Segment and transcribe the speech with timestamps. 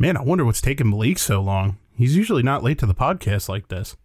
[0.00, 1.76] Man, I wonder what's taking Malik so long.
[1.96, 3.96] He's usually not late to the podcast like this.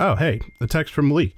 [0.00, 1.36] Oh, hey, a text from Malik.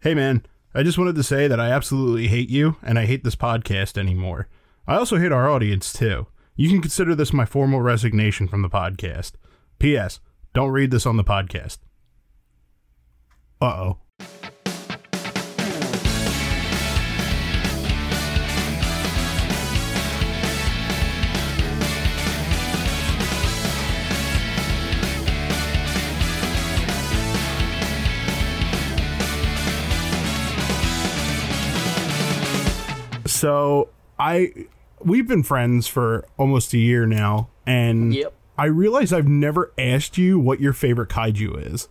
[0.00, 3.22] Hey, man, I just wanted to say that I absolutely hate you and I hate
[3.22, 4.48] this podcast anymore.
[4.86, 6.26] I also hate our audience, too.
[6.54, 9.32] You can consider this my formal resignation from the podcast.
[9.78, 10.20] P.S.
[10.54, 11.78] Don't read this on the podcast.
[13.60, 13.98] Uh oh.
[33.36, 34.52] So I
[35.00, 38.32] we've been friends for almost a year now, and Yep.
[38.58, 41.88] I realize I've never asked you what your favorite kaiju is.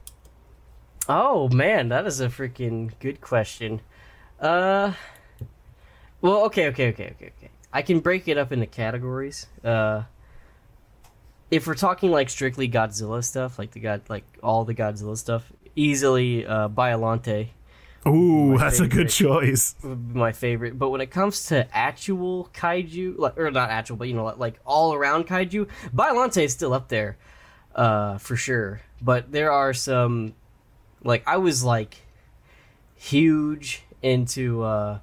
[1.07, 3.81] Oh man, that is a freaking good question.
[4.39, 4.93] Uh,
[6.21, 7.51] well, okay, okay, okay, okay, okay.
[7.71, 9.45] I can break it up into categories.
[9.63, 10.03] Uh,
[11.51, 15.51] if we're talking like strictly Godzilla stuff, like the god, like all the Godzilla stuff,
[15.75, 17.49] easily uh, Biolante
[18.07, 19.75] Ooh, that's a good choice.
[19.81, 20.77] my favorite.
[20.77, 24.59] But when it comes to actual kaiju, like or not actual, but you know, like,
[24.65, 27.17] all around kaiju, Biolante is still up there,
[27.73, 28.81] uh, for sure.
[29.01, 30.35] But there are some,
[31.03, 31.97] like I was like
[32.95, 34.99] huge into uh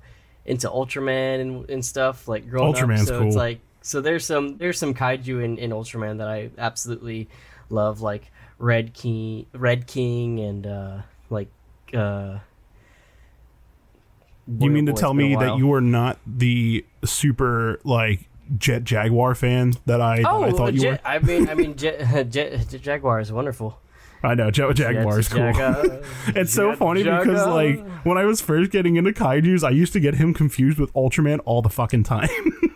[0.46, 3.20] into Ultraman and, and stuff like growing Ultraman's up.
[3.20, 7.28] So it's like so there's some there's some kaiju in, in Ultraman that I absolutely
[7.68, 10.98] love, like Red King, Red King, and uh
[11.30, 11.48] like
[11.92, 12.38] uh.
[14.58, 17.80] You oh mean to tell it's been a me that you are not the super
[17.84, 21.08] like Jet Jaguar fan that I that oh, I thought you Jet, were?
[21.08, 21.98] I mean, I mean, Jet,
[22.30, 23.78] Jet, Jet Jaguar is wonderful.
[24.24, 25.52] I know Jet Jaguar is cool.
[25.52, 26.02] Jaguar.
[26.28, 29.92] It's so Jet funny because like when I was first getting into kaiju's, I used
[29.94, 32.28] to get him confused with Ultraman all the fucking time.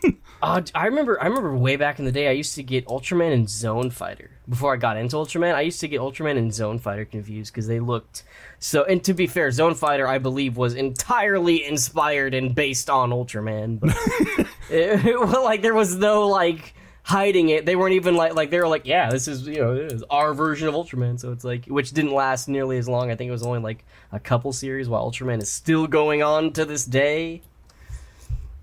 [0.42, 3.32] Uh, I remember, I remember way back in the day, I used to get Ultraman
[3.32, 4.30] and Zone Fighter.
[4.48, 7.66] Before I got into Ultraman, I used to get Ultraman and Zone Fighter confused because
[7.66, 8.22] they looked
[8.58, 8.84] so.
[8.84, 13.80] And to be fair, Zone Fighter, I believe, was entirely inspired and based on Ultraman.
[13.80, 13.90] But
[14.70, 17.64] it, it was like there was no like hiding it.
[17.64, 20.34] They weren't even like like they were like, yeah, this is you know is our
[20.34, 21.18] version of Ultraman.
[21.18, 23.10] So it's like which didn't last nearly as long.
[23.10, 26.52] I think it was only like a couple series, while Ultraman is still going on
[26.52, 27.42] to this day.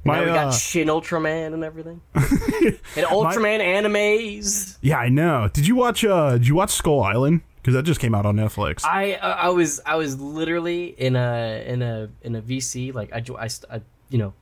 [0.06, 2.02] My, now we got uh, Shin Ultraman and everything.
[2.16, 4.78] and Ultraman animes.
[4.82, 5.50] yeah, I know.
[5.54, 7.42] Did you watch uh did you watch Skull Island?
[7.56, 8.84] Because that just came out on Netflix.
[8.84, 13.14] I uh, I was I was literally in a in a in a VC like
[13.14, 14.34] I, I, I you know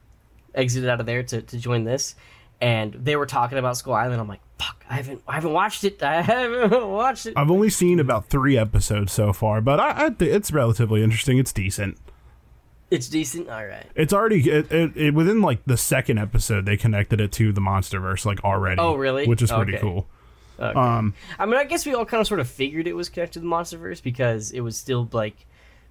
[0.55, 2.15] exited out of there to, to join this
[2.61, 4.21] and they were talking about Skull Island.
[4.21, 6.01] I'm like, fuck, I haven't I haven't watched it.
[6.03, 7.33] I haven't watched it.
[7.35, 11.39] I've only seen about three episodes so far, but I, I it's relatively interesting.
[11.39, 11.97] It's decent.
[12.91, 13.49] It's decent.
[13.49, 13.85] All right.
[13.95, 17.61] It's already it, it, it within like the second episode they connected it to the
[17.61, 18.79] MonsterVerse like already.
[18.81, 19.25] Oh, really?
[19.25, 19.81] Which is pretty Okay.
[19.81, 20.07] cool.
[20.59, 20.77] Okay.
[20.77, 23.39] Um, I mean, I guess we all kind of sort of figured it was connected
[23.39, 25.47] to the MonsterVerse because it was still like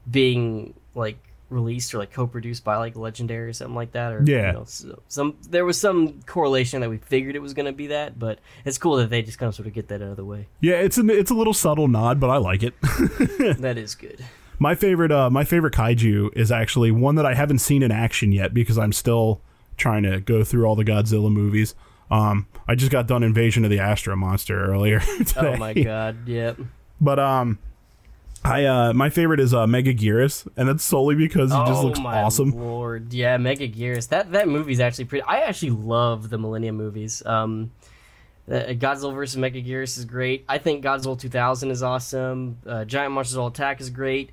[0.08, 1.16] being like
[1.48, 4.12] released or like co-produced by like Legendary or something like that.
[4.12, 4.48] Or Yeah.
[4.48, 7.72] you know, so, some there was some correlation that we figured it was going to
[7.72, 10.10] be that, but it's cool that they just kind of sort of get that out
[10.10, 10.46] of the way.
[10.60, 12.74] yeah, it's an it's a little subtle nod, but I like it.
[13.58, 14.24] that is good.
[14.60, 18.30] My favorite uh my favorite kaiju is actually one that I haven't seen in action
[18.30, 19.40] yet because I'm still
[19.76, 21.74] trying to go through all the Godzilla movies.
[22.10, 25.54] Um, I just got done Invasion of the Astro Monster earlier today.
[25.54, 26.28] Oh my god.
[26.28, 26.58] Yep.
[27.00, 27.58] But um,
[28.44, 32.00] I uh, my favorite is uh, Megaguirus, and that's solely because he just oh looks
[32.00, 32.50] my awesome.
[32.50, 33.12] lord.
[33.12, 34.08] Yeah, Megaguirus.
[34.08, 35.22] That that movie's actually pretty.
[35.22, 37.24] I actually love the Millennium movies.
[37.24, 37.70] Um,
[38.48, 39.36] Godzilla vs.
[39.40, 40.44] Megaguirus is great.
[40.48, 42.58] I think Godzilla 2000 is awesome.
[42.66, 44.30] Uh, Giant Monsters All Attack is great.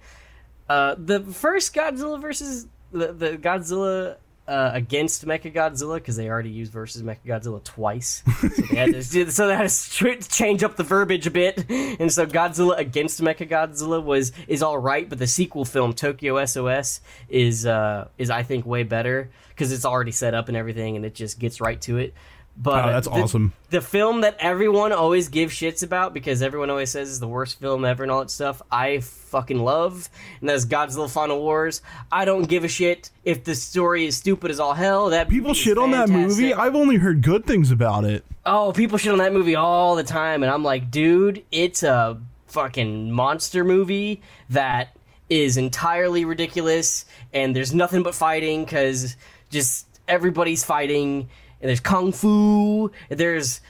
[0.69, 6.49] Uh, the first Godzilla versus the, the Godzilla uh, against Mecha Godzilla because they already
[6.49, 10.77] used versus Mecha Godzilla twice, so they had to, so they had to change up
[10.77, 11.69] the verbiage a bit.
[11.69, 16.43] And so Godzilla against Mecha Godzilla was is all right, but the sequel film Tokyo
[16.45, 20.95] SOS is uh, is I think way better because it's already set up and everything,
[20.95, 22.13] and it just gets right to it.
[22.59, 23.53] But Oh, that's the- awesome.
[23.69, 27.59] the film that everyone always gives shits about because everyone always says is the worst
[27.59, 30.09] film ever and all that stuff, I fucking love,
[30.41, 31.83] and that's Godzilla Final Wars.
[32.11, 35.09] I don't give a shit if the story is stupid as all hell.
[35.11, 36.51] That People shit on that movie.
[36.53, 38.25] I've only heard good things about it.
[38.43, 42.17] Oh, people shit on that movie all the time, and I'm like, dude, it's a
[42.47, 44.95] fucking monster movie that
[45.29, 49.15] is entirely ridiculous, and there's nothing but fighting because
[49.51, 51.27] just everybody's fighting,
[51.61, 53.61] and there's kung fu, there's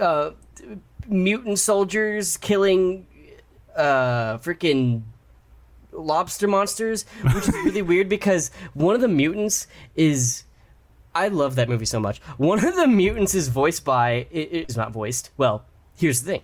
[0.00, 0.30] uh,
[1.06, 3.06] mutant soldiers killing
[3.76, 5.02] uh, freaking
[5.92, 10.42] lobster monsters, which is really weird because one of the mutants is.
[11.14, 12.18] I love that movie so much.
[12.36, 15.30] One of the mutants is voiced by it is not voiced.
[15.38, 15.64] Well,
[15.96, 16.42] here's the thing.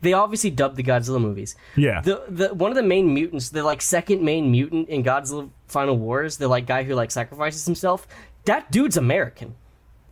[0.00, 1.56] They obviously dubbed the Godzilla movies.
[1.76, 2.00] Yeah.
[2.02, 5.98] The the one of the main mutants, the like second main mutant in Godzilla Final
[5.98, 8.06] Wars, the like guy who like sacrifices himself.
[8.44, 9.56] That dude's American.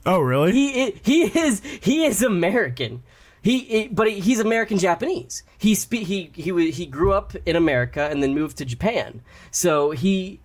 [0.07, 0.53] Oh, really?
[0.53, 3.03] He he is he is American.
[3.43, 5.43] He, but he, he's American Japanese.
[5.57, 9.23] He spe- he he he grew up in America and then moved to Japan.
[9.51, 10.41] So he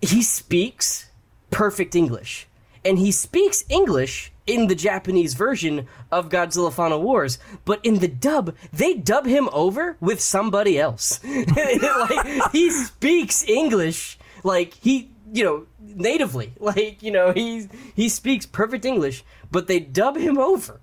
[0.00, 1.10] he speaks
[1.50, 2.48] perfect English.
[2.84, 8.08] And he speaks English in the Japanese version of Godzilla Final Wars, but in the
[8.08, 11.20] dub, they dub him over with somebody else.
[11.24, 15.66] like he speaks English like he, you know,
[15.96, 16.52] natively.
[16.60, 20.80] Like, you know, he he speaks perfect English, but they dub him over.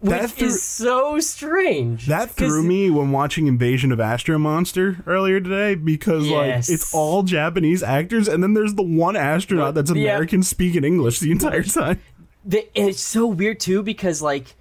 [0.00, 2.06] Which That threw- is so strange.
[2.06, 6.68] That threw me when watching Invasion of Astro Monster earlier today because Yes.
[6.68, 9.96] like it's all Japanese actors and then there's the one astronaut that's Yeah.
[9.96, 11.98] Uh, American speaking English the entire time.
[12.44, 14.54] the, and it's so weird too because like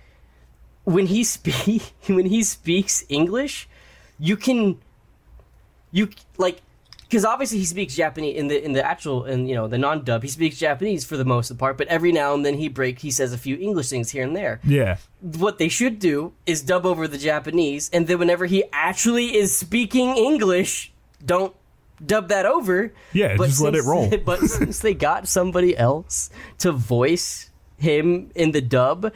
[0.85, 3.67] when he speak when he speaks English,
[4.17, 4.77] you can
[5.91, 6.61] you like
[7.07, 10.03] because obviously he speaks Japanese in the in the actual and you know the non
[10.03, 12.99] dub he speaks Japanese for the most part, but every now and then he break
[12.99, 14.59] he says a few English things here and there.
[14.63, 14.97] Yeah.
[15.21, 19.55] What they should do is dub over the Japanese, and then whenever he actually is
[19.55, 20.93] speaking English,
[21.23, 21.55] don't
[22.03, 22.93] dub that over.
[23.13, 24.11] Yeah, just let it roll.
[24.25, 26.29] But since they got somebody else
[26.59, 29.13] to voice him in the dub,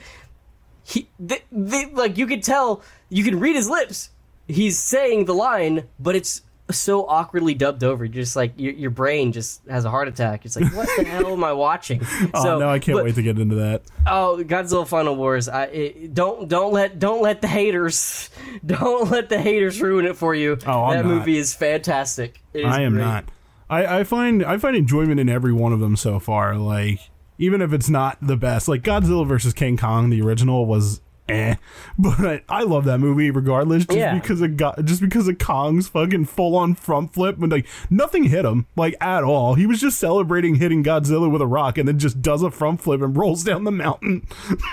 [0.83, 4.09] he they, they, like you could tell, you can read his lips.
[4.47, 6.41] He's saying the line, but it's
[6.71, 8.06] so awkwardly dubbed over.
[8.06, 10.45] You're just like your, your brain just has a heart attack.
[10.45, 12.01] It's like, what the hell am I watching?
[12.33, 13.83] Oh no, I can't but- wait to get into that.
[14.07, 15.48] Oh, Godzilla Final Wars!
[15.50, 18.30] I it, don't don't let don't let the haters
[18.66, 20.57] don't let the haters ruin it for you.
[20.66, 21.16] Oh, I'm that not.
[21.16, 22.42] movie is fantastic.
[22.54, 23.04] It is I am great.
[23.04, 23.25] not.
[23.69, 26.56] I, I find I find enjoyment in every one of them so far.
[26.56, 27.00] Like
[27.38, 31.56] even if it's not the best, like Godzilla versus King Kong, the original was eh,
[31.98, 33.86] but I love that movie regardless.
[33.86, 34.14] Just Yeah.
[34.18, 38.26] because of Go- just because of Kong's fucking full on front flip and like nothing
[38.26, 39.56] hit him like at all.
[39.56, 42.81] He was just celebrating hitting Godzilla with a rock and then just does a front
[42.81, 44.28] flip and rolls down the mountain.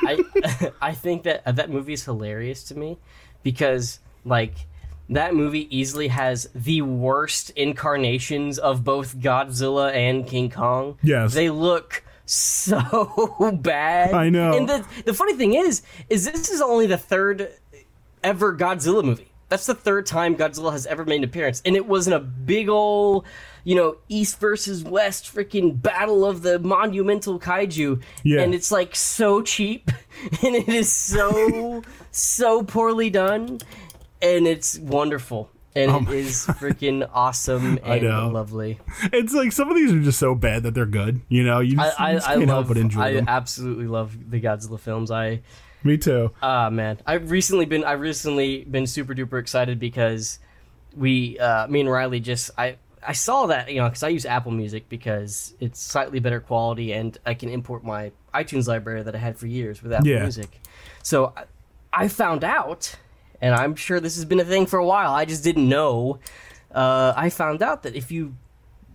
[0.05, 2.99] I I think that uh, that movie is hilarious to me
[3.43, 4.55] because like
[5.09, 10.99] that movie easily has the worst incarnations of both Godzilla and King Kong.
[11.03, 11.33] Yes.
[11.33, 14.13] they look so bad.
[14.13, 14.57] I know.
[14.57, 17.53] And the the funny thing is, is this is only the third
[18.23, 19.33] ever Godzilla movie.
[19.49, 22.69] That's the third time Godzilla has ever made an appearance, and it wasn't a big
[22.69, 23.25] ol'
[23.67, 28.01] you know, East versus West freaking battle of the monumental kaiju.
[28.23, 28.43] Yeah.
[28.43, 29.91] And it's like so cheap
[30.45, 31.83] and it is so
[32.13, 33.59] so poorly done
[34.23, 35.51] and it's wonderful.
[35.77, 38.81] And it is freaking awesome Oh I and lovely.
[39.13, 41.21] it's like some of these are just so bad that they're good.
[41.29, 43.13] You know, you just, I, you just I, I can't love help but enjoy I
[43.15, 43.25] them.
[43.29, 45.11] absolutely love the Godzilla films.
[45.11, 45.43] I
[45.85, 46.33] Me too.
[46.43, 50.39] Ah man, I've recently been I've recently been super duper excited because
[50.97, 52.77] we uh, me and Riley just I
[53.07, 56.93] I saw that you know because I use Apple Music because it's slightly better quality
[56.93, 60.23] and I can import my iTunes library that I had for years with Apple Yeah.
[60.23, 60.61] Music.
[61.03, 61.45] So I,
[61.93, 62.97] I found out,
[63.41, 65.13] and I'm sure this has been a thing for a while.
[65.13, 66.19] I just didn't know.
[66.75, 68.35] Uh, I found out that if you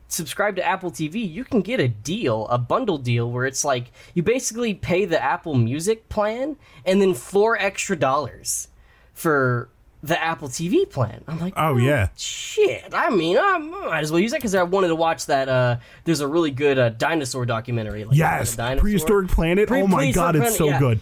[0.08, 3.92] subscribe to Apple TV, you can get a deal, a bundle deal, where it's like
[4.14, 8.68] you basically pay the Apple Music plan and then four extra dollars
[9.14, 9.70] for
[10.04, 11.24] the Apple TV plan.
[11.28, 12.10] I'm like, Oh yeah.
[12.18, 12.92] shit.
[12.94, 15.48] I mean, I might as well use that because I wanted to watch that.
[15.48, 18.04] Uh, there's a really good uh, dinosaur documentary.
[18.04, 18.82] Like, Yes, dinosaur.
[18.82, 19.68] prehistoric planet.
[19.68, 20.80] Pre- oh my god, it's planet, so yeah.
[20.80, 21.00] good.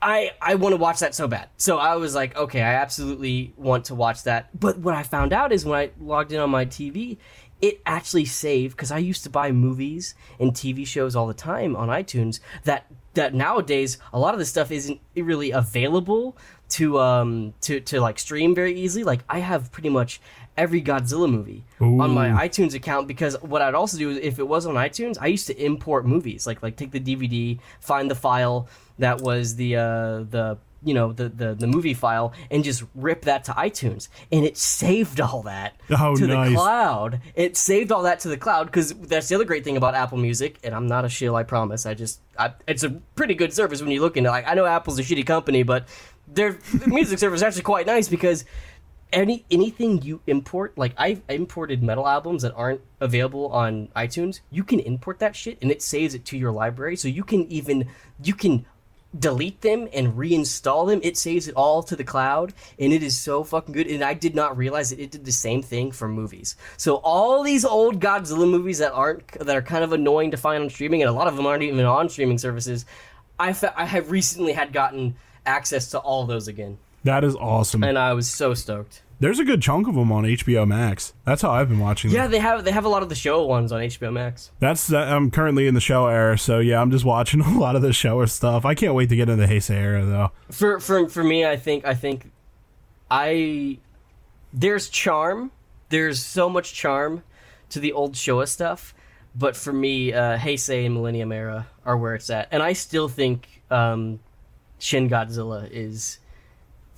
[0.00, 1.48] I I want to watch that so bad.
[1.56, 4.58] So I was like, okay, I absolutely want to watch that.
[4.58, 7.18] But what I found out is when I logged in on my TV,
[7.60, 11.76] it actually saved because I used to buy movies and TV shows all the time
[11.76, 12.40] on iTunes.
[12.64, 16.36] That that nowadays a lot of this stuff isn't really available
[16.68, 19.04] to um to to like stream very easily.
[19.04, 20.20] Like I have pretty much
[20.58, 24.46] every Godzilla movie on my iTunes account because what I'd also do is if it
[24.46, 28.14] was on iTunes, I used to import movies like like take the DVD, find the
[28.14, 29.80] file that was the uh,
[30.30, 34.44] the you know the, the the movie file and just rip that to iTunes and
[34.44, 36.50] it saved all that Oh, to nice.
[36.50, 37.20] the cloud.
[37.34, 40.18] It saved all that to the cloud because that's the other great thing about Apple
[40.18, 40.56] Music.
[40.62, 41.84] And I'm not a shill, I promise.
[41.86, 44.66] I just I, it's a pretty good service when you look into like I know
[44.66, 45.88] Apple's a shitty company, but
[46.28, 48.44] their music service is actually quite nice because
[49.12, 54.62] any anything you import like i've imported metal albums that aren't available on itunes you
[54.62, 57.88] can import that shit and it saves it to your library so you can even
[58.22, 58.64] you can
[59.16, 63.18] delete them and reinstall them, it saves it all to the cloud, and it is
[63.18, 63.86] so fucking good.
[63.86, 66.56] And I did not realize that it did the same thing for movies.
[66.76, 70.62] So all these old Godzilla movies that aren't that are kind of annoying to find
[70.62, 72.84] on streaming, and a lot of them aren't even on streaming services.
[73.38, 77.84] I fa- I have recently had gotten access to all those again, That is awesome.
[77.84, 79.02] and I was so stoked.
[79.20, 81.12] There's a good chunk of them on HBO Max.
[81.24, 82.16] That's how I've been watching them.
[82.16, 84.52] Yeah, they have they have a lot of the Showa ones on HBO Max.
[84.60, 85.08] That's that.
[85.08, 87.88] I'm currently in the Showa era, so yeah, I'm just watching a lot of the
[87.88, 88.64] Showa stuff.
[88.64, 90.30] I can't wait to get into the Heisei era though.
[90.52, 92.30] For for for me, I think I think
[93.10, 93.78] I
[94.52, 95.50] there's charm.
[95.88, 97.22] There's so much charm
[97.70, 98.94] to the old Showa stuff,
[99.34, 103.08] but for me, uh, Heisei and Millennium Era are where it's at, and I still
[103.08, 104.20] think um,
[104.78, 106.18] Shin Godzilla is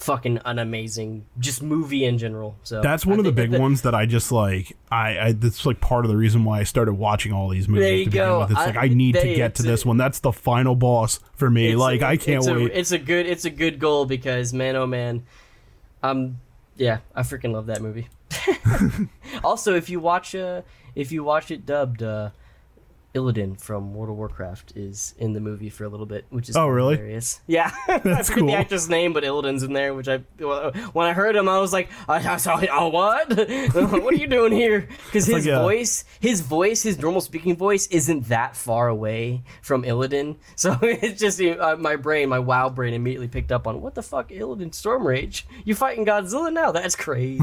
[0.00, 2.56] fucking an amazing just movie in general.
[2.62, 4.76] So That's one I of the big that- ones that I just like.
[4.90, 7.84] I, I that's like part of the reason why I started watching all these movies
[7.84, 8.40] There you to begin go.
[8.40, 8.50] with.
[8.52, 9.96] It's I- like I need to get to a- this one.
[9.96, 11.76] That's the final boss for me.
[11.76, 12.72] Like a- I can't it's a- wait.
[12.74, 15.24] it's a good it's a good goal because man oh man,
[16.02, 16.38] um
[16.76, 18.08] yeah I freaking love that movie.
[19.44, 20.62] also, if you watch uh
[20.94, 22.30] if you watch it dubbed, uh,
[23.14, 26.56] Illidan from World of Warcraft is in the movie for a little bit, which is
[26.56, 26.94] Oh, really?
[26.94, 27.40] hilarious.
[27.48, 27.72] Yeah,
[28.04, 28.46] That's I cool.
[28.46, 29.94] the actor's name, but Illidan's in there.
[29.94, 30.18] Which I
[30.92, 33.28] when I heard him, I was like, I, I saw oh what?
[33.74, 34.88] what are you doing here?
[35.06, 39.42] Because his like a- voice, his voice, his normal speaking voice isn't that far away
[39.62, 40.36] from Illidan.
[40.54, 44.02] So it's just uh, my brain, my WoW brain, immediately picked up on what the
[44.02, 45.42] fuck, Illidan Stormrage?
[45.64, 46.70] You fighting Godzilla now?
[46.70, 47.40] That's crazy.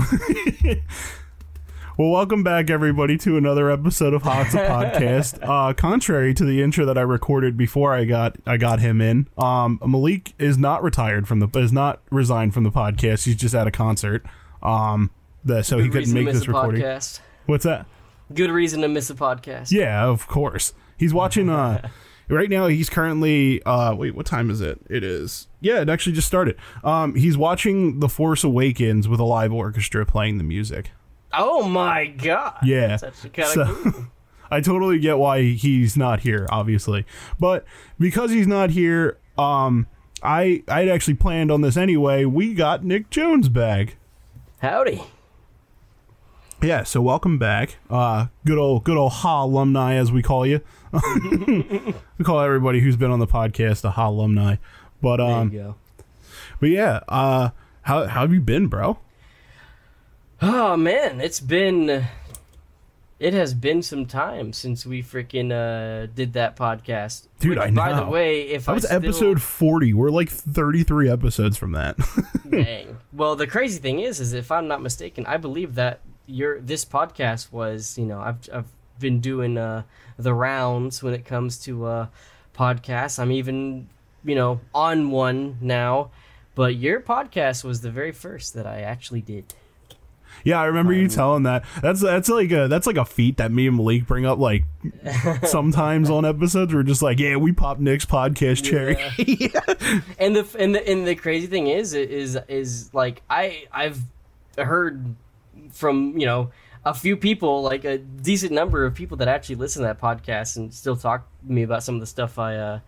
[1.97, 5.39] Well, welcome back, everybody, to another episode of Hot's a Podcast.
[5.41, 9.27] Uh, contrary to the intro that I recorded before I got I got him in,
[9.35, 13.25] um, Malik is not retired from the is not resigned from the podcast.
[13.25, 14.23] He's just at a concert,
[14.61, 15.09] um,
[15.43, 16.81] the, so he couldn't reason to make miss this a recording.
[16.83, 17.19] podcast.
[17.47, 17.87] What's that?
[18.31, 19.71] Good reason to miss a podcast.
[19.71, 20.73] Yeah, of course.
[20.97, 21.49] He's watching.
[21.49, 21.89] Uh,
[22.29, 23.63] right now, he's currently.
[23.63, 24.79] Uh, wait, what time is it?
[24.87, 25.47] It is.
[25.61, 26.57] Yeah, it actually just started.
[26.83, 30.91] Um, he's watching The Force Awakens with a live orchestra playing the music.
[31.33, 32.55] Oh my god.
[32.63, 32.87] Yeah.
[32.87, 34.05] That's actually kind So- cool.
[34.49, 37.05] I totally get why he's not here, obviously,
[37.37, 37.65] but
[37.99, 39.87] because he's not here, um,
[40.23, 42.23] I I'd actually planned on this anyway.
[42.23, 43.97] We got Nick Jones back.
[44.59, 45.03] Howdy.
[46.63, 47.75] Yeah, so welcome back.
[47.89, 50.61] Uh, good old good old Ha alumni, as we call you.
[50.93, 54.55] we call everybody who's been on the podcast a Ha alumni.
[55.01, 55.75] But There um, you go.
[56.61, 57.49] but yeah, uh,
[57.81, 58.97] how how have you been, bro?
[60.41, 62.07] Oh man, it's been
[63.19, 67.27] it has been some time since we freaking uh did that podcast.
[67.39, 69.93] Dude, Which, I By the way, if That I was still, episode forty.
[69.93, 71.97] We're like thirty three episodes from that.
[72.49, 72.97] dang.
[73.11, 76.85] Well, the crazy thing is, is if I'm not mistaken, I believe that your this
[76.85, 78.67] podcast was, you know, I've I've
[78.99, 79.83] been doing uh
[80.17, 82.07] the rounds when it comes to uh
[82.55, 83.17] podcasts.
[83.17, 83.89] I'm even,
[84.23, 86.11] you know, on one now.
[86.53, 89.53] But your podcast was the very first that I actually did.
[90.47, 91.65] Yeah, I remember you telling that.
[91.81, 94.63] That's that's like a that's like a feat that me and Malik bring up like
[95.43, 96.73] sometimes on episodes.
[96.73, 98.95] We're just like, yeah, we pop Nick's podcast cherry.
[100.17, 103.99] and the and the and the crazy thing is is is like I I've
[104.57, 105.17] heard
[105.73, 106.51] from you know
[106.85, 110.55] a few people like a decent number of people that actually listen to that podcast
[110.55, 112.79] and still talk to me about some of the stuff I uh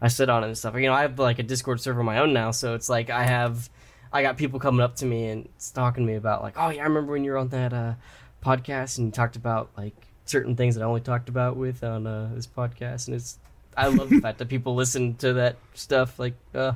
[0.00, 0.76] I sit on and stuff.
[0.76, 3.10] You know, I have like a Discord server of my own now, so it's like
[3.10, 3.68] I have
[4.12, 6.82] I got people coming up to me and talking to me about like, oh yeah,
[6.82, 7.94] I remember when you were on that uh
[8.42, 12.06] podcast and you talked about like certain things that I only talked about with on
[12.06, 13.38] uh, this podcast, and it's
[13.76, 16.18] I love the fact that people listen to that stuff.
[16.18, 16.72] Like, uh,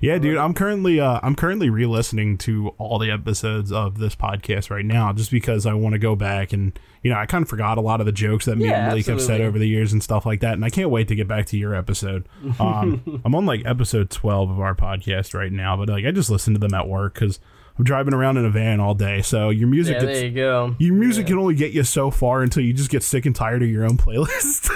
[0.00, 4.70] Yeah, dude, I'm currently uh, I'm currently re-listening to all the episodes of this podcast
[4.70, 7.48] right now, just because I want to go back and you know I kind of
[7.48, 9.68] forgot a lot of the jokes that me Yeah, and Malik have said over the
[9.68, 12.28] years and stuff like that, and I can't wait to get back to your episode.
[12.60, 16.30] Um, I'm on like episode 12 of our podcast right now, but like I just
[16.30, 17.38] listen to them at work because
[17.78, 20.34] I'm driving around in a van all day, so your music yeah, gets, there you
[20.34, 20.76] go.
[20.78, 23.62] your music can only get you so far until you just get sick and tired
[23.62, 24.68] of your own playlist.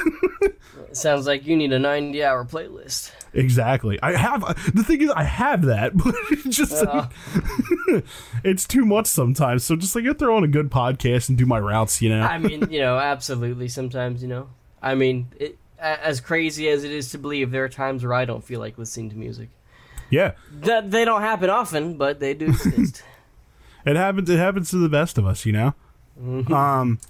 [0.92, 3.10] Sounds like you need a ninety-hour playlist.
[3.34, 3.98] Exactly.
[4.02, 4.42] I have
[4.74, 7.08] the thing is I have that, but it's just Uh.
[8.44, 9.64] it's too much sometimes.
[9.64, 12.20] So just like I throw on a good podcast and do my routes, you know.
[12.22, 13.68] I mean, you know, absolutely.
[13.68, 14.48] Sometimes, you know,
[14.82, 18.24] I mean, it, as crazy as it is to believe, there are times where I
[18.24, 19.50] don't feel like listening to music.
[20.10, 23.02] yeah, That they don't happen often, but they do exist.
[23.86, 24.30] it happens.
[24.30, 25.74] It happens to the best of us, you know.
[26.20, 26.52] Mm-hmm.
[26.52, 27.00] Um,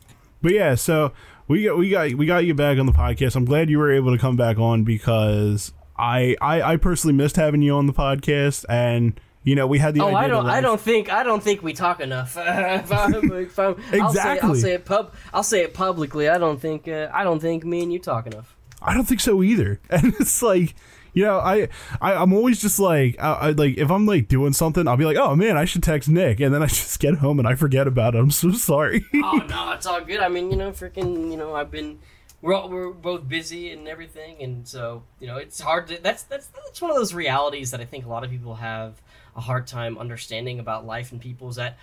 [0.43, 1.13] but yeah, so
[1.47, 3.37] we got we got we got you back on the podcast.
[3.37, 7.37] I'm glad you were able to come back on because I I, I personally missed
[7.37, 10.47] having you on the podcast, and you know we had the oh, idea I don't.
[10.47, 11.13] I don't think.
[11.13, 12.37] I don't think we talk enough.
[12.41, 15.15] if I'm, if I'm, I'll say, I'll say it pub.
[15.33, 16.29] I'll say it publicly.
[16.29, 16.89] I don't think.
[16.89, 18.57] Uh, I don't think me and you talk enough.
[18.83, 19.81] I don't think so either.
[19.91, 20.75] And it's like,
[21.15, 21.69] You know, I,
[22.01, 25.05] I I'm always just like, I, I like if I'm like doing something, I'll be
[25.05, 27.55] like, oh man, I should text Nick, and then I just get home and I
[27.55, 28.19] forget about it.
[28.19, 29.05] I'm so sorry.
[29.15, 30.21] oh no, it's all good.
[30.21, 32.01] I mean, you know, freaking, you know, I've been
[32.45, 35.99] we're all, we're both busy and everything, and so you know, it's hard to.
[36.03, 39.01] That's that's that's one of those realities that I think a lot of people have
[39.35, 41.79] a hard time understanding about life and people is that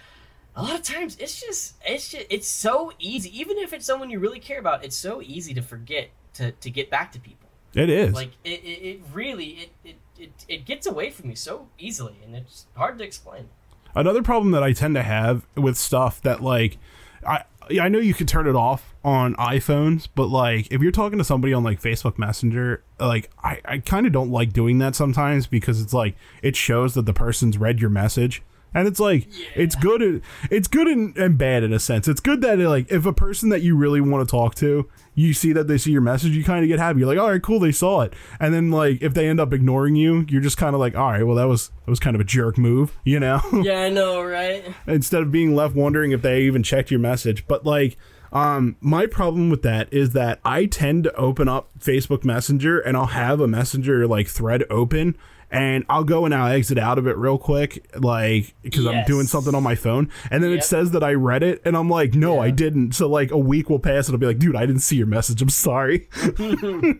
[0.56, 4.10] a lot of times it's just it's just it's so easy even if it's someone
[4.10, 7.50] you really care about it's so easy to forget to to get back to people
[7.74, 11.36] it is like it, it, it really it, it it it gets away from you
[11.36, 13.50] so easily and it's hard to explain
[13.96, 16.78] another problem that i tend to have with stuff that like
[17.26, 21.18] i I know you can turn it off on iPhones, but like if you're talking
[21.18, 24.96] to somebody on like Facebook Messenger, like I, I kind of don't like doing that
[24.96, 28.42] sometimes because it's like it shows that the person's read your message
[28.74, 29.48] and it's like yeah.
[29.56, 32.08] it's good it's good and, and, bad in a sense.
[32.08, 35.34] It's good that like if a person that you really want to talk to you
[35.34, 37.00] see that they see your message you kind of get happy.
[37.00, 38.14] You're like all right cool they saw it.
[38.40, 41.12] And then like if they end up ignoring you you're just kind of like all
[41.12, 43.42] right well that was that was kind of a jerk move you know?
[43.64, 44.74] Yeah i know right?
[44.88, 47.48] Instead of being left wondering if they even checked your message.
[47.48, 47.98] But like
[48.34, 52.96] um, my problem with that is that I tend to open up Facebook Messenger and
[52.96, 55.18] I'll have a messenger like thread open
[55.52, 58.94] and I'll go and I'll exit out of it real quick, like because yes.
[58.94, 60.60] I'm doing something on my phone, and then yep.
[60.60, 62.42] it says that I read it, and I'm like, no, yeah.
[62.42, 62.94] I didn't.
[62.94, 65.08] So like a week will pass, and I'll be like, dude, I didn't see your
[65.08, 65.42] message.
[65.42, 66.08] I'm sorry.
[66.24, 66.94] yeah,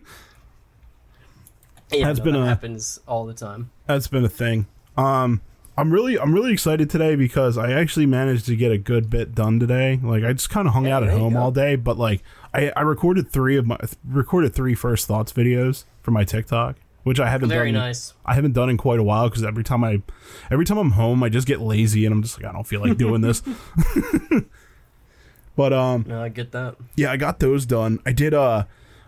[1.90, 3.70] that's no, been that a, happens all the time.
[3.86, 4.66] That's been a thing.
[4.98, 5.40] Um,
[5.78, 9.34] I'm really I'm really excited today because I actually managed to get a good bit
[9.34, 9.98] done today.
[10.02, 12.70] Like I just kind of hung hey, out at home all day, but like I,
[12.76, 17.28] I recorded three of my recorded three first thoughts videos for my TikTok which I
[17.28, 17.80] haven't very done.
[17.80, 18.14] nice.
[18.24, 20.02] I haven't done in quite a while because every time I,
[20.50, 22.80] every time I'm home, I just get lazy and I'm just like I don't feel
[22.80, 23.42] like doing this.
[25.56, 26.76] but um, no, I get that.
[26.96, 27.98] Yeah, I got those done.
[28.06, 28.64] I did uh,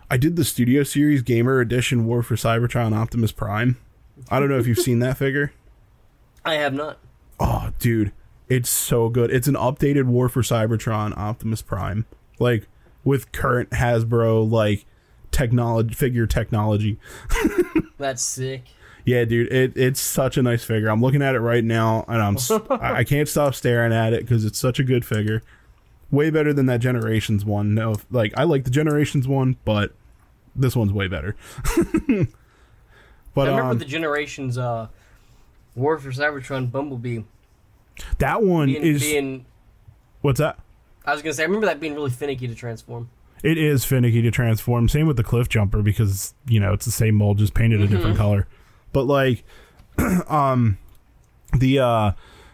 [0.09, 3.77] I did the Studio Series Gamer Edition War for Cybertron Optimus Prime.
[4.29, 5.53] I don't know if you've seen that figure.
[6.45, 6.99] I have not.
[7.39, 8.11] Oh, dude,
[8.47, 9.31] it's so good.
[9.31, 12.05] It's an updated War for Cybertron Optimus Prime,
[12.39, 12.67] like
[13.03, 14.85] with current Hasbro like
[15.35, 16.97] technology figure technology.
[17.97, 18.63] That's sick.
[19.03, 20.87] Yeah, dude, it, it's such a nice figure.
[20.87, 22.37] I'm looking at it right now, and I'm
[22.69, 25.43] I can't stop staring at it because it's such a good figure.
[26.09, 27.75] Way better than that Generations one.
[27.75, 29.93] No, like I like the Generations one, but
[30.55, 31.35] this one's way better.
[33.33, 34.87] but I remember um, the Generations uh,
[35.75, 37.23] War for Cybertron Bumblebee.
[38.19, 39.45] That one being, is being.
[40.21, 40.57] What's that?
[41.05, 43.09] I was gonna say I remember that being really finicky to transform
[43.43, 44.89] it is finicky to transform.
[44.89, 47.93] Same with the Cliffjumper because you know it's the same mold just painted mm-hmm.
[47.93, 48.47] a different color.
[48.91, 49.43] But like,
[50.27, 50.77] um,
[51.57, 52.11] the uh,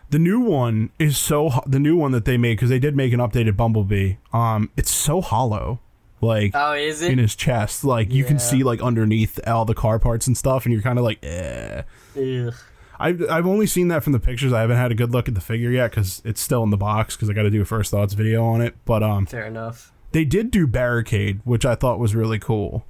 [0.09, 3.13] the new one is so the new one that they made because they did make
[3.13, 4.15] an updated Bumblebee.
[4.33, 5.79] Um, it's so hollow.
[6.19, 7.83] Like oh, is it in his chest?
[7.83, 10.99] Like you can see like underneath all the car parts and stuff, and you're kind
[10.99, 11.81] of like, eh.
[12.15, 12.53] Ugh.
[12.99, 14.53] I've I've only seen that from the pictures.
[14.53, 16.77] I haven't had a good look at the figure yet because it's still in the
[16.77, 18.75] box because I got to do a first thoughts video on it.
[18.85, 19.91] But um, fair enough.
[20.11, 22.85] They did do Barricade, which I thought was really cool.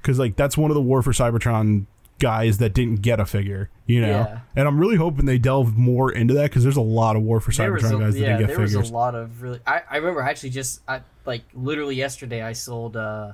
[0.00, 1.86] Because like that's one of the War for Cybertron
[2.20, 4.08] guys that didn't get a figure, you know.
[4.08, 4.40] Yeah.
[4.54, 7.40] And I'm really hoping they delve more into that because there's a lot of War
[7.40, 8.76] for Cybertron a, guys that yeah, didn't get there figures.
[8.76, 9.58] was a lot of really.
[9.66, 13.32] I, I remember actually just I like literally yesterday I sold uh,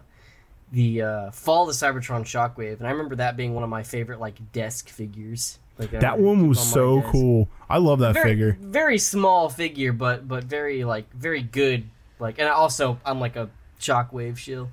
[0.72, 3.82] the uh, Fall of the Cybertron Shockwave, and I remember that being one of my
[3.82, 5.58] favorite like desk figures.
[5.78, 7.48] Like that one was so cool.
[7.68, 8.56] I love that very, figure.
[8.60, 11.84] Very small figure, but but very like very good
[12.18, 13.50] like, and also I'm like a
[13.80, 14.68] shockwave shield.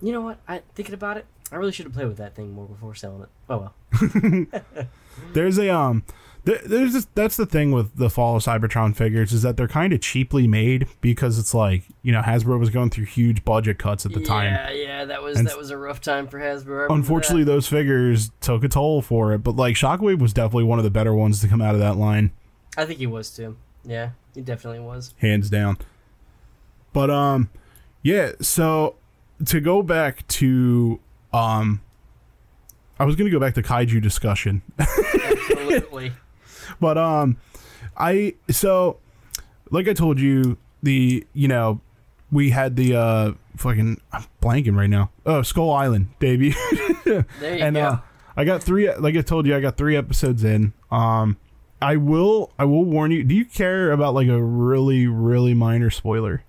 [0.00, 0.38] You know what?
[0.46, 1.26] I thinking about it.
[1.50, 3.28] I really should have played with that thing more before selling it.
[3.48, 4.54] Oh well.
[5.32, 6.04] there's a um,
[6.44, 9.68] there, there's this, that's the thing with the fall of Cybertron figures is that they're
[9.68, 13.78] kind of cheaply made because it's like you know Hasbro was going through huge budget
[13.78, 14.52] cuts at the yeah, time.
[14.52, 16.86] Yeah, yeah, that was and that was a rough time for Hasbro.
[16.90, 17.52] Unfortunately, that.
[17.52, 19.38] those figures took a toll for it.
[19.38, 21.96] But like Shockwave was definitely one of the better ones to come out of that
[21.96, 22.32] line.
[22.76, 23.56] I think he was too.
[23.84, 25.14] Yeah, he definitely was.
[25.18, 25.78] Hands down.
[26.98, 27.48] But um,
[28.02, 28.32] yeah.
[28.40, 28.96] So
[29.46, 30.98] to go back to
[31.32, 31.80] um,
[32.98, 34.62] I was gonna go back to kaiju discussion.
[34.80, 36.10] Absolutely.
[36.80, 37.36] but um,
[37.96, 38.98] I so
[39.70, 41.80] like I told you the you know
[42.32, 45.12] we had the uh fucking I'm blanking right now.
[45.24, 46.52] Oh, Skull Island debut.
[47.04, 47.80] there you and, go.
[47.80, 47.98] Uh,
[48.36, 48.92] I got three.
[48.92, 50.72] Like I told you, I got three episodes in.
[50.90, 51.36] Um,
[51.80, 52.50] I will.
[52.58, 53.22] I will warn you.
[53.22, 56.42] Do you care about like a really, really minor spoiler?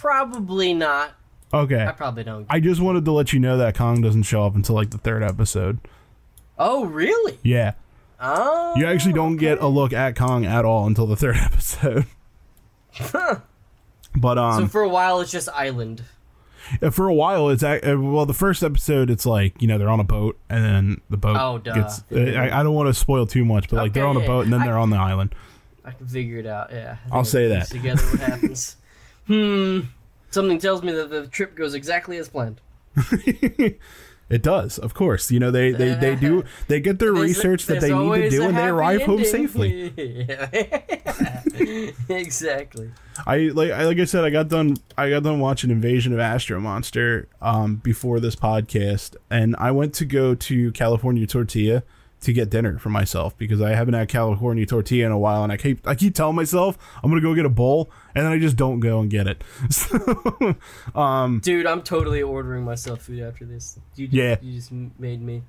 [0.00, 1.12] Probably not.
[1.52, 1.84] Okay.
[1.84, 2.46] I probably don't.
[2.50, 4.98] I just wanted to let you know that Kong doesn't show up until like the
[4.98, 5.78] third episode.
[6.58, 7.38] Oh, really?
[7.42, 7.72] Yeah.
[8.20, 8.74] Oh.
[8.76, 9.40] You actually don't okay.
[9.40, 12.04] get a look at Kong at all until the third episode.
[12.92, 13.36] Huh.
[14.16, 14.62] But um.
[14.64, 16.02] So for a while, it's just Island.
[16.90, 18.26] For a while, it's uh, well.
[18.26, 21.36] The first episode, it's like you know they're on a boat, and then the boat
[21.40, 21.72] Oh, duh.
[21.74, 22.02] gets.
[22.12, 24.26] uh, I, I don't want to spoil too much, but like they're Okay, on a
[24.26, 25.34] boat, and then I- they're on the island.
[25.84, 26.70] I can figure it out.
[26.70, 27.68] Yeah, I'll say that.
[27.68, 28.76] Together, what happens?
[29.28, 29.80] hmm.
[30.30, 32.60] Something tells me that the trip goes exactly as planned.
[34.30, 35.30] It does, of course.
[35.30, 38.30] You know they they, they do they get their There's- research that they need to
[38.30, 39.92] do, and they arrive home safely.
[42.08, 42.90] Exactly.
[43.26, 46.20] I like I, like I said, I got done I got done watching Invasion of
[46.20, 51.82] Astro Monster um, before this podcast, and I went to go to California Tortilla
[52.20, 55.52] to get dinner for myself because I haven't had California Tortilla in a while, and
[55.52, 58.38] I keep I keep telling myself I'm gonna go get a bowl, and then I
[58.38, 59.42] just don't go and get it.
[59.70, 63.78] So, Dude, I'm totally ordering myself food after this.
[63.96, 64.36] You just, Yeah.
[64.42, 65.42] You just made me.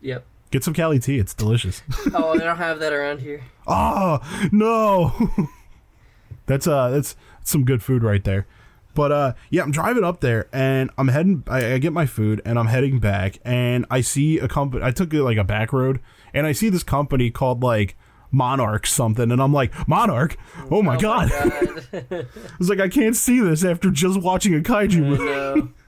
[0.00, 0.24] Yep.
[0.50, 1.82] get some Cali tea; it's delicious.
[2.14, 3.42] Oh, they don't have that around here.
[3.66, 4.20] Oh
[4.52, 5.48] no,
[6.46, 8.46] that's uh that's some good food right there.
[8.94, 11.44] But uh yeah, I'm driving up there and I'm heading.
[11.46, 14.82] I, I get my food and I'm heading back and I see a company.
[14.84, 16.00] I took like a back road
[16.34, 17.96] and I see this company called like
[18.30, 20.36] Monarch something and I'm like Monarch.
[20.70, 21.30] Oh my Oh god!
[21.30, 21.86] God.
[22.10, 22.26] I
[22.58, 25.68] was like I can't see this after just watching a kaiju movie.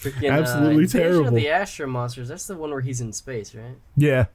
[0.00, 1.30] Freaking, Absolutely uh, terrible.
[1.32, 2.28] The Astro Monsters.
[2.28, 3.76] That's the one where he's in space, right?
[3.96, 4.26] Yeah,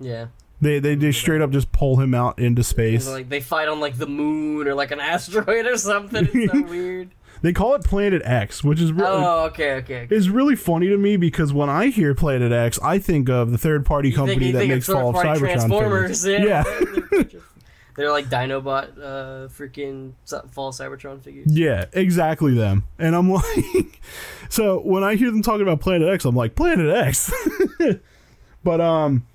[0.00, 0.26] Yeah.
[0.60, 3.06] They they they straight up just pull him out into space.
[3.08, 6.28] like they fight on like the moon or like an asteroid or something.
[6.32, 7.10] It's so weird.
[7.42, 10.02] They call it Planet X, which is really Oh, okay, okay.
[10.04, 10.16] okay.
[10.16, 13.58] is really funny to me because when I hear Planet X, I think of the
[13.58, 16.48] third party You company think- that makes Fall of Cybertron Transformers, figures.
[16.48, 16.64] yeah.
[17.12, 17.24] Yeah.
[17.96, 20.14] They're like Dinobot, uh, freaking
[20.50, 21.46] Fall Cybertron figures.
[21.48, 22.84] Yeah, exactly them.
[22.98, 24.00] And I'm like,
[24.48, 27.30] so when I hear them talking about Planet X, I'm like, Planet X.
[28.64, 29.26] but um,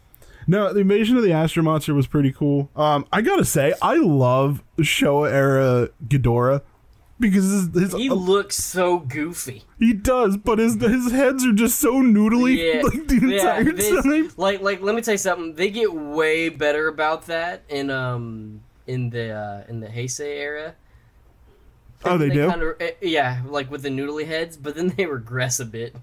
[0.49, 2.69] no, the invasion of the Astro Monster was pretty cool.
[2.75, 6.61] Um, I gotta say, I love Showa era Ghidorah
[7.19, 9.63] because his, his He looks so goofy.
[9.77, 13.57] he does, but his his heads are just so noodly Yeah, like the yeah.
[13.59, 14.31] entire this- time.
[14.37, 15.53] like, like, let me tell you something.
[15.55, 20.75] They get way better about that in um in the uh, in the Heisei era.
[22.05, 22.49] Oh, they do?
[22.49, 25.95] Kinda, eh, yeah, like with the noodly heads, but then they regress a bit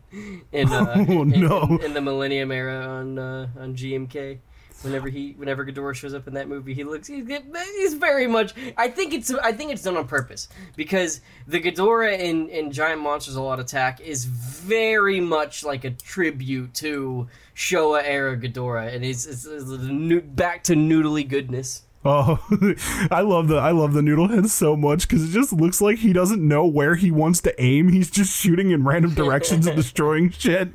[0.53, 1.63] in uh, Oh, in, no.
[1.63, 4.39] in, in the Millennium era on uh, on GMK.
[4.83, 8.53] Whenever he, whenever Ghidorah shows up in that movie, he looks he's, he's very much.
[8.77, 13.01] I think it's I think it's done on purpose because the Ghidorah in in Giant
[13.01, 19.25] Monsters: All-Out Attack is very much like a tribute to Showa era Ghidorah, and it's,
[19.25, 21.83] it's, it's back to noodly goodness.
[22.07, 22.39] Oh,
[23.11, 25.99] I love the I love the noodle head so much because it just looks like
[25.99, 27.89] he doesn't know where he wants to aim.
[27.89, 30.69] He's just shooting in random directions and destroying shit.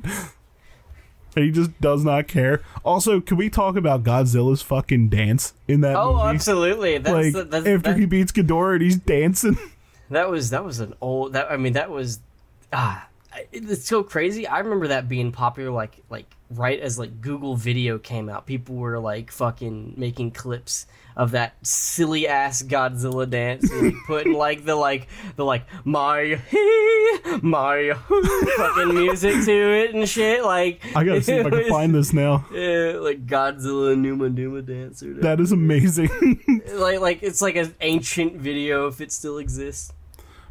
[1.34, 2.60] And he just does not care.
[2.84, 6.24] Also, can we talk about Godzilla's fucking dance in that Oh, movie?
[6.34, 6.98] absolutely!
[6.98, 9.56] That's Like the, that's, after that- he beats Ghidorah and he's dancing.
[10.10, 12.20] That was that was an old that I mean that was
[12.70, 13.08] ah
[13.50, 14.46] it's so crazy.
[14.46, 18.44] I remember that being popular like like right as like Google Video came out.
[18.44, 20.84] People were like fucking making clips
[21.16, 27.38] of that silly ass Godzilla dance and putting like the like the like my he
[27.42, 27.92] my
[28.56, 32.12] fucking music to it and shit like I gotta see if I can find this
[32.12, 32.46] now.
[32.52, 35.22] yeah, like Godzilla Numa Numa dance or whatever.
[35.22, 36.40] That is amazing.
[36.74, 39.92] like like it's like an ancient video if it still exists.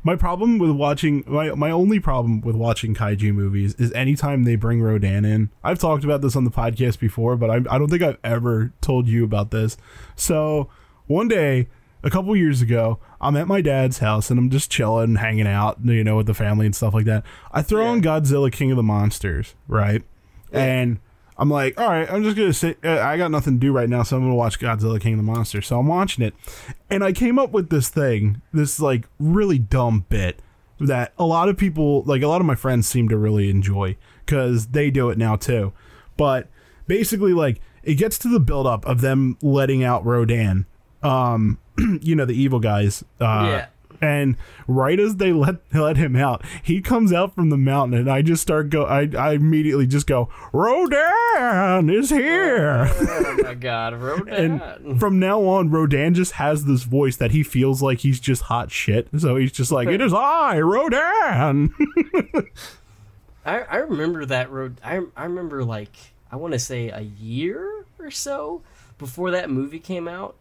[0.03, 4.55] My problem with watching my my only problem with watching kaiju movies is anytime they
[4.55, 5.51] bring Rodan in.
[5.63, 8.73] I've talked about this on the podcast before, but I, I don't think I've ever
[8.81, 9.77] told you about this.
[10.15, 10.69] So
[11.05, 11.67] one day,
[12.03, 15.77] a couple years ago, I'm at my dad's house and I'm just chilling, hanging out,
[15.83, 17.23] you know, with the family and stuff like that.
[17.51, 20.01] I throw on Godzilla King of the Monsters, right?
[20.51, 20.99] And
[21.41, 22.77] I'm like, all right, I'm just gonna sit.
[22.85, 25.17] Uh, I got nothing to do right now, so I'm gonna watch Godzilla King of
[25.17, 25.65] the Monsters.
[25.65, 26.35] So I'm watching it,
[26.87, 30.39] and I came up with this thing, this like really dumb bit
[30.79, 33.97] that a lot of people, like a lot of my friends, seem to really enjoy
[34.23, 35.73] because they do it now too.
[36.15, 36.47] But
[36.85, 40.67] basically, like it gets to the buildup of them letting out Rodan,
[41.01, 41.57] um,
[42.01, 43.65] you know, the evil guys, uh, Yeah.
[44.01, 44.35] And
[44.67, 48.21] right as they let let him out, he comes out from the mountain, and I
[48.21, 48.83] just start go.
[48.83, 52.89] I, I immediately just go, Rodan is here.
[52.89, 54.61] Oh my god, Rodan.
[54.61, 58.43] And from now on, Rodan just has this voice that he feels like he's just
[58.43, 59.07] hot shit.
[59.17, 61.73] So he's just like, "It is I, Rodan."
[63.45, 64.79] I, I remember that road.
[64.83, 65.95] I, I remember like
[66.31, 68.63] I want to say a year or so
[68.97, 70.35] before that movie came out.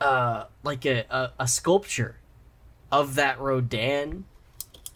[0.00, 2.16] Uh, like a, a, a sculpture
[3.00, 4.24] of that Rodan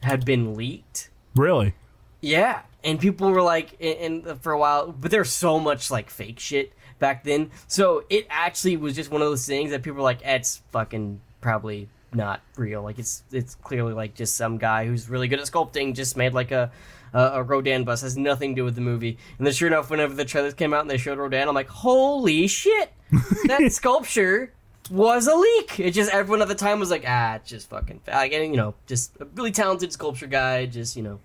[0.03, 1.11] had been leaked.
[1.35, 1.75] really?
[2.21, 6.11] Yeah, and people were like, and, and for a while, but there's so much like
[6.11, 7.51] fake shit back then.
[7.69, 11.21] So it actually was just one of those things that people were like, "It's fucking
[11.41, 12.83] probably not real.
[12.83, 16.35] Like it's it's clearly like just some guy who's really good at sculpting just made
[16.35, 16.71] like a
[17.13, 19.19] a, a Rodan bust has nothing to do with the movie.
[19.39, 21.69] And then sure enough, whenever the trailers came out and they showed Rodan, I'm like,
[21.69, 22.93] holy shit,
[23.47, 24.53] that sculpture
[24.91, 25.81] was a leak.
[25.81, 28.57] It just everyone at the time was like, ah, it's just fucking like, and, you
[28.57, 31.21] know, just a really talented sculpture guy, just you know,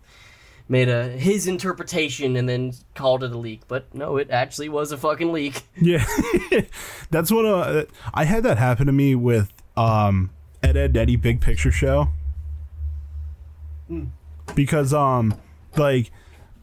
[0.68, 3.62] made a his interpretation and then called it a leak.
[3.68, 5.64] But no, it actually was a fucking leak.
[5.82, 6.06] Yeah,
[7.10, 10.30] that's what uh, I had that happen to me with um,
[10.62, 12.10] Ed Ed Eddie Big Picture Show
[14.56, 15.36] because um
[15.78, 16.12] like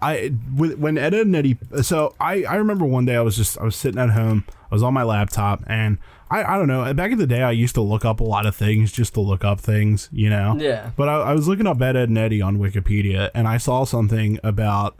[0.00, 3.36] I with, when Ed Edd n Eddy so I I remember one day I was
[3.36, 5.98] just I was sitting at home I was on my laptop and
[6.30, 8.46] I I don't know back in the day I used to look up a lot
[8.46, 10.90] of things just to look up things you know Yeah.
[10.96, 13.84] but I, I was looking up Ed, Edd n Eddy on Wikipedia, and I saw
[13.84, 14.96] something about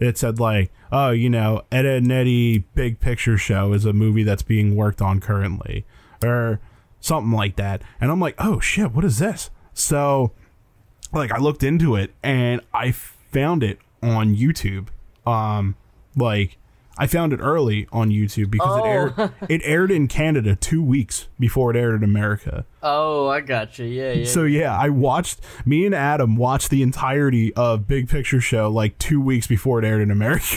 [0.00, 3.92] it said like, oh, you know, Ed, Edd n Eddy Big Picture Show is a
[3.92, 5.86] movie that's being worked on currently,
[6.22, 6.58] or
[7.00, 7.80] something like that.
[8.00, 9.50] And I'm like, oh shit, what is this?
[9.72, 10.32] So,
[11.12, 14.88] like, I looked into it and I found it on YouTube.
[15.24, 15.76] Um,
[16.16, 16.58] like.
[16.96, 18.84] I found it early on YouTube because it Oh.
[18.84, 19.32] aired.
[19.48, 22.64] It aired in Canada two weeks before it aired in America.
[22.82, 23.86] Oh, I got you.
[23.86, 24.24] Yeah, yeah.
[24.26, 28.96] So yeah, I watched me and Adam watched the entirety of Big Picture Show like
[28.98, 30.56] two weeks before it aired in America.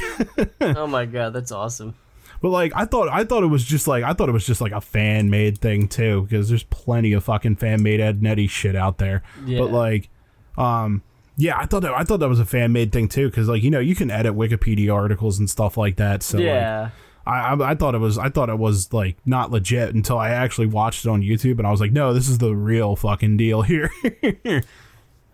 [0.62, 1.95] oh my god, that's awesome.
[2.41, 4.62] but like I thought I thought it was just like I thought it was just
[4.62, 8.28] like a fan made thing too, because there's plenty of fucking fan made Edd n
[8.28, 9.23] Eddy shit out there.
[9.45, 9.60] Yeah.
[9.60, 10.10] But like
[10.58, 11.02] um
[11.38, 13.62] yeah, I thought that I thought that was a fan made thing too, because like
[13.62, 16.23] you know you can edit Wikipedia articles and stuff like that.
[16.23, 16.89] So like, yeah.
[17.28, 20.30] I, I I thought it was I thought it was like not legit until I
[20.30, 23.38] actually watched it on YouTube and I was like, no, this is the real fucking
[23.38, 23.91] deal here.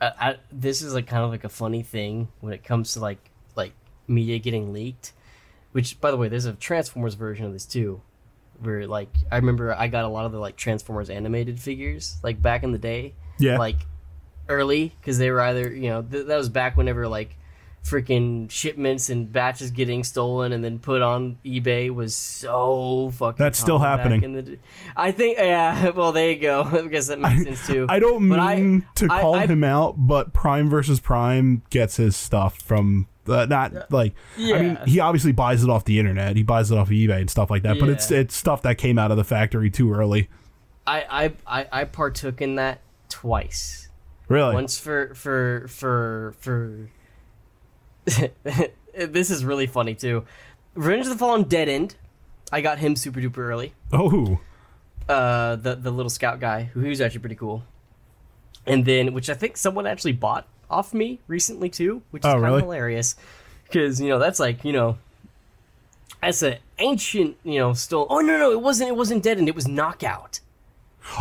[0.02, 3.00] I, I, this is like kind of like a funny thing when it comes to
[3.00, 3.20] like
[3.56, 3.72] like
[4.08, 5.14] media getting leaked.
[5.72, 8.02] Which, by the way, there's a Transformers version of this too,
[8.60, 12.42] where like I remember I got a lot of the like Transformers animated figures like
[12.42, 13.14] back in the day.
[13.40, 13.58] Yeah.
[13.58, 13.78] Like
[14.50, 17.36] early because they were either you know th- that was back whenever like
[17.84, 23.36] freaking shipments and batches getting stolen and then put on eBay was so fucking.
[23.38, 24.24] That's still common back happening.
[24.24, 24.60] in the d-
[24.96, 25.90] I think yeah.
[25.96, 26.62] Well, there you go.
[26.72, 27.86] I guess that makes sense too.
[27.90, 31.62] I don't But I- mean to I- call I- him out, but Prime versus Prime
[31.72, 36.00] gets his stuff from uh, not like I mean he obviously buys it off the
[36.00, 36.36] internet.
[36.38, 37.80] He buys it off of eBay and stuff like that.
[37.80, 40.30] But it's it's stuff that came out of the factory too early.
[40.88, 41.06] I,
[41.48, 42.80] I, I, I partook in that
[43.10, 43.83] twice.
[44.28, 44.54] Really?
[44.54, 46.90] Once for for for for.
[48.96, 50.26] this is really funny too.
[50.76, 51.96] Revenge of the Fallen Dead End.
[52.52, 53.74] I got him super duper early.
[53.92, 54.40] oh,
[55.10, 57.64] Uh, the the little scout guy who he was actually pretty cool.
[58.66, 62.34] And then, which I think someone actually bought off me recently too, which is Oh,
[62.34, 62.58] kind really?
[62.58, 63.16] of hilarious.
[63.66, 64.98] Because you know that's like you know,
[66.22, 68.08] that's an ancient you know still.
[68.10, 70.40] Oh no no it wasn't it wasn't Dead End it was Knockout.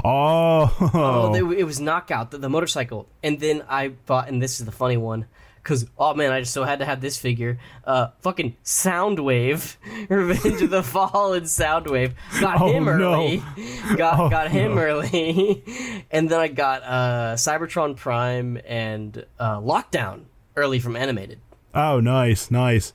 [0.04, 4.60] Oh, Oh, they, it was knockout the, the motorcycle, and then I bought, and this
[4.60, 5.26] is the funny one,
[5.62, 7.58] because oh man, I just so had to have this figure.
[7.84, 9.76] Uh, fucking Soundwave,
[10.08, 12.12] Revenge of the Fallen Soundwave.
[12.40, 12.90] Got Oh, him no.
[12.92, 13.42] early.
[13.96, 14.80] Got Oh, got him no.
[14.80, 15.62] early,
[16.10, 20.22] and then I got uh, Cybertron Prime and uh, Lockdown
[20.56, 21.38] early from animated.
[21.74, 22.92] oh, nice, nice.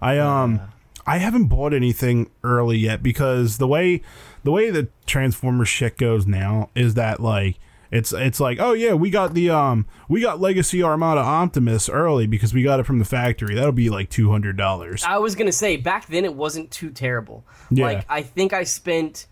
[0.00, 0.60] I um,
[1.06, 4.02] I haven't bought anything early yet because the way
[4.44, 7.58] the way the Transformers shit goes now is that like
[7.90, 12.26] it's it's like oh yeah we got the um we got Legacy Armada Optimus early
[12.26, 15.34] because we got it from the factory that'll be like two hundred dollars I was
[15.34, 17.44] gonna say back then it wasn't too terrible.
[17.70, 17.84] Yeah.
[17.84, 19.26] Like I think I spent,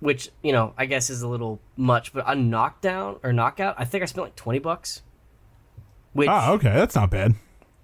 [0.00, 3.84] which you know I guess is a little much, but a knockdown or knockout, I
[3.84, 5.02] think I spent like twenty bucks.
[6.14, 7.34] Which oh okay that's not bad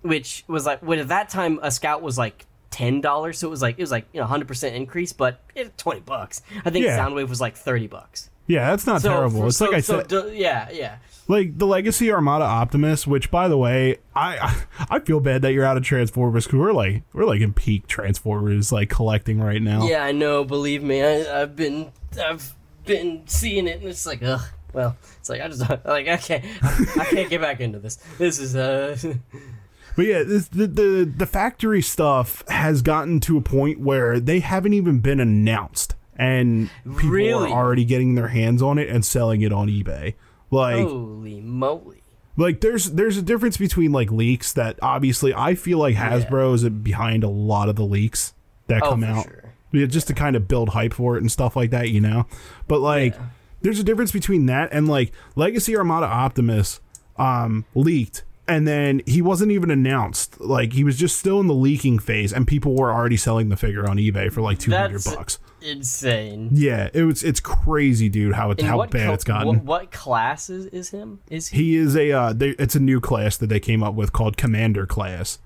[0.02, 2.46] which was like when at that time a scout was like
[2.78, 5.40] ten dollars, so it was like it was like you know hundred percent increase, but
[5.54, 6.42] it, twenty bucks.
[6.64, 6.98] I think Yeah.
[6.98, 8.30] Soundwave was like thirty bucks.
[8.46, 10.96] yeah that's not So terrible for- it's so- like I so said d- yeah, yeah.
[11.28, 14.56] like the Legacy Armada Optimus, which by the way, I
[14.90, 17.86] I feel bad that you're out of Transformers because we're like we're like in peak
[17.86, 19.86] Transformers like collecting right now.
[19.86, 20.44] Yeah, I know.
[20.44, 22.54] Believe me, I, I've been I've
[22.86, 24.40] been seeing it, and it's like, ugh.
[24.72, 27.96] Well, it's like I just like I can't I can't get back into this.
[28.18, 28.96] This is uh
[29.98, 34.38] But yeah, this, the the the factory stuff has gotten to a point where they
[34.38, 37.50] haven't even been announced, and people Really?
[37.50, 40.14] are already getting their hands on it and selling it on eBay.
[40.52, 42.02] Like holy moly.
[42.36, 46.68] like there's there's a difference between like leaks that obviously I feel like Hasbro is
[46.68, 48.34] behind a lot of the leaks
[48.68, 49.24] that Oh, come out.
[49.24, 49.52] sure.
[49.72, 52.26] Yeah, just to kind of build hype for it and stuff like that, you know.
[52.68, 53.26] But like, Yeah.
[53.62, 56.78] there's a difference between that and like Legacy Armada Optimus
[57.16, 60.40] um, leaked, and then he wasn't even announced.
[60.40, 63.56] Like he was just still in the leaking phase, and people were already selling the
[63.56, 65.38] figure on eBay for like two hundred bucks.
[65.60, 66.48] insane.
[66.52, 67.22] Yeah, it was.
[67.22, 68.34] It's crazy, dude.
[68.34, 69.48] How it, And how bad it's gotten.
[69.48, 71.20] What, what class is, is him?
[71.30, 71.58] Is he?
[71.58, 72.10] he is a.
[72.10, 75.38] Uh, they, it's a new class that they came up with called Commander class.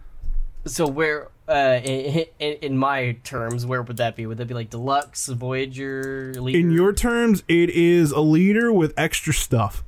[0.64, 4.26] So where, uh, in, in, in my terms, where would that be?
[4.26, 6.58] Would that be like deluxe, Voyager, leader?
[6.58, 9.82] In your terms, it is a leader with extra stuff.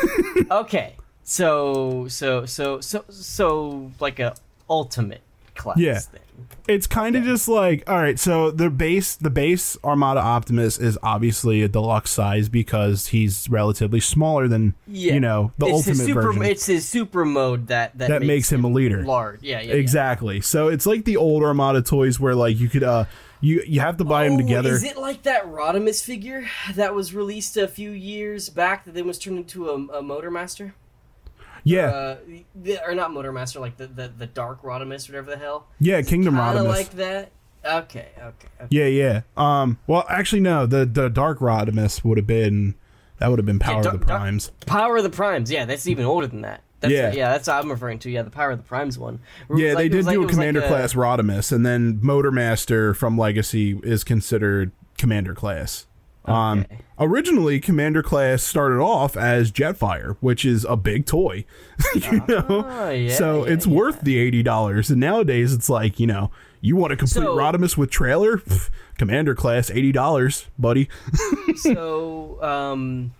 [0.50, 4.34] okay, so so so so so like a
[4.68, 5.22] ultimate
[5.54, 5.78] class.
[5.78, 6.00] Yeah.
[6.12, 6.20] Then.
[6.66, 8.18] It's kind of just like all right.
[8.18, 14.00] So the base, the base Armada Optimus is obviously a deluxe size because he's relatively
[14.00, 15.14] smaller than Yeah.
[15.14, 16.42] you know the it's ultimate super, version.
[16.42, 19.04] It's his super mode that that, That makes him a leader.
[19.04, 19.42] Large.
[19.42, 19.68] Yeah, yeah.
[19.72, 19.74] yeah.
[19.74, 20.40] exactly.
[20.40, 23.04] So it's like the old Armada toys where like you could uh
[23.40, 24.72] you you have to buy them Oh, together.
[24.72, 29.06] Is it like that Rodimus figure that was released a few years back that then
[29.06, 30.72] was turned into a, a Motormaster?
[31.64, 32.16] Yeah, Uh,
[32.54, 35.66] the, or not Motormaster, like the, the, the Dark Rodimus, or whatever the hell.
[35.80, 36.00] yeah.
[36.02, 36.68] Kingdom Kind of Rodimus.
[36.68, 37.30] like that.
[37.64, 38.66] Okay, okay, okay.
[38.70, 39.20] yeah, yeah.
[39.36, 39.78] Um.
[39.86, 40.66] Well, actually, no.
[40.66, 42.74] The the Dark Rodimus would have been
[43.18, 44.50] that would have been Power Dar- of the Primes.
[44.66, 45.50] Power of the Primes.
[45.50, 46.60] Yeah, that's even older than that.
[46.80, 47.12] That's, Yeah.
[47.12, 48.10] yeah, that's what I'm referring to.
[48.10, 49.20] Yeah, the Power of the Primes one.
[49.48, 52.94] Yeah, was they did like- do a was like Commander class Rodimus, and then Motormaster
[52.94, 55.86] from Legacy is considered Commander class.
[56.26, 56.78] Um, Okay.
[56.98, 61.44] originally, Commander class started off as Jetfire, which is a big toy.
[61.94, 63.72] you know, Oh, yeah, so yeah, it's yeah.
[63.74, 64.90] worth the eighty dollars.
[64.90, 68.70] And nowadays, it's like you know, you want a complete So- Rodimus with trailer, Pff,
[68.96, 70.88] Commander class, eighty dollars, buddy.
[71.56, 73.12] so, um,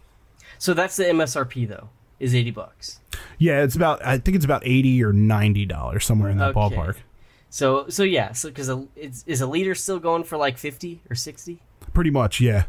[0.59, 1.89] so that's the MSRP though.
[2.21, 3.01] Is eighty bucks.
[3.39, 6.77] yeah, it's about I think it's about eighty or ninety dollars somewhere in that Okay.
[6.77, 6.97] ballpark.
[7.51, 8.33] So, so yeah.
[8.33, 11.61] So, because is is a leader still going for like fifty or sixty?
[11.93, 12.65] Pretty much, yeah.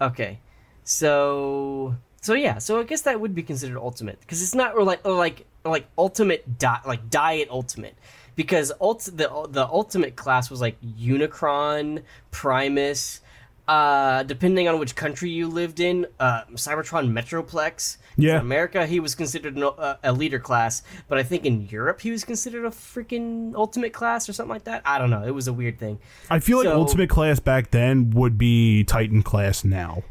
[0.00, 0.40] Okay,
[0.84, 4.80] so so yeah, so I guess that would be considered ultimate because it's not or
[4.80, 7.94] uh, like or like or like ultimate di- like diet ultimate
[8.34, 13.20] because ult- the the ultimate class was like Unicron, Primus,
[13.68, 17.96] uh, depending on which country you lived in, uh, Cybertron Metroplex.
[18.16, 18.36] Yeah.
[18.36, 22.00] In America, he was considered an, uh, a leader class, but I think in Europe
[22.00, 24.82] he was considered a freaking ultimate class or something like that.
[24.84, 25.24] I don't know.
[25.24, 25.98] It was a weird thing.
[26.30, 30.02] I feel like Ultimate class back then would be Titan class now.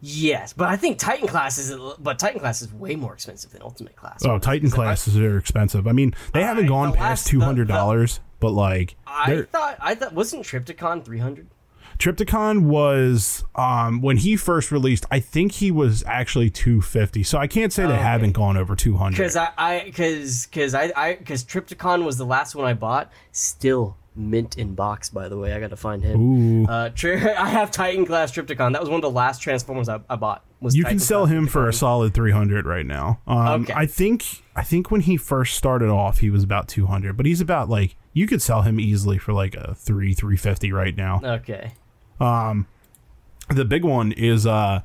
[0.00, 3.62] Yes, but I think Titan class is, but Titan class is way more expensive than
[3.62, 4.24] Ultimate class.
[4.24, 5.86] Oh, Titan classes are expensive.
[5.86, 9.78] I mean, they haven't I- gone the past two hundred dollars, but like I thought
[9.80, 11.48] I thought wasn't Trypticon three hundred?
[11.98, 15.06] Trypticon was um when he first released.
[15.10, 17.22] I think he was actually two fifty.
[17.22, 18.02] So I can't say they Okay.
[18.02, 19.16] haven't gone over two hundred.
[19.18, 23.10] Because I I because because I I because Trypticon was the last one I bought.
[23.32, 25.52] Still mint in box, by the way.
[25.52, 26.18] I got to find him.
[26.20, 28.72] Ooh, Uh, tri- I have Titan class Trypticon.
[28.72, 30.42] That was one of the last Transformers I, I bought.
[30.60, 33.20] Was you Titan can sell class him for a solid three hundred right now.
[33.26, 33.74] Um, Okay.
[33.74, 37.26] I think I think when he first started off, he was about two hundred, but
[37.26, 40.96] he's about like you could sell him easily for like a three three fifty right
[40.96, 41.20] now.
[41.22, 41.72] Okay.
[42.18, 44.80] The big one is uh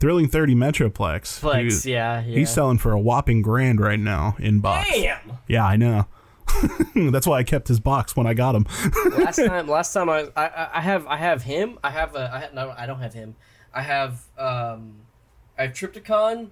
[0.00, 1.38] Thrilling 30 Metroplex.
[1.38, 2.38] Flex, He- yeah, yeah.
[2.38, 4.88] He's selling for a whopping grand right now in box.
[4.92, 5.38] Damn.
[5.46, 6.06] Yeah, I know.
[6.94, 8.66] That's why I kept his box when I got him.
[9.18, 12.38] last time last time I, I I have I have him I have a I
[12.40, 13.34] have, no I don't have him
[13.72, 14.96] I have um
[15.58, 16.48] I have Trypticon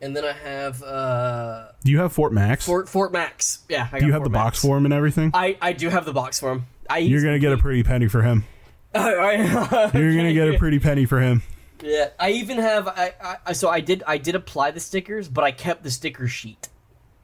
[0.00, 2.64] and then I have uh Do you have Fort Max?
[2.64, 5.32] Fort Fort Max yeah I Do you have Fort the box for him and everything?
[5.34, 8.06] I I do have the box for him I You're gonna get a pretty penny
[8.06, 8.44] for him.
[8.94, 11.42] I, You're gonna get a pretty penny for him.
[11.82, 13.14] yeah I even have I,
[13.46, 16.68] I so I did I did apply the stickers but I kept the sticker sheet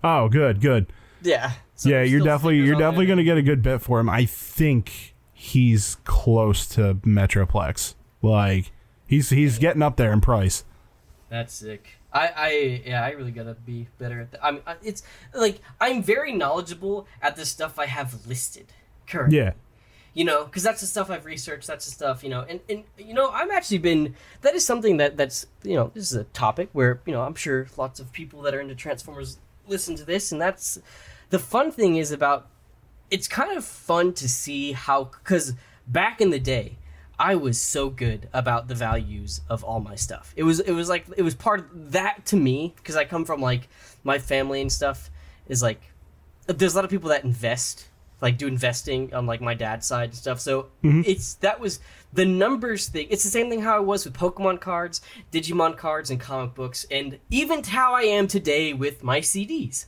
[0.03, 0.87] Oh, good, good.
[1.23, 3.15] yeah so yeah, you're definitely you're definitely there.
[3.17, 4.09] gonna get a good bit for him.
[4.09, 7.95] I think he's close to Metroplex.
[8.21, 8.73] Like
[9.07, 10.65] he's he's getting up there in price.
[11.29, 11.91] That's sick.
[12.13, 14.45] I, I, yeah, I really gotta be better at that.
[14.45, 15.03] I'm, I, it's
[15.35, 18.73] like I'm very knowledgeable at the stuff I have listed
[19.07, 19.39] currently.
[19.39, 19.53] Yeah.
[20.19, 21.69] You know, because that's the stuff I've researched.
[21.69, 24.17] That's the stuff you know, and and you know, I'm actually been.
[24.41, 27.37] That is something that that's you know, this is a topic where you know, I'm
[27.37, 30.81] sure lots of people that are into Transformers listen to this, and that's
[31.31, 32.49] the fun thing is about.
[33.13, 35.55] It's kind of fun to see how because
[35.87, 36.79] back in the day.
[37.21, 40.33] I was so good about the values of all my stuff.
[40.37, 43.25] It was it was like it was part of that to me because I come
[43.25, 43.69] from like
[44.05, 45.11] my family and stuff
[45.49, 45.81] is like
[46.47, 47.88] there's a lot of people that invest
[48.21, 50.41] like do investing on like my dad's side and stuff.
[50.41, 51.81] So it's that was
[52.13, 53.07] the numbers thing.
[53.11, 55.01] It's the same thing how I was with Pokemon cards,
[55.33, 59.87] Digimon cards, and comic books, and even how I am today with my CDs.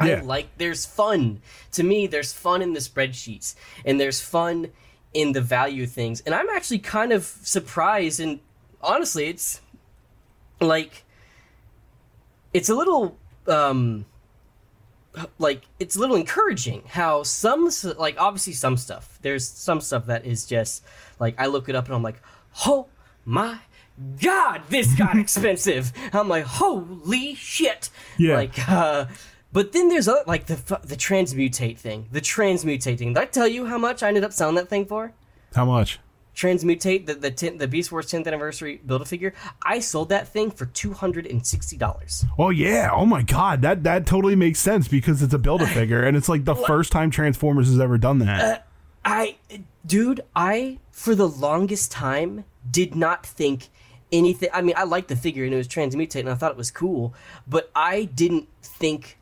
[0.00, 1.40] I like there's fun
[1.72, 2.06] to me.
[2.06, 4.68] There's fun in the spreadsheets, and there's fun
[5.14, 6.20] in the value of things.
[6.20, 8.40] And I'm actually kind of surprised, and
[8.82, 9.60] honestly, it's
[10.60, 11.04] like
[12.52, 14.04] it's a little um
[15.38, 19.18] like it's a little encouraging how some like obviously some stuff.
[19.22, 20.84] There's some stuff that is just
[21.18, 22.20] like I look it up and I'm like
[22.66, 22.86] oh
[23.24, 23.58] my
[24.20, 25.92] god this got expensive.
[26.12, 27.90] I'm like holy shit.
[28.16, 28.36] Yeah.
[28.36, 29.06] like uh
[29.52, 33.14] but then there's other like the the transmutate thing the transmutate thing.
[33.14, 35.12] Did I tell you how much I ended up selling that thing for?
[35.54, 35.98] How much?
[36.38, 39.34] Transmutate the the, 10, the Beast Wars 10th anniversary build a figure
[39.66, 42.90] I sold that thing for two hundred and sixty dollars Oh yeah!
[42.92, 43.62] Oh my god!
[43.62, 46.54] That that totally makes sense because it's a build a figure, and it's like the
[46.54, 48.40] first time Transformers has ever done that.
[48.40, 48.62] Uh,
[49.04, 49.36] I,
[49.84, 53.68] dude, I for the longest time did not think
[54.12, 54.50] anything.
[54.52, 56.70] I mean, I liked the figure and it was transmutate, and I thought it was
[56.70, 57.14] cool,
[57.46, 59.18] but I didn't think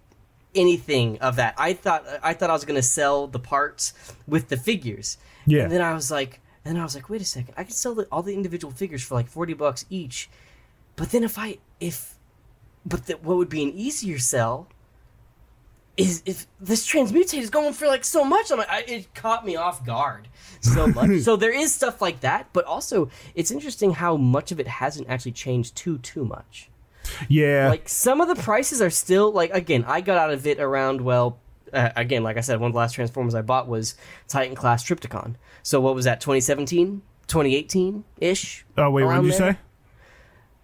[0.55, 1.55] anything of that.
[1.57, 3.95] I thought I thought I was gonna sell the parts
[4.27, 5.19] with the figures.
[5.47, 5.62] Yeah.
[5.62, 7.75] And then I was like, and then I was like, wait a second, I could
[7.75, 10.29] sell the, all the individual figures for like forty bucks each,
[10.97, 12.17] but then if I if,
[12.85, 14.67] but the, what would be an easier sell
[15.97, 18.51] is if this transmutate is going for like so much.
[18.51, 20.27] I'm like, I, it caught me off guard
[20.61, 21.21] so much.
[21.21, 25.09] so there is stuff like that, but also it's interesting how much of it hasn't
[25.09, 26.69] actually changed too too much.
[27.29, 27.69] yeah.
[27.69, 31.01] Like some of the prices are still like again, I got out of it around
[31.01, 31.39] well.
[31.77, 33.95] Uh, again, like I said, one of the last Transformers I bought was
[34.29, 35.35] Titan class Trypticon.
[35.62, 36.20] So what was that?
[36.20, 38.64] 2017, 2018 ish.
[38.79, 39.59] oh wait, what did you say?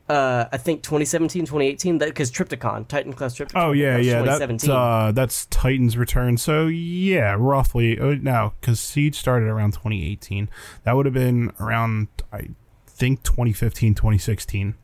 [0.08, 1.98] Uh, I think 2017, 2018.
[1.98, 3.52] That because Trypticon, Titan class Trypticon.
[3.62, 4.22] Oh yeah, yeah.
[4.22, 4.70] That's 2017.
[4.70, 6.36] uh, that's Titan's return.
[6.36, 7.98] So yeah, roughly.
[7.98, 10.48] Uh, no, because Siege started around 2018.
[10.84, 12.48] That would have been around I
[12.86, 14.74] think 2015, 2016.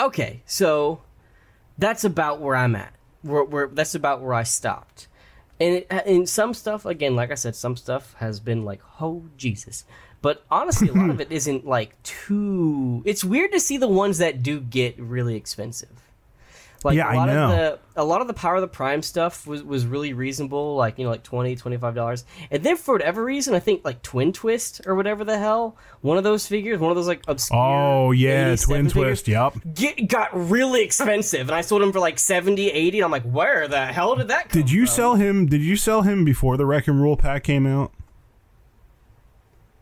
[0.00, 1.02] Okay, so
[1.78, 2.94] that's about where I'm at.
[3.22, 5.08] Where, where that's about where I stopped.
[5.62, 9.22] And it, and some stuff again, like I said, some stuff has been like, oh
[9.36, 9.84] Jesus.
[10.20, 13.02] But honestly, a lot of it isn't like too.
[13.04, 16.02] It's weird to see the ones that do get really expensive.
[16.84, 17.44] Like Yeah, a I lot know.
[17.44, 20.76] of the a lot of the Power of the Prime stuff was, was really reasonable,
[20.76, 21.54] like you know, like 20
[21.94, 22.24] dollars.
[22.50, 26.16] And then for whatever reason, I think like Twin Twist or whatever the hell, one
[26.16, 27.60] of those figures, one of those like obscure.
[27.60, 29.28] Oh yeah, Twin Twist.
[29.28, 29.54] Yep.
[29.74, 33.24] get, got really expensive and I sold him for like 70, 80 and I'm like,
[33.24, 34.94] where the hell did that come Did you from?
[34.94, 35.46] sell him?
[35.46, 37.92] Did you sell him before the Wreck and Rule pack came out?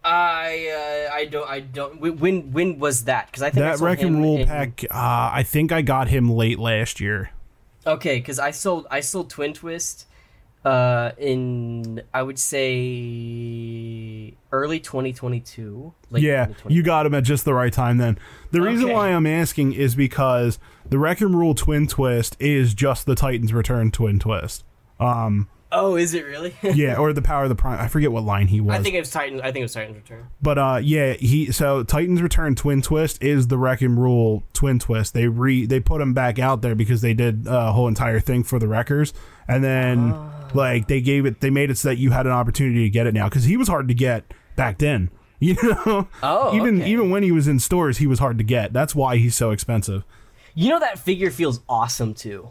[0.03, 3.33] I uh, I don't I don't when when was that?
[3.33, 4.85] Cuz I think I That sold Wreck and Rule in- pack.
[4.91, 7.31] Uh, I think I got him late last year.
[7.87, 10.07] Okay, cuz I sold I sold Twin Twist
[10.65, 15.93] uh in I would say early 2022.
[16.11, 16.75] Late Yeah, 2022.
[16.75, 18.19] you got him at just the right time then.
[18.51, 18.95] The reason Okay.
[18.95, 23.53] why I'm asking is because the Wreck and Rule Twin Twist is just the Titans
[23.53, 24.65] Return Twin Twist.
[25.73, 26.55] Oh, is it really?
[26.75, 27.79] Yeah, or the Power of the Prime.
[27.81, 28.77] I forget what line he was.
[28.79, 30.27] I think it was Titan I think it was Titan's Return.
[30.43, 34.79] But uh, yeah, he so Titans Return Twin Twist is the Wreck and Rule Twin
[34.79, 35.15] Twist.
[35.15, 38.43] They re they put him back out there because they did a whole entire thing
[38.43, 39.13] for the Wreckers,
[39.47, 40.15] and then
[40.55, 43.07] like they gave it, they made it so that you had an opportunity to get
[43.07, 45.11] it now because he was hard to get back then.
[45.43, 46.91] You know, Oh, even okay.
[46.91, 48.75] even when he was in stores, he was hard to get.
[48.75, 50.05] That's why he's so expensive.
[50.55, 52.51] You know that figure feels awesome too.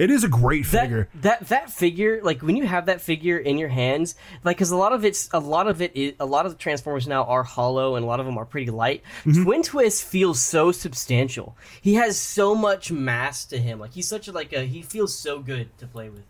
[0.00, 1.08] It is a great figure.
[1.16, 4.76] That that figure, like when you have that figure in your hands, like because a
[4.76, 7.42] lot of it's a lot of it is a lot of the transformers now are
[7.42, 9.02] hollow and a lot of them are pretty light.
[9.24, 9.44] Mm-hmm.
[9.44, 11.54] Twin Twist feels so substantial.
[11.82, 13.78] He has so much mass to him.
[13.78, 16.22] Like he's such a like a he feels so good to play with.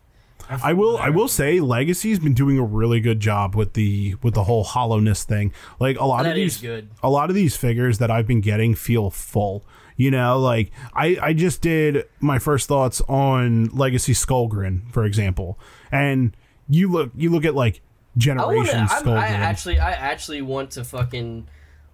[0.48, 4.34] I will I will say Legacy's been doing a really good job with the with
[4.34, 5.52] the whole hollowness thing.
[5.78, 6.88] Like a lot That of these good.
[7.04, 9.64] a lot of these figures that I've been getting feel full.
[10.00, 15.58] You know, like I I just did my first thoughts on Legacy Skullgrin, for example.
[15.92, 16.34] And
[16.70, 17.82] you look you look at like
[18.16, 19.10] I Generation to.
[19.10, 21.48] I actually I actually want to fucking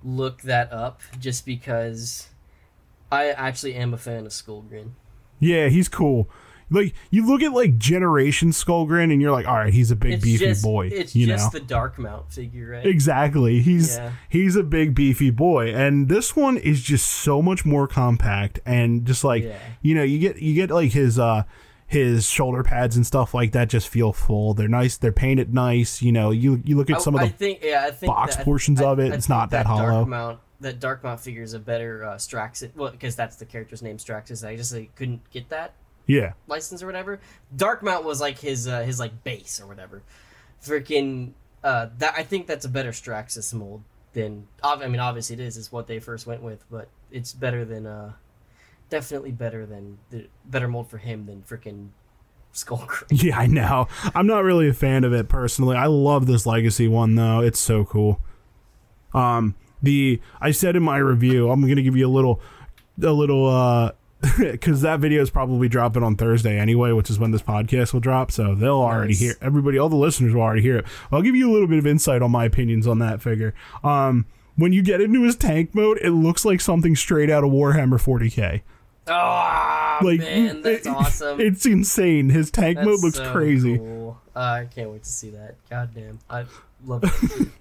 [0.05, 2.29] look that up just because
[3.11, 4.91] I actually am a fan of Skullgrin.
[5.41, 6.31] yeah, he's cool.
[6.69, 10.15] Like you look at like Generation Skullgrin and you're like, all right, he's a big
[10.15, 10.89] It's beefy just boy.
[10.89, 11.61] it's you just know?
[11.61, 12.85] the Dark Mount figure, right?
[12.87, 13.61] Exactly.
[13.61, 14.13] He's Yeah.
[14.29, 19.05] he's a big beefy boy and this one is just so much more compact and
[19.07, 19.59] just like Yeah.
[19.83, 21.45] you know, you get you get like his uh
[21.87, 24.53] his shoulder pads and stuff like that just feel full.
[24.55, 26.33] They're nice, they're painted nice, you know.
[26.33, 28.45] You you look at I- some of I the think yeah, I think box that-
[28.45, 30.05] portions I- of it, I it's not that Dark hollow.
[30.05, 32.75] Mount, that Dark Mount figure is a better uh, Straxus.
[32.75, 34.45] Well, because that's the character's name, Straxus.
[34.45, 35.75] I just like, couldn't get that
[36.07, 36.33] Yeah.
[36.47, 37.21] license or whatever.
[37.55, 40.03] Dark Mount was like his uh, his like base or whatever.
[40.65, 41.33] Freaking
[41.65, 43.83] uh, that I think that's a better Straxus mold
[44.13, 44.47] than.
[44.63, 45.57] I mean, obviously it is.
[45.57, 47.87] It's what they first went with, but it's better than.
[47.87, 48.13] uh
[48.89, 51.89] Definitely better than the better mold for him than freaking
[52.55, 53.07] Skullcrane.
[53.25, 53.89] Yeah, I know.
[54.15, 55.77] I'm not really a fan of it personally.
[55.77, 57.41] I love this legacy one though.
[57.41, 58.21] It's so cool.
[59.13, 62.41] Um the I said in my review, I'm going to give you a little
[63.03, 63.91] a little uh
[64.39, 68.01] because that video is probably dropping on Thursday anyway, which is when this podcast will
[68.01, 68.31] drop.
[68.31, 70.87] So they'll already hear everybody, all the listeners will already hear it.
[71.13, 73.55] I'll give you a little bit of insight on my opinions on that figure.
[73.85, 77.51] Um, when you get into his tank mode, it looks like something straight out of
[77.51, 78.63] Warhammer 40k.
[79.09, 81.41] Oh Like man, that's it- awesome.
[81.41, 82.29] It's insane.
[82.31, 83.79] His tank That's mode looks so crazy.
[83.79, 84.21] cool.
[84.35, 85.55] Uh, I can't wait to see that.
[85.71, 86.45] God damn, I
[86.85, 87.49] love it.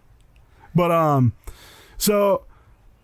[0.74, 1.32] But um,
[1.98, 2.44] so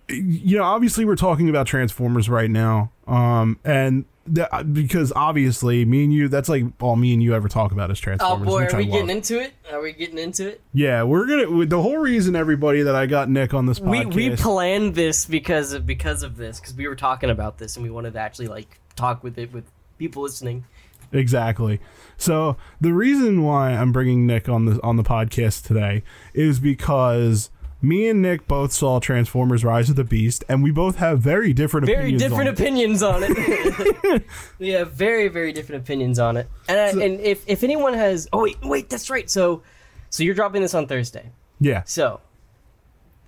[0.10, 2.92] you know, obviously we're talking about Transformers right now.
[3.12, 7.50] Um, and that, because obviously me and you, that's like all me and you ever
[7.50, 8.72] talk about is transformers oh Transformers.
[8.72, 9.54] boy, which are we getting into it?
[9.72, 10.62] Are we getting into it?
[10.74, 11.66] Yeah, we're gonna.
[11.66, 14.16] The whole reason, everybody, that I got Nick on this We podcast.
[14.16, 17.84] we planned this because of because of this because we were talking about this and
[17.84, 19.66] we wanted to actually like talk with it with
[19.98, 20.66] people listening.
[21.12, 21.82] Exactly.
[22.18, 26.04] So the reason why I'm bringing Nick on the on the podcast today
[26.34, 27.50] is because
[27.82, 31.54] me and Nick both saw Transformers: Rise of the Beast, and we both have very
[31.54, 32.22] different Very opinions.
[32.24, 32.60] different on it.
[32.60, 34.24] opinions on it.
[34.60, 36.48] we have very very different opinions on it.
[36.70, 39.64] And I, and if if anyone has oh wait wait that's right so
[40.10, 41.32] so you're dropping this on Thursday.
[41.60, 41.84] Yeah.
[41.86, 42.20] So,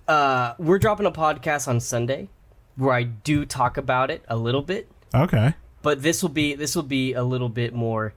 [0.08, 2.28] uh, we're dropping a podcast on Sunday
[2.76, 5.54] where I do talk about it a little bit, Okay.
[5.82, 8.12] but this will be this will be a little bit more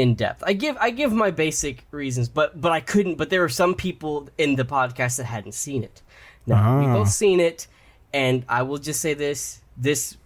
[0.00, 0.42] in depth.
[0.46, 3.16] I give I give my basic reasons, but but I couldn't.
[3.16, 6.02] But there were some people in the podcast that hadn't seen it.
[6.46, 6.94] Now we Ah.
[6.94, 7.66] both seen it,
[8.12, 10.16] and I will just say this: this,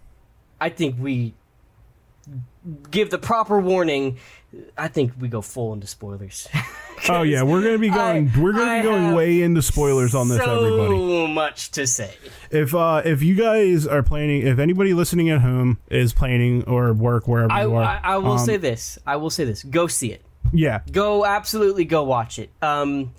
[0.61, 1.33] I think we
[2.91, 4.17] give the proper warning.
[4.77, 6.47] I think we go full into spoilers.
[7.09, 8.31] Oh yeah, we're gonna be going.
[8.33, 10.69] I- we're gonna I be going way into spoilers on this, everybody.
[10.69, 11.33] so everybody.
[11.33, 12.13] much to say.
[12.49, 16.93] If uh, if you guys are planning, if anybody listening at home is planning or
[16.93, 18.97] work wherever I, you are, I, I will um, say this.
[19.05, 19.63] I will say this.
[19.63, 20.23] Go see it.
[20.53, 22.51] yeah, Go absolutely go watch it.
[22.61, 23.13] Um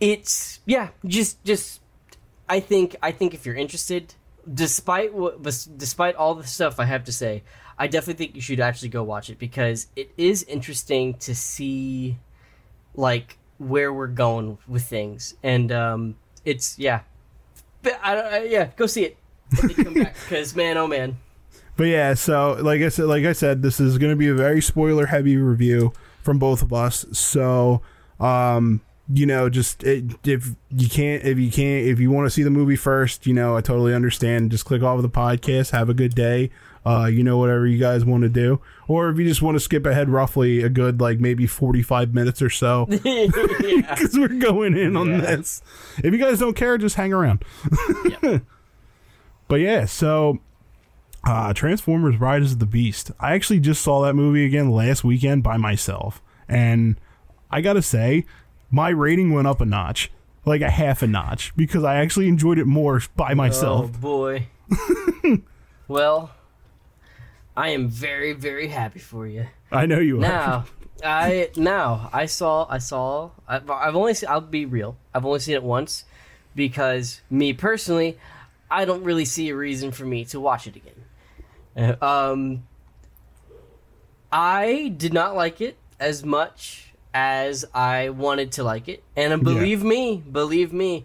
[0.00, 1.80] it's yeah, just just
[2.48, 4.14] I think I think if you're interested,
[4.52, 7.42] despite what despite all the stuff I have to say,
[7.80, 12.16] I definitely think you should actually go watch it because it is interesting to see
[12.94, 15.34] like where we're going with things.
[15.42, 17.00] And um it's yeah.
[17.82, 19.16] But I, don't- I yeah, go see it.
[19.58, 21.18] When they come back cuz man oh man.
[21.76, 24.34] But yeah, so like I said, like I said, this is going to be a
[24.34, 27.06] very spoiler heavy review from both of us.
[27.12, 27.80] So,
[28.18, 32.30] um, you know, just it, if you can't, if you can't, if you want to
[32.30, 34.50] see the movie first, you know, I totally understand.
[34.50, 35.70] Just click off of the podcast.
[35.70, 36.50] Have a good day.
[36.84, 38.58] Uh, you know, whatever you guys want to do,
[38.88, 42.14] or if you just want to skip ahead roughly a good like maybe forty five
[42.14, 45.20] minutes or so, because we're going in on Yeah.
[45.20, 45.60] this.
[45.98, 47.44] If you guys don't care, just hang around.
[49.48, 50.38] But yeah, so
[51.24, 53.10] uh, Transformers: Rise of the Beast.
[53.18, 56.96] I actually just saw that movie again last weekend by myself, and
[57.50, 58.26] I gotta say,
[58.70, 60.10] my rating went up a notch,
[60.44, 63.90] like a half a notch, because I actually enjoyed it more by myself.
[63.96, 64.46] Oh boy.
[65.88, 66.30] well,
[67.56, 69.46] I am very very happy for you.
[69.70, 70.20] I know you are.
[70.20, 70.64] Now,
[71.04, 74.96] I now I saw I saw I've, I've only seen, I'll be real.
[75.14, 76.04] I've only seen it once
[76.54, 78.18] because me personally,
[78.70, 81.96] I don't really see a reason for me to watch it again.
[82.02, 82.64] Um,
[84.32, 89.82] I did not like it as much as I wanted to like it, and believe
[89.82, 91.04] me, believe me,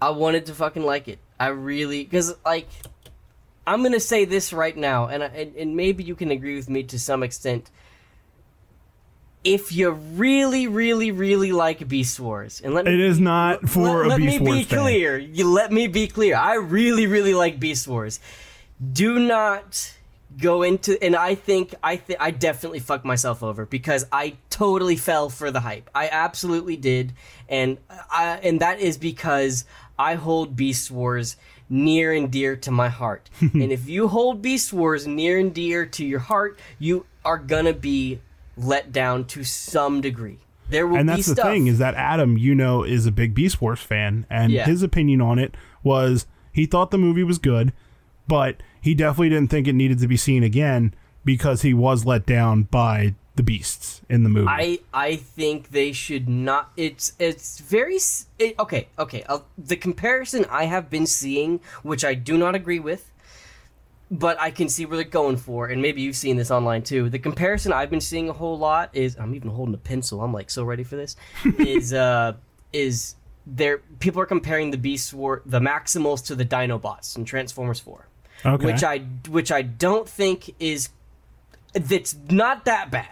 [0.00, 1.18] I wanted to fucking like it.
[1.40, 2.68] I really because like
[3.66, 6.68] I'm gonna say this right now, and, I, and and maybe you can agree with
[6.68, 7.70] me to some extent.
[9.44, 13.80] If you really, really, really like Beast Wars, and let me It is not for
[13.80, 15.18] let, a let Beast me Wars be clear.
[15.18, 16.36] You let me be clear.
[16.36, 18.20] I really, really like Beast Wars.
[18.92, 19.94] Do not
[20.38, 24.96] go into and I think I th- I definitely fucked myself over because I totally
[24.96, 25.90] fell for the hype.
[25.94, 27.12] I absolutely did,
[27.48, 27.78] and
[28.10, 29.64] I and that is because
[29.98, 31.36] I hold Beast Wars
[31.72, 33.30] near and dear to my heart.
[33.40, 37.72] and if you hold Beast Wars near and dear to your heart, you are gonna
[37.72, 38.20] be
[38.56, 40.38] let down to some degree.
[40.68, 41.46] There will and be that's the stuff.
[41.48, 44.66] thing is that Adam, you know, is a big Beast Wars fan, and Yeah.
[44.66, 47.72] his opinion on it was he thought the movie was good,
[48.28, 50.92] but he definitely didn't think it needed to be seen again
[51.24, 54.48] because he was let down by the beasts in the movie.
[54.48, 56.70] I I think they should not.
[56.76, 57.98] It's it's very
[58.38, 58.88] it, okay.
[58.98, 63.10] Okay, uh, the comparison I have been seeing, which I do not agree with,
[64.10, 67.08] but I can see where they're going for, and maybe you've seen this online too.
[67.08, 70.20] The comparison I've been seeing a whole lot is I'm even holding a pencil.
[70.20, 71.16] I'm like so ready for this.
[71.58, 72.34] is uh
[72.72, 73.14] is
[73.46, 78.08] there people are comparing the Beast War the Maximals to the Dinobots in Transformers Four,
[78.44, 78.66] okay.
[78.66, 80.90] which I which I don't think is
[81.72, 83.08] that's not that bad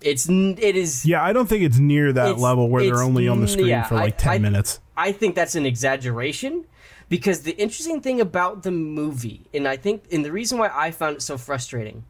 [0.00, 1.04] It's it is.
[1.04, 3.66] Yeah, I don't think it's near that It's- level where they're only on the screen
[3.66, 4.80] yeah, for like I- 10 I- minutes.
[4.96, 6.64] I think that's an exaggeration
[7.08, 10.90] because the interesting thing about the movie, and I think, and the reason why I
[10.90, 12.04] found it so frustrating,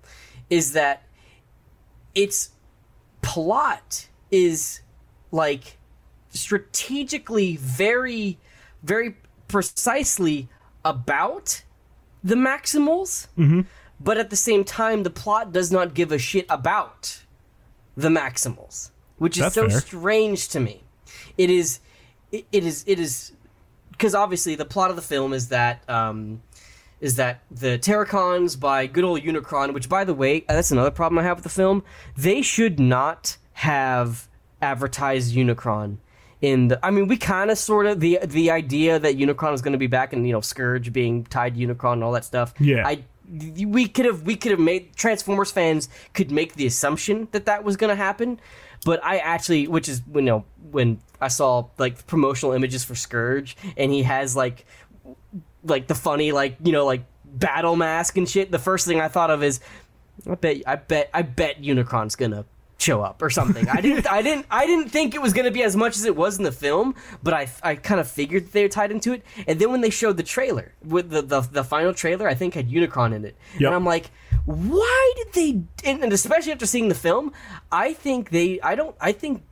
[0.51, 1.03] is that
[2.15, 2.51] its
[3.23, 4.81] plot is
[5.31, 5.79] like
[6.31, 8.39] strategically very,
[8.83, 9.17] very
[9.49, 10.49] precisely
[10.85, 11.63] about
[12.25, 13.63] the Maximals, mm-hmm.
[14.01, 17.21] but at the same time, the plot does not give a shit about
[17.99, 19.81] the Maximals, which is That's so fair.
[19.81, 20.85] strange to me.
[21.37, 21.81] It is,
[22.31, 23.33] it, it is, it is,
[23.91, 26.41] because obviously the plot of the film is that um,
[27.01, 31.19] is that the Terrorcons by good old Unicron, which by the way, that's another problem
[31.19, 31.83] I have with the film.
[32.17, 34.29] They should not have
[34.63, 35.97] advertised Unicron
[36.41, 36.79] in the.
[36.87, 39.79] I mean, we kind of sort of the the idea that Unicron is going to
[39.79, 42.55] be back and you know Scourge being tied to Unicron and all that stuff.
[42.61, 42.87] Yeah.
[42.87, 47.47] I we could have we could have made Transformers fans could make the assumption that
[47.47, 48.41] that was going to happen,
[48.85, 53.57] but I actually, which is you know when I saw like promotional images for Scourge
[53.77, 54.65] and he has like
[55.65, 58.51] like the funny like you know like battle mask and shit.
[58.51, 59.61] The first thing I thought of is
[60.29, 62.45] I bet I bet I bet Unicron's gonna
[62.79, 63.69] show up or something.
[63.69, 66.15] I didn't I didn't I didn't think it was gonna be as much as it
[66.17, 69.13] was in the film, but I I kind of figured that they were tied into
[69.13, 69.23] it.
[69.47, 72.55] And then when they showed the trailer with the the, the final trailer, I think
[72.55, 73.67] had Unicron in it, Yep.
[73.67, 74.11] and I'm like,
[74.45, 75.51] why did they?
[75.91, 77.33] And, and especially after seeing the film,
[77.73, 79.43] I think they I don't I think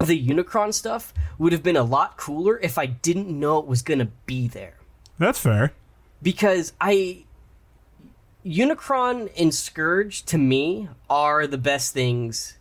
[0.00, 3.82] the Unicron stuff would have been a lot cooler if I didn't know it was
[3.82, 4.74] gonna be there
[5.18, 5.72] That's fair.
[6.22, 7.24] because I
[8.44, 12.58] Unicron and Scourge to me are the best things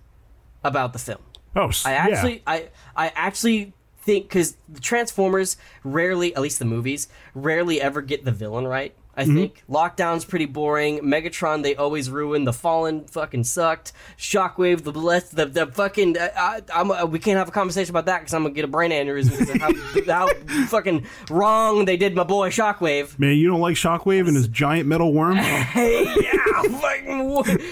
[0.64, 1.22] about the film.
[1.56, 1.98] Oh, I yeah.
[1.98, 8.02] actually I I actually think because the Transformers rarely, at least the movies, rarely ever
[8.02, 8.96] get the villain right.
[9.18, 9.36] I Mm-hmm.
[9.36, 11.00] think Lockdown's pretty boring.
[11.00, 12.44] Megatron they always ruin.
[12.44, 13.92] The Fallen fucking sucked.
[14.18, 17.90] Shockwave the blessed the the fucking uh, I, I'm, uh, we can't have a conversation
[17.92, 22.16] about that because I'm gonna get a brain aneurysm how, how fucking wrong they did
[22.16, 23.18] my boy Shockwave.
[23.18, 25.38] Man, you don't like Shockwave and his giant metal worm?
[25.38, 27.28] Hey, yeah, fucking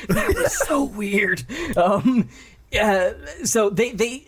[0.08, 1.44] that was so weird.
[1.78, 2.28] Um,
[2.72, 4.26] yeah, so they they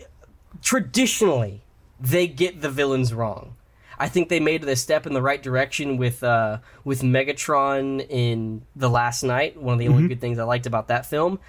[0.62, 1.62] traditionally
[2.00, 3.56] they get the villains wrong.
[3.98, 8.62] I think they made a step in the right direction with uh, with Megatron in
[8.76, 9.60] the Last Knight.
[9.60, 11.40] One of the only good things I liked about that film,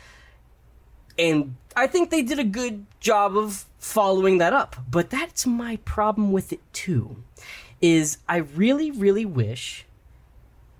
[1.18, 4.78] and I think they did a good job of following that up.
[4.89, 7.24] But that's my problem with it too.
[7.82, 9.86] Is I really, really wish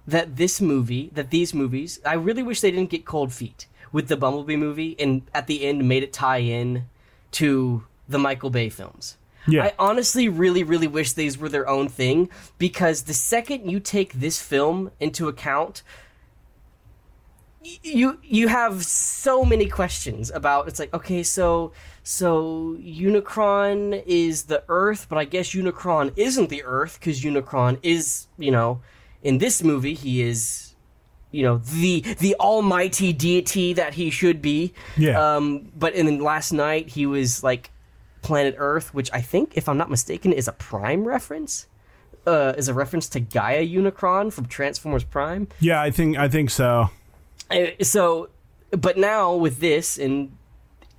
[0.08, 4.08] that this movie, that these movies, I really wish they didn't get cold feet with
[4.08, 6.86] the Bumblebee movie and at the end made it tie in
[7.32, 9.18] to the Michael Bay films.
[9.48, 9.66] Yeah.
[9.66, 14.14] I honestly really, really wish these were their own thing because the second you take
[14.14, 15.82] this film into account,
[17.84, 21.74] you you have so many questions about it's like okay so
[22.04, 28.28] so unicron is the earth but i guess unicron isn't the earth because unicron is
[28.38, 28.82] you know
[29.24, 30.74] in this movie he is
[31.32, 35.36] you know the the almighty deity that he should be Yeah.
[35.36, 37.72] um but in last knight he was like
[38.30, 41.66] planet earth which i think if i'm not mistaken is a prime reference
[42.28, 46.52] uh is a reference to gaia unicron from transformers prime yeah, I think I think
[46.52, 46.92] so.
[47.82, 48.30] so
[48.70, 50.32] but now with this and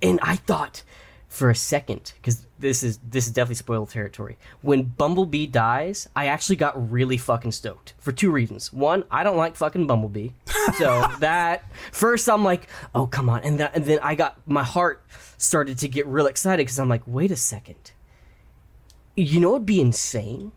[0.01, 0.83] and i thought
[1.29, 4.37] for a second because this is this is definitely spoiled territory.
[4.61, 8.71] When bumblebee dies i actually got really fucking stoked for two reasons.
[8.71, 10.29] One i don't like fucking bumblebee.
[10.77, 13.41] So that first i'm like oh come on.
[13.41, 15.03] And, that, and then i got my heart
[15.37, 17.91] started to get real excited because i'm like wait a second.
[19.15, 20.51] You know what'd be insane?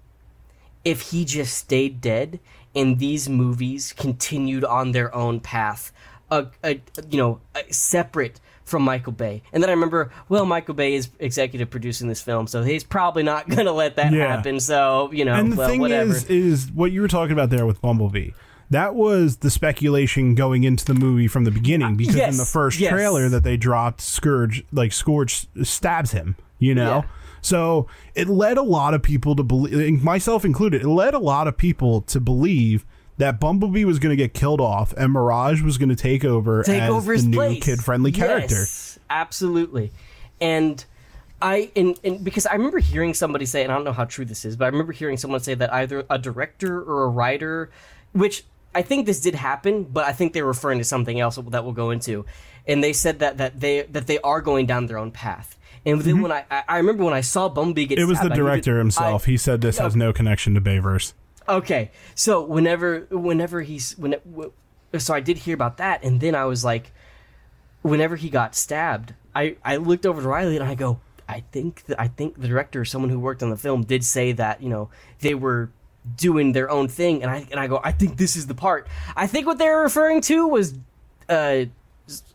[0.84, 2.38] If he just stayed dead
[2.74, 5.92] and these movies continued on their own path,
[6.30, 9.42] a, a you know, a, separate from Michael Bay.
[9.52, 13.22] And then I remember, well, Michael Bay is executive producing this film, so he's probably
[13.22, 14.36] not going to let that Yeah.
[14.36, 14.58] happen.
[14.60, 16.12] So you know, And the well, thing whatever.
[16.12, 18.30] is, is what you were talking about there with Bumblebee.
[18.70, 22.46] That was the speculation going into the movie from the beginning uh, because in the
[22.46, 22.90] first yes.
[22.90, 26.36] trailer that they dropped, Scourge like Scourge stabs him.
[26.58, 27.02] You know.
[27.04, 27.08] Yeah.
[27.42, 31.46] So it led a lot of people to believe, myself included, it led a lot
[31.46, 32.86] of people to believe
[33.18, 36.62] that Bumblebee was going to get killed off and Mirage was going to take over
[36.62, 38.54] take as over the his new kid-friendly character.
[38.54, 39.92] Yes, absolutely.
[40.40, 40.84] And
[41.40, 44.24] I and, and because I remember hearing somebody say, and I don't know how true
[44.24, 47.70] this is, but I remember hearing someone say that either a director or a writer,
[48.12, 48.44] which
[48.74, 51.72] I think this did happen, but I think they're referring to something else that we'll
[51.72, 52.24] go into.
[52.66, 55.56] And they said that that they that they are going down their own path.
[55.86, 58.02] And then when I, I remember when I saw Bumblebee get Mm-hmm.
[58.02, 59.28] It was the stabbed, that- director himself.
[59.28, 61.12] I- he said this has no connection to Bayverse.
[61.48, 64.16] Okay, so whenever whenever he's when
[64.98, 66.92] so I did hear about that, and then I was like,
[67.82, 71.84] whenever he got stabbed, I I looked over to Riley and I go, I think
[71.86, 74.68] that I think the director, someone who worked on the film, did say that you
[74.70, 74.88] know
[75.20, 75.70] they were
[76.16, 78.86] doing their own thing, and I and I go, I think this is the part.
[79.16, 80.74] I think what they were referring to was,
[81.28, 81.64] uh,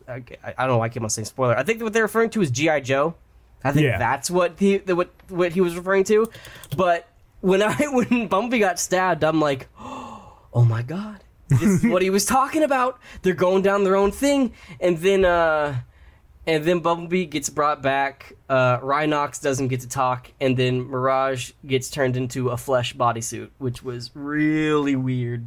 [0.08, 1.56] I, I don't know why I keep on saying spoiler.
[1.56, 3.14] I think what they're referring to is GI Joe.
[3.62, 3.98] I think Yeah.
[3.98, 6.30] that's what he what what he was referring to.
[6.76, 7.06] But
[7.40, 12.10] when I when Bumblebee got stabbed, I'm like, oh my god, this is what he
[12.10, 13.00] was talking about.
[13.22, 15.80] They're going down their own thing, and then uh,
[16.46, 18.34] and then Bumblebee gets brought back.
[18.48, 23.50] Uh, Rhinox doesn't get to talk, and then Mirage gets turned into a flesh bodysuit,
[23.58, 25.46] which was really weird.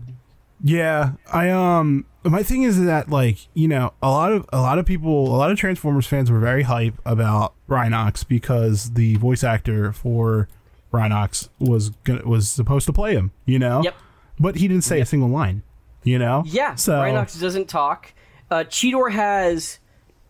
[0.66, 4.80] Yeah, I um my thing is that like, you know, a lot of a lot
[4.80, 9.44] of people, a lot of Transformers fans were very hype about Rhinox because the voice
[9.44, 10.48] actor for
[10.94, 13.82] Rhinox was gonna, was supposed to play him, you know?
[13.84, 13.96] Yep.
[14.40, 15.64] But he didn't say a single line,
[16.04, 16.44] you know?
[16.46, 18.14] Yeah, So Rhinox doesn't talk.
[18.52, 19.80] Uh, Cheetor has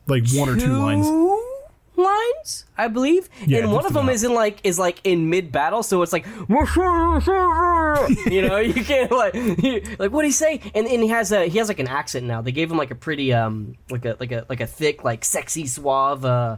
[0.08, 1.06] like one or two lines.
[1.96, 4.16] lines, I believe, Yeah, and one of them about.
[4.16, 9.12] is in like is like in mid battle, so it's like you know you can't
[9.12, 9.34] like
[10.00, 10.62] like what do he say?
[10.74, 12.42] And and he has a he has like an accent now.
[12.42, 15.26] They gave him like a pretty um like a like a like a thick like
[15.26, 16.58] sexy suave uh.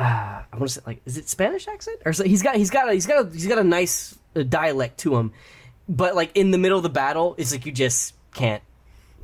[0.00, 2.70] Uh, I want to say like is it Spanish accent or so he's got he's
[2.70, 5.32] got a, he's got a, he's got a nice uh, dialect to him,
[5.88, 8.62] but like in the middle of the battle, it's like you just can't.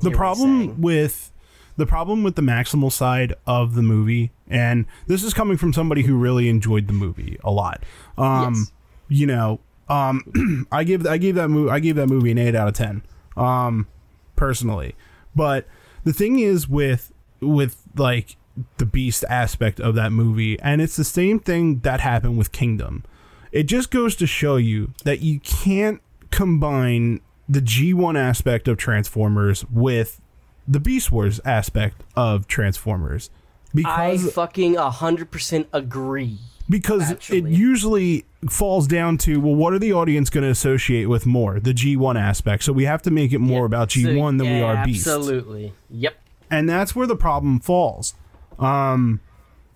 [0.01, 1.31] the hear what he's problem with
[1.77, 6.03] the problem with the maximal side of the movie and this is coming from somebody
[6.03, 7.83] who really enjoyed the movie a lot
[8.17, 8.71] um Yes.
[9.09, 9.59] you know
[9.89, 12.73] um i give i gave that movie i gave that movie an 8 out of
[12.73, 13.03] 10
[13.35, 13.87] um
[14.35, 14.95] personally
[15.35, 15.67] but
[16.03, 17.11] the thing is with
[17.41, 18.37] with like
[18.77, 23.03] the beast aspect of that movie and it's the same thing that happened with kingdom
[23.51, 26.01] it just goes to show you that you can't
[26.31, 30.19] combine the G1 aspect of Transformers with
[30.67, 33.29] the Beast Wars aspect of Transformers
[33.73, 36.39] Because I fucking hundred percent agree.
[36.69, 37.39] because actually.
[37.39, 41.59] it usually falls down to well what are the audience going to associate with more
[41.59, 44.83] the G1 aspect so we have to make it more about G1 than we are
[44.85, 45.73] Beast Absolutely.
[45.89, 46.15] Yep.
[46.51, 48.13] and that's where the problem falls
[48.59, 49.19] um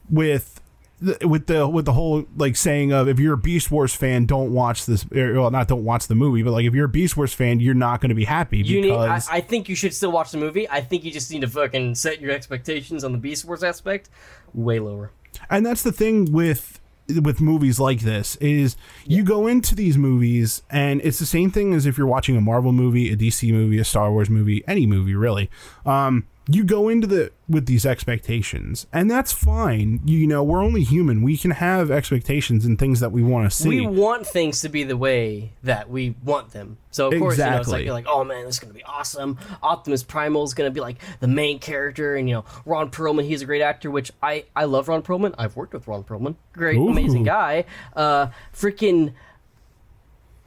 [0.10, 0.62] with
[1.02, 4.26] the, with the with the whole like saying of if you're a Beast Wars fan
[4.26, 6.90] don't watch this or, well not don't watch the movie but like if you're a
[6.90, 8.92] Beast Wars fan you're not going to be happy You need.
[8.92, 10.70] I, because I think you should still watch the movie.
[10.70, 14.10] I think you just need to fucking set your expectations on the Beast Wars aspect
[14.54, 15.12] way lower.
[15.50, 16.80] and that's the thing with
[17.24, 21.74] with movies like this is you go into these movies and it's the same thing
[21.74, 24.86] as if you're watching a Marvel movie, a DC movie, a Star Wars movie, any
[24.86, 25.50] movie really.
[25.86, 30.02] Um, you go into the with these expectations, and that's fine.
[30.06, 31.22] You know, we're only human.
[31.22, 33.70] We can have expectations and things that we want to see.
[33.70, 36.78] We want things to be the way that we want them.
[36.90, 38.84] So of course, you know, it's like you're like, oh man, this is gonna be
[38.84, 39.38] awesome.
[39.62, 43.44] Optimus Primal is gonna be like the main character, and you know, Ron Perlman, he's
[43.44, 45.36] a great actor, which I I love Ron Perlman.
[45.38, 46.90] I've worked with Ron Perlman, great, Ooh.
[46.90, 47.66] amazing guy.
[47.96, 49.14] Uh, freaking.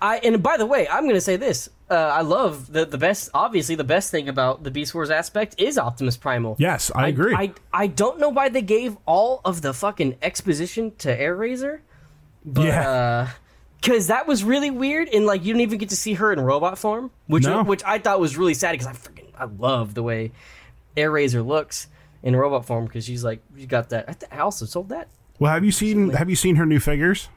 [0.05, 1.69] I and by the way, I'm gonna say this.
[1.91, 3.31] Uh, I love the the best.
[3.35, 6.57] Obviously, the best thing about the Beast Wars aspect is Optimus Primal.
[6.59, 7.35] yes, I agree.
[7.35, 11.81] I, I don't know why they gave all of the fucking exposition to Airazor.
[12.45, 12.91] But, Yeah.
[12.91, 13.29] uh,
[13.83, 16.41] Cause that was really weird, and like you didn't even get to see her in
[16.41, 17.63] robot form, which No.
[17.65, 20.33] which I thought was really sad because I freaking I love the way
[20.97, 21.89] Airazor looks
[22.23, 24.05] in robot form because she's like you got that.
[24.09, 25.09] I, th- I also sold that.
[25.39, 27.29] well, have you seen have you seen her new figures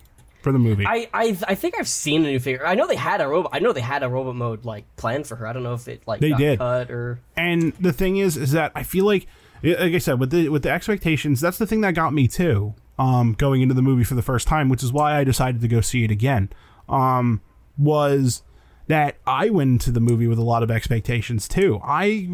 [0.42, 0.86] for the movie?
[0.86, 2.66] I, I I think I've seen a new figure.
[2.66, 3.52] I know they had a robot.
[3.54, 5.48] I know they had a robot mode like planned for her.
[5.48, 6.60] I don't know if it like They got did.
[6.60, 9.28] cut or And the thing is, is that I feel like,
[9.64, 12.74] like I said, with the with the expectations, that's the thing that got me too.
[13.00, 15.68] Um, going into the movie for the first time, which is why I decided to
[15.68, 16.50] go see it again.
[16.90, 17.42] Um,
[17.78, 18.42] was
[18.88, 21.80] that I went into the movie with a lot of expectations too.
[21.84, 22.30] I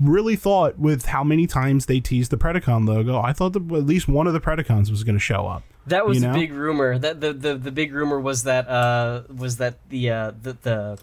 [0.00, 3.86] really thought with how many times they teased the Predacon logo, I thought that at
[3.86, 5.62] least one of the Predacons was going to show up.
[5.86, 6.34] That was You the know?
[6.34, 6.98] big rumor.
[6.98, 10.98] That the, the, the big rumor was that uh was that the uh the the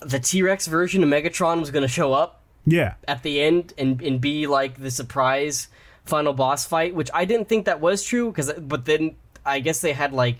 [0.00, 4.00] the T Rex version of Megatron was gonna show up Yeah, at the end and
[4.02, 5.68] and be like the surprise
[6.06, 9.80] final boss fight, which I didn't think that was true because but then I guess
[9.80, 10.38] they had like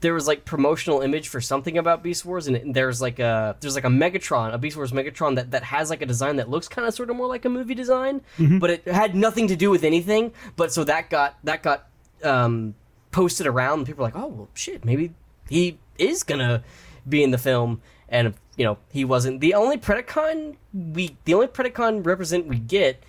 [0.00, 3.56] there was like promotional image for something about Beast Wars and it- there's like a
[3.60, 6.48] there's like a Megatron, a Beast Wars Megatron that that has like a design that
[6.48, 8.20] looks kind of sort of more like a movie design,
[8.58, 10.32] but it had nothing to do with anything.
[10.56, 11.86] But so that got that got
[12.24, 12.74] um
[13.12, 15.12] posted around and people were like, "Oh, well shit, maybe
[15.48, 16.62] he is gonna
[17.08, 19.40] be in the film." And you know, he wasn't.
[19.40, 23.02] The only Predacon we the only Predacon represent we get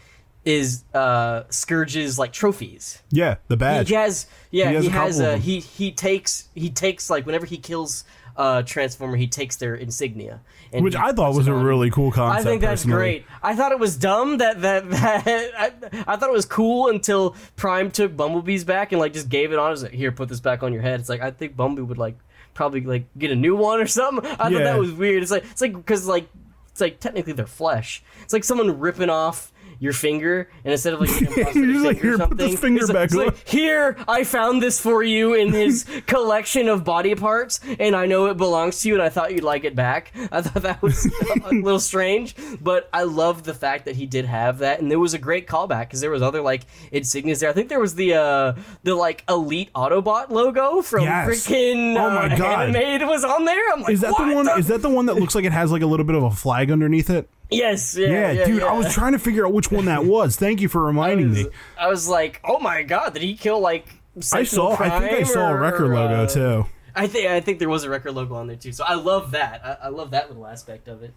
[0.44, 3.02] is uh Scourge's like trophies.
[3.10, 3.90] yeah, the badge.
[3.90, 7.10] He has yeah, He he has has, a couple of he he takes he takes
[7.10, 8.04] like whenever he kills
[8.38, 10.42] uh, transformer, he takes their insignia,
[10.74, 12.48] Which I thought was a really cool concept.
[12.48, 12.98] I think that's personally.
[12.98, 13.26] great.
[13.44, 15.74] I thought it was dumb that that, that I,
[16.08, 19.60] I thought it was cool until Prime took Bumblebee's back and like just gave it
[19.60, 19.80] on.
[19.82, 21.00] Like, here, put this back on your head.
[21.00, 22.18] It's like I think Bumblebee would like
[22.54, 24.26] probably like get a new one or something.
[24.26, 25.22] I thought that was weird.
[25.24, 26.28] It's like it's like because like
[26.72, 28.02] it's like technically they're flesh.
[28.24, 29.52] It's like someone ripping off
[29.82, 32.94] your finger and instead of like getting You're just like, "Here, put this finger like-
[32.94, 37.96] back like, here I found this for you in his collection of body parts, and
[37.96, 40.14] I know it belongs to you, and I thought you'd like it back.
[40.32, 41.12] I thought that was
[41.46, 45.00] a little strange, but I love the fact that he did have that, and there
[45.00, 46.62] was a great callback because there was other like
[46.94, 47.50] insignias there.
[47.50, 48.54] I think there was the uh
[48.84, 51.28] the like Elite Autobot logo from Yes.
[51.28, 52.70] freaking Oh my uh, God.
[52.70, 53.74] Animated was on there.
[53.74, 54.48] I'm like, Is that the one?
[54.60, 56.30] Is that the one that looks like it has like a little bit of a
[56.32, 57.28] flag underneath it?
[57.52, 58.64] Yes, yeah, Yeah, yeah, dude.
[58.64, 60.38] I was trying to figure out which one that was.
[60.38, 61.48] Thank you for reminding me.
[61.78, 63.88] I was like, oh my god, did he kill like?
[64.34, 64.76] I saw.
[64.80, 66.66] I think I saw a record or, logo uh, too.
[66.96, 68.72] I think I think there was a Wrecker logo on there too.
[68.72, 69.62] So I love that.
[69.64, 71.14] I, I love that little aspect of it.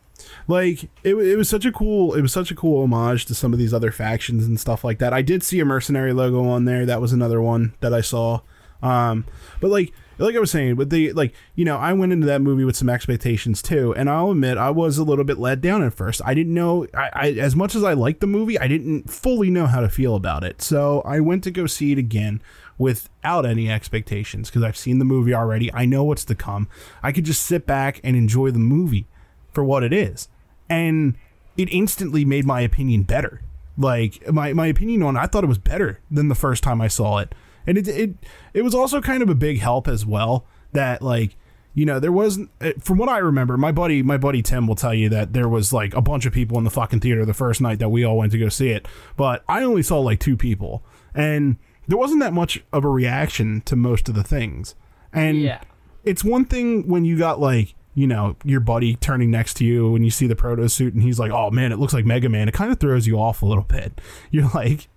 [0.47, 2.14] Like it, it was such a cool.
[2.14, 4.99] It was such a cool homage to some of these other factions and stuff like
[4.99, 5.12] that.
[5.12, 6.87] I did see a mercenary logo on there.
[6.87, 8.41] That was another one that I saw.
[8.82, 9.24] Um,
[9.61, 12.41] but like like I was saying, with the like you know, I went into that
[12.41, 15.83] movie with some expectations too, and I'll admit I was a little bit let down
[15.83, 16.21] at first.
[16.25, 16.87] I didn't know.
[16.95, 19.89] I, I as much as I liked the movie, I didn't fully know how to
[19.89, 20.62] feel about it.
[20.62, 22.41] So I went to go see it again
[22.79, 25.73] without any expectations because I've seen the movie already.
[25.73, 26.69] I know what's to come.
[27.03, 29.07] I could just sit back and enjoy the movie
[29.53, 30.29] for what it is.
[30.69, 31.15] And
[31.57, 33.43] it instantly made my opinion better.
[33.77, 36.89] Like my, my opinion on I thought it was better than the first time I
[36.89, 37.35] saw it.
[37.67, 38.15] And it it
[38.53, 41.37] it was also kind of a big help as well that like
[41.73, 44.75] you know there wasn't uh, from what I remember my buddy my buddy Tim will
[44.77, 47.35] tell you that there was like a bunch of people in the fucking theater the
[47.35, 48.87] first night that we all went to go see it.
[49.17, 50.83] But I only saw like two people.
[51.15, 51.57] And
[51.89, 54.75] there wasn't that much of a reaction to most of the things.
[55.12, 55.61] And Yeah.
[56.05, 59.91] it's one thing when you got like you know your buddy turning next to you
[59.93, 62.29] when you see the proto suit and he's like oh man it looks like mega
[62.29, 62.49] man.
[62.49, 64.01] It kind of throws you off a little bit.
[64.31, 64.89] You're like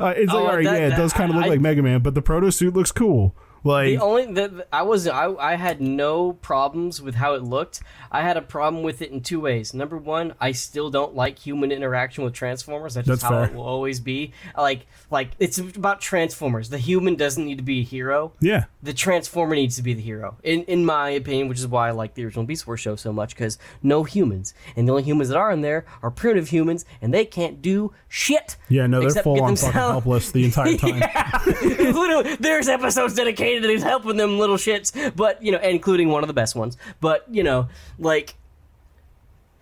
[0.00, 1.60] uh, it's Oh, like all right that- yeah it does kind of look I- like
[1.60, 3.34] mega man but the proto suit looks cool
[3.64, 7.80] like The only the, I was I, I had no problems with how it looked.
[8.12, 9.72] I had a problem with it in two ways.
[9.74, 12.94] Number one, I still don't like human interaction with Transformers.
[12.94, 13.50] That's just That's how fair.
[13.50, 14.32] it will always be.
[14.56, 16.68] Like like it's about Transformers.
[16.70, 18.32] The human doesn't need to be a hero.
[18.40, 21.88] yeah The Transformer needs to be the hero, in in my opinion, which is why
[21.88, 25.02] I like the original Beast Wars show so much because no humans, and the only
[25.04, 28.56] humans that are in there are primitive humans, and they can't do shit.
[28.68, 31.40] yeah no they're full on fucking helpless the entire time Yeah,
[31.92, 36.22] literally, there's episodes dedicated to these helping them little shits, but you know, including one
[36.22, 36.76] of the best ones.
[37.00, 38.34] But you know, like,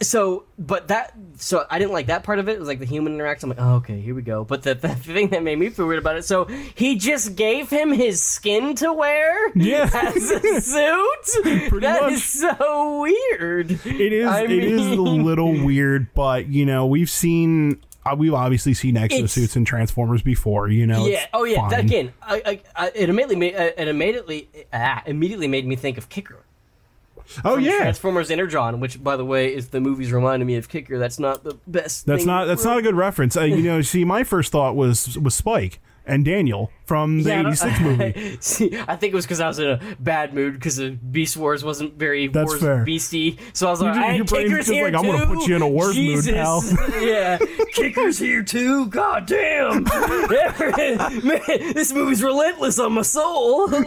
[0.01, 2.53] so, but that, so I didn't like that part of it.
[2.53, 3.51] It was like the human interaction.
[3.51, 4.45] I'm like, oh, okay, here we go.
[4.45, 7.69] But the, the thing that made me feel weird about it, so he just gave
[7.69, 9.91] him his skin to wear, Yeah.
[10.15, 11.43] as a suit.
[11.69, 12.13] Pretty That much.
[12.13, 13.73] is so weird.
[13.73, 17.81] it is I it is a little weird but you know we've seen
[18.17, 21.27] we've obviously seen exosuits and transformers before you know Yeah.
[21.33, 21.69] Oh, yeah.
[21.69, 25.77] That, again, I, I, I, it immediately made uh, it immediately ah, immediately made me
[25.77, 26.45] think of Kicker.
[27.45, 30.99] oh yeah Transformers Energon, which by the way is the movies reminded me of Kicker.
[30.99, 32.07] That's not the best.
[32.07, 33.37] That's not that's not a good reference.
[33.37, 37.43] Uh, you know, see, my first thought was was Spike and Daniel from the Yeah,
[37.43, 38.37] I '86 movie.
[38.41, 41.37] See, I think it was because I was in a bad mood because the Beast
[41.37, 42.85] Wars wasn't very That's Wars fair.
[42.85, 43.39] beasty.
[43.53, 45.57] So I was like, "Hey, your brain's Kicker's just here like, I'm gonna put you
[45.57, 46.33] in a mood, Jesus.
[46.33, 46.65] pal.
[47.03, 47.39] yeah,
[47.73, 48.87] Kicker's here too.
[48.87, 51.39] God damn, man,
[51.75, 53.69] this movie's relentless on my soul.
[53.69, 53.87] like,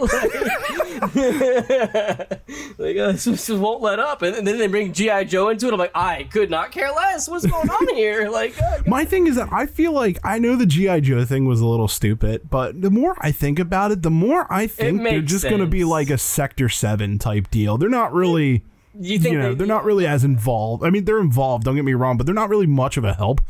[2.96, 5.72] uh, this just won't let up, and then they bring GI Joe into it.
[5.72, 7.28] I'm like, I could not care less.
[7.28, 8.28] What's going on here?
[8.28, 11.44] Like, uh, My thing is that I feel like I know the GI Joe thing
[11.46, 15.02] was a little stupid, but the more I think about it, the more I think
[15.02, 17.78] they're just going to be like a Sector Seven type deal.
[17.78, 18.64] They're not really.
[18.98, 20.84] you think You know, they, they're not really as involved.
[20.84, 21.64] I mean, they're involved.
[21.64, 23.40] Don't get me wrong, but they're not really much of a help.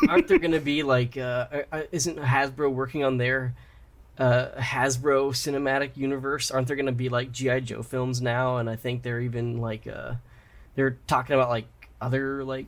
[0.08, 3.54] aren't there going to be like uh, uh, isn't hasbro working on their
[4.18, 8.68] uh, hasbro cinematic universe aren't there going to be like gi joe films now and
[8.68, 10.12] i think they're even like uh,
[10.74, 11.66] they're talking about like
[12.00, 12.66] other like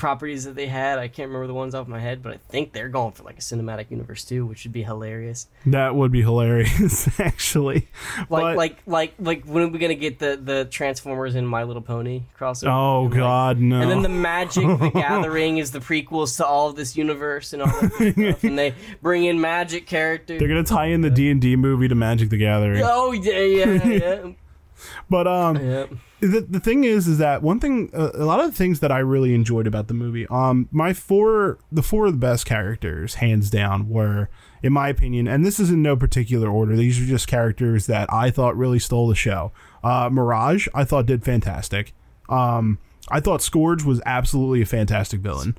[0.00, 2.72] properties that they had i can't remember the ones off my head but i think
[2.72, 6.22] they're going for like a cinematic universe too which would be hilarious That would be
[6.22, 7.86] hilarious, actually.
[8.18, 11.62] like But- like like like when are we gonna get the the transformers and my
[11.64, 13.80] little pony crossover oh And, like, God, no!
[13.82, 17.62] And then the Magic the Gathering is the prequels to all of this universe and
[17.62, 18.42] all that stuff.
[18.44, 20.38] And they bring in Magic characters.
[20.38, 22.82] they're gonna tie in the D and D movie to Magic the Gathering.
[22.84, 24.30] Oh yeah, yeah, yeah.
[25.10, 26.00] But um.
[26.20, 28.92] The, the thing is is that one thing uh, a lot of the things that
[28.92, 33.16] i really enjoyed about the movie um my four the four of the best characters
[33.16, 34.28] hands down were
[34.62, 36.76] in my opinion, and this is in no particular order.
[36.76, 39.52] These are just characters that I thought really stole the show.
[39.82, 41.94] Uh, Mirage, I thought did fantastic.
[42.28, 45.56] Um, I thought Scourge was absolutely a fantastic villain.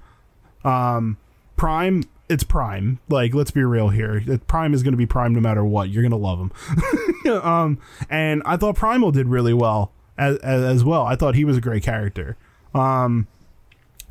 [0.63, 1.17] Um,
[1.57, 2.99] Prime, it's Prime.
[3.09, 4.23] Like, let's be real here.
[4.47, 5.89] Prime is going to be Prime no matter what.
[5.89, 7.41] You're going to love him.
[7.41, 9.91] um, and I thought Primal did really well
[10.21, 11.03] as, as, well.
[11.03, 12.37] I thought he was a great character.
[12.73, 13.27] Um,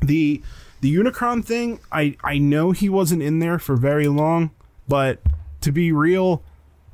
[0.01, 0.41] the
[0.81, 4.51] the Unicron thing, I I know he wasn't in there for very long,
[4.87, 5.19] but
[5.61, 6.43] to be real,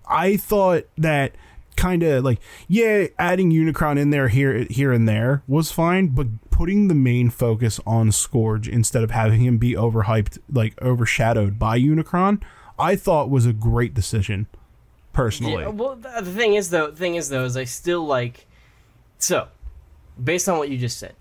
[0.07, 1.33] I thought that
[1.75, 6.27] kind of like yeah, adding Unicron in there here here and there was fine, but
[6.51, 11.79] putting the main focus on Scourge instead of having him be overhyped, like overshadowed by
[11.79, 12.41] Unicron,
[12.77, 14.47] I thought was a great decision.
[15.13, 18.46] Personally, Yeah, well, the thing is though, thing is though, is I still like.
[19.19, 19.47] So,
[20.21, 21.15] based on what you just said,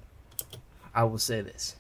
[0.95, 1.77] I will say this.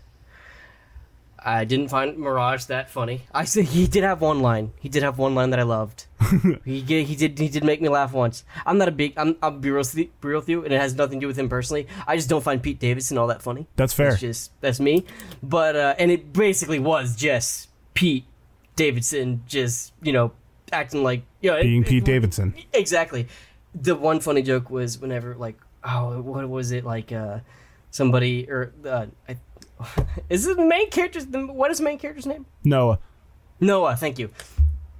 [1.38, 3.22] I didn't find Mirage that funny.
[3.32, 4.72] I said he did have one line.
[4.80, 6.06] He did have one line that I loved.
[6.64, 8.42] he did, he did he did make me laugh once.
[8.64, 10.72] I'm not a big I'm I'll be real, with you- be real with you, and
[10.72, 11.86] it has nothing to do with him personally.
[12.06, 13.68] I just don't find Pete Davidson all that funny.
[13.76, 14.10] that's fair.
[14.10, 15.04] That's just that's me.
[15.42, 18.24] But uh, and it basically was just Pete
[18.74, 20.32] Davidson, just you know
[20.72, 22.54] acting like you know, Being it- Pete Davidson.
[22.72, 23.28] Exactly.
[23.74, 27.39] The one funny joke was whenever like oh what was it like uh
[27.91, 29.37] somebody or uh, I,
[30.30, 32.47] is it the main character's the, what is the main character's name?
[32.64, 32.99] Noah.
[33.61, 34.30] Noah, thank you.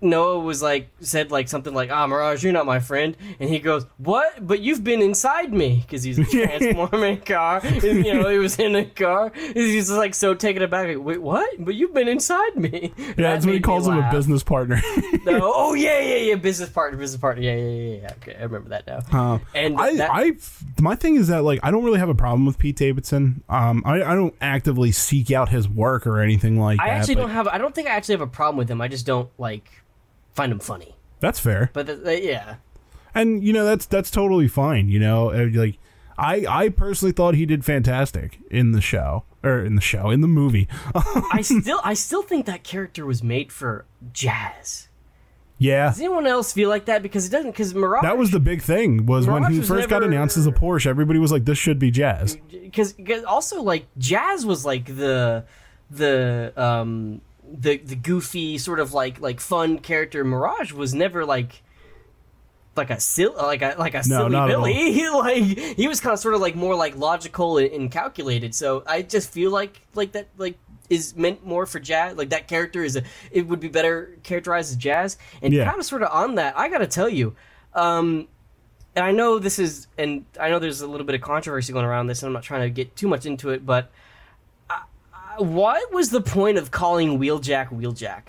[0.01, 3.17] Noah was like said like something like ah Mirage you're not my friend.
[3.41, 4.47] And he goes what?
[4.47, 5.83] But you've been inside me.
[5.87, 7.61] Because he's a transforming car.
[7.65, 9.33] And, you know he was in a car.
[9.35, 11.49] He's just like so taken aback like, wait what?
[11.59, 12.93] But you've been inside me.
[12.97, 14.81] Yeah, That that's what he calls him a business partner.
[15.25, 17.43] No, oh yeah yeah yeah business partner business partner.
[17.43, 19.01] Yeah yeah yeah yeah okay I remember that now.
[19.19, 20.33] Um, and I, that, I,
[20.81, 23.43] my thing is that like I don't really have a problem with Pete Davidson.
[23.49, 26.97] Um, I, I don't actively seek out his work or anything like I that.
[26.99, 28.81] actually but don't have I don't think I actually have a problem with him.
[28.81, 29.71] I just don't like
[30.37, 32.57] find him funny That's fair, but th- th- yeah
[33.15, 34.89] and you know that's that's totally fine.
[34.91, 35.79] You know, Uh, like
[36.19, 40.21] I, I personally thought he did fantastic in the show or in the show in
[40.21, 40.69] the movie.
[41.33, 44.89] I still I still think that character was made for jazz.
[45.59, 47.03] yeah, Does anyone else feel like that?
[47.03, 47.53] Because it doesn't.
[47.53, 48.03] Because Mirage.
[48.03, 50.87] that was the big thing was when he was first got announced as a Porsche.
[50.87, 55.45] Everybody was like, "This should be Jazz." because also like jazz was like the
[55.91, 57.23] the um
[57.53, 60.25] the the goofy sort of like like fun character.
[60.25, 61.63] Mirage was never like.
[62.77, 64.93] Like a silly, like a like a No, silly Billy.
[64.93, 68.55] He like he was kind of sort of like more like logical and, and calculated.
[68.55, 70.59] So I just feel like like that like
[70.91, 72.19] is meant more for jazz.
[72.19, 75.17] Like that character is a it would be better characterized as jazz.
[75.41, 75.65] And Yeah.
[75.65, 77.35] kind of sort of on that, I gotta tell you,
[77.73, 78.29] um,
[78.95, 81.87] and I know this is, and I know there's a little bit of controversy going
[81.87, 83.91] around this, and I'm not trying to get too much into it, but
[85.39, 88.23] what was the point of calling Wheeljack Wheeljack?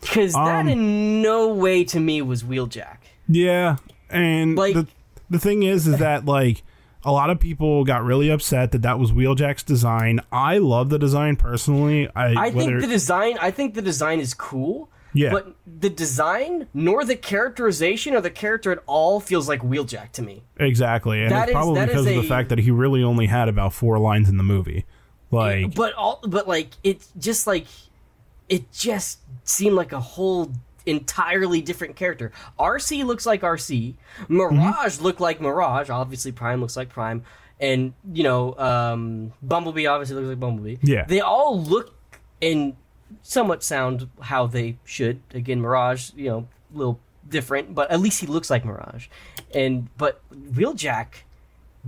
[0.00, 2.98] Because that Um, in no way to me was Wheeljack.
[3.28, 3.76] Yeah,
[4.10, 4.86] and Like- the
[5.30, 6.62] the thing is, is that like
[7.04, 10.20] a lot of people got really upset that that was Wheeljack's design.
[10.32, 12.08] I love the design personally.
[12.16, 14.88] I, I whether, think the design, I think the design is cool.
[15.14, 15.30] Yeah.
[15.32, 20.22] But the design, nor the characterization or the character at all feels like Wheeljack to
[20.22, 20.42] me.
[20.58, 23.48] exactly, and That it's is- probably because of the fact that he really only had
[23.48, 24.84] about four lines in the movie.
[25.30, 27.66] Like, but all but like it just like
[28.48, 30.52] it just seemed like a whole
[30.86, 32.32] entirely different character.
[32.58, 33.94] Arcee looks like Arcee
[34.28, 35.04] mirage Mm-hmm.
[35.04, 35.90] looked like mirage.
[35.90, 37.24] Obviously prime looks like prime.
[37.60, 40.76] And you know um bumblebee obviously looks like bumblebee.
[40.82, 41.04] Yeah.
[41.06, 41.94] they all look
[42.40, 42.74] and
[43.22, 45.20] somewhat sound how they should.
[45.34, 49.08] Again mirage you know a little different but at least he looks like mirage.
[49.54, 51.08] And but wheeljack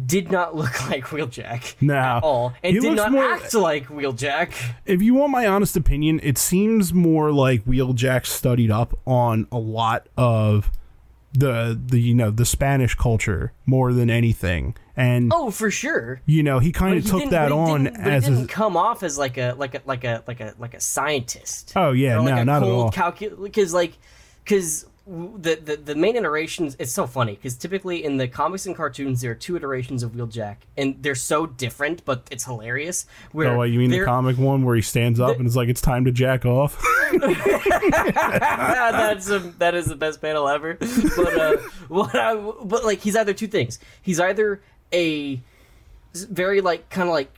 [0.07, 1.95] did not look like wheeljack No.
[1.95, 4.53] at all and He did not more- act like Wheeljack.
[4.87, 9.59] if you want my honest opinion, it seems more like Wheeljack studied up on a
[9.59, 10.71] lot of
[11.33, 16.21] the the you know the Spanish culture more than anything, and Oh, for sure.
[16.27, 18.77] you know he kind of took that on didn't- but as he a, didn't come
[18.77, 21.73] off as like a like a like a like a like a scientist.
[21.77, 22.91] oh yeah like no a not at all
[23.41, 23.97] because like
[24.45, 28.77] because the, the the main iterations it's so funny because typically in the comics and
[28.77, 33.07] cartoons there are two iterations of Wheeljack and they're so different but it's hilarious.
[33.33, 35.81] Where Oh, you mean the comic one where he stands up and it's like it's
[35.81, 36.81] time to jack off?
[37.91, 40.75] that's a, that is the best panel ever.
[40.75, 41.57] But uh,
[41.89, 43.79] what I but like he's either two things.
[44.03, 45.41] He's either a
[46.15, 47.33] very like kind of like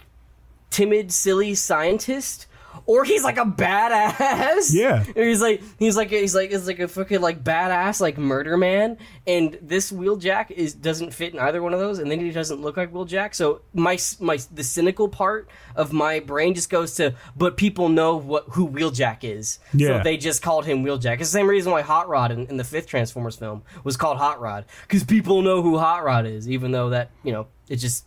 [0.71, 2.47] timid, silly scientist,
[2.87, 4.73] or he's like a badass.
[4.83, 5.05] Yeah.
[5.15, 8.99] He's like he's like he's like he's like a fucking like badass like murder man.
[9.27, 12.61] And this Wheeljack is doesn't fit in either one of those, and then he doesn't
[12.61, 13.35] look like Wheeljack.
[13.35, 18.17] So my my the cynical part of my brain just goes to, but people know
[18.17, 19.99] what who Wheeljack is, Yeah.
[19.99, 21.15] so they just called him Wheeljack.
[21.21, 24.19] It's the same reason why Hot Rod in, in the fifth Transformers film was called
[24.19, 27.77] Hot Rod because people know who Hot Rod is, even though that you know it
[27.77, 28.05] just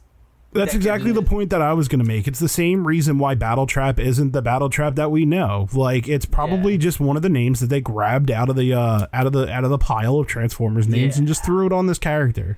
[0.55, 2.27] That's that exactly the point that I was going to make.
[2.27, 5.67] It's the same reason why Battletrap isn't the Battletrap that we know.
[5.73, 6.79] Like it's probably Yeah.
[6.79, 9.51] just one of the names that they grabbed out of the uh, out of the
[9.51, 11.19] out of the pile of Transformers names Yeah.
[11.19, 12.57] and just threw it on this character.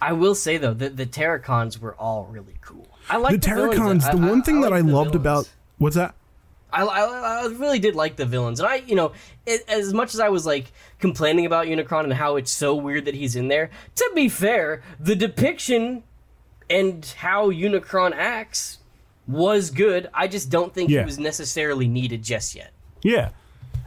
[0.00, 2.88] I will say though that the Terrorcons were all really cool.
[3.10, 3.74] I like the villains.
[4.04, 5.14] Terrorcons, the I- one thing that I loved villains.
[5.14, 6.14] about what's that?
[6.74, 7.00] I, I,
[7.42, 9.12] I really did like the villains, and I, you know,
[9.44, 13.04] it, as much as I was like complaining about Unicron and how it's so weird
[13.04, 13.68] that he's in there.
[13.96, 16.02] To be fair, the depiction
[16.72, 18.78] and how Unicron acts
[19.28, 20.08] was good.
[20.12, 21.00] I just don't think Yeah.
[21.00, 22.72] he was necessarily needed just yet.
[23.02, 23.30] Yeah.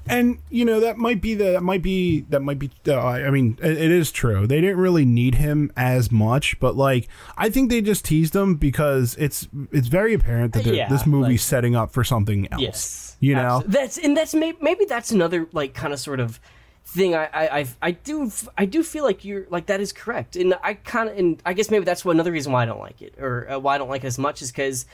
[0.08, 3.32] And you know that might be the that might be that might be uh, I
[3.32, 7.08] mean it, it is true they didn't really need him as much but like
[7.38, 11.42] I think they just teased him because it's it's very apparent that Yeah, this movie's
[11.42, 14.86] like- setting up for something else Yes, you know Abso- that's and that's maybe, maybe
[14.86, 16.40] that's another like kind of sort of
[16.86, 17.16] thing.
[17.16, 20.56] I I I've, I do I do feel like you're like that is correct, and
[20.64, 23.02] I kind of and I guess maybe that's one another reason why I don't like
[23.02, 24.86] it or uh, why I don't like it as much is because.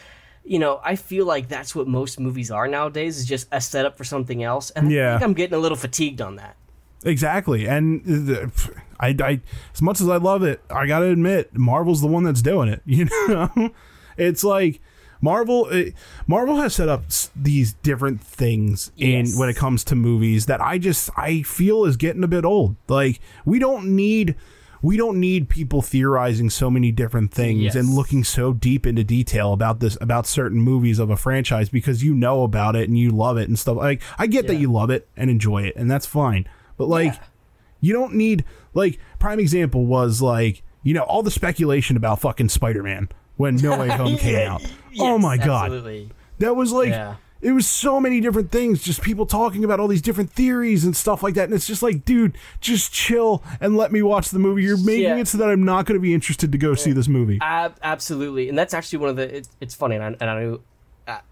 [0.44, 3.96] You know, I feel like that's what most movies are nowadays is just a setup
[3.96, 5.10] for something else, and yeah.
[5.10, 6.56] I think I'm getting a little fatigued on that.
[7.06, 8.52] Exactly, and the,
[9.00, 12.42] I, I, as much as I love it, I gotta admit, Marvel's the one that's
[12.42, 12.82] doing it.
[12.88, 13.70] You know,
[14.18, 14.82] it's like
[15.22, 15.68] Marvel.
[15.70, 15.94] It,
[16.28, 19.34] Marvel has set up s- these different things Yes.
[19.34, 22.44] in when it comes to movies that I just I feel is getting a bit
[22.44, 22.76] old.
[22.88, 24.36] Like we don't need.
[24.84, 27.76] We don't need people theorizing so many different things Yes.
[27.76, 32.04] and looking so deep into detail about this about certain movies of a franchise because
[32.04, 33.78] you know about it and you love it and stuff.
[33.78, 36.48] Like I get that you love it and enjoy it and that's fine.
[36.78, 37.20] But like Yeah.
[37.80, 38.44] you don't need
[38.74, 43.78] like prime example was like you know all the speculation about fucking Spider-Man when No
[43.80, 44.62] Way Home came out.
[44.62, 45.66] yes, oh my god.
[45.66, 46.10] absolutely.
[46.40, 47.16] That was like Yeah.
[47.42, 50.96] it was so many different things, just people talking about all these different theories and
[50.96, 51.46] stuff like that.
[51.46, 54.64] And it's just like, dude, just chill and let me watch the movie.
[54.64, 55.18] You're making Yeah.
[55.18, 57.40] it so that I'm not going to be interested to go see this movie.
[57.42, 59.38] Ab- absolutely, and that's actually one of the.
[59.38, 60.60] It, it's funny, and I, and I know,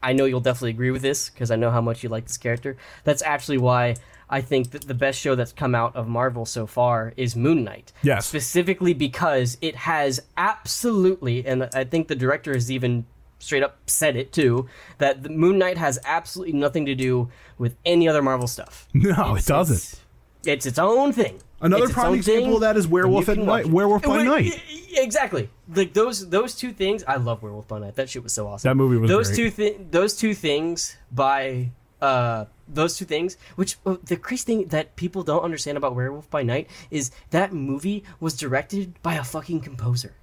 [0.03, 2.37] I know you'll definitely agree with this because I know how much you like this
[2.37, 2.75] character.
[3.03, 3.95] That's actually why
[4.29, 7.63] I think that the best show that's come out of Marvel so far is Moon
[7.63, 7.91] Knight.
[8.03, 8.27] Yes.
[8.27, 13.05] specifically because it has absolutely, and I think the director has even
[13.39, 14.67] straight up said it too,
[14.97, 18.87] that the Moon Knight has absolutely nothing to do with any other Marvel stuff.
[18.93, 19.75] No, It's- it doesn't.
[19.77, 20.01] It's,
[20.45, 21.41] it's its own thing.
[21.61, 24.61] Another It's prime example thing, of that is Werewolf at Night- Werewolf by Night.
[24.93, 25.49] Exactly.
[25.75, 27.03] Like those those two things.
[27.05, 27.95] I love Werewolf by Night.
[27.95, 28.69] That shit was so awesome.
[28.69, 29.35] That movie was those great.
[29.35, 31.71] two thi- those two things by
[32.01, 33.37] uh those two things.
[33.55, 37.53] Which uh, the crazy thing that people don't understand about Werewolf by Night is that
[37.53, 40.13] movie was directed by a fucking composer.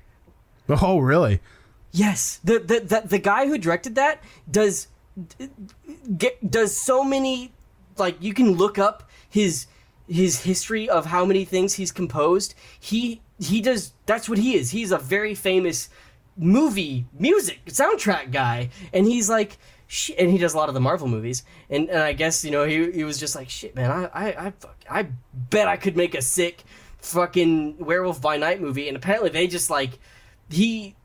[0.69, 1.41] Oh, really?
[1.93, 4.89] Yes, the the the, the guy who directed that does
[6.17, 7.53] get does so many
[7.97, 9.67] like you can look up his
[10.09, 12.55] his history of how many things he's composed.
[12.79, 14.71] He he does that's what he is.
[14.71, 15.89] He's a very famous
[16.37, 19.59] movie music soundtrack guy, and he's like.
[19.89, 22.51] Shit, and he does a lot of the Marvel movies, and, and I guess you
[22.51, 23.91] know he, he was just like shit, man.
[23.91, 26.65] I I I, fuck, I bet I could make a sick
[26.99, 29.99] fucking Werewolf by Night movie, and apparently they just like
[30.51, 30.97] he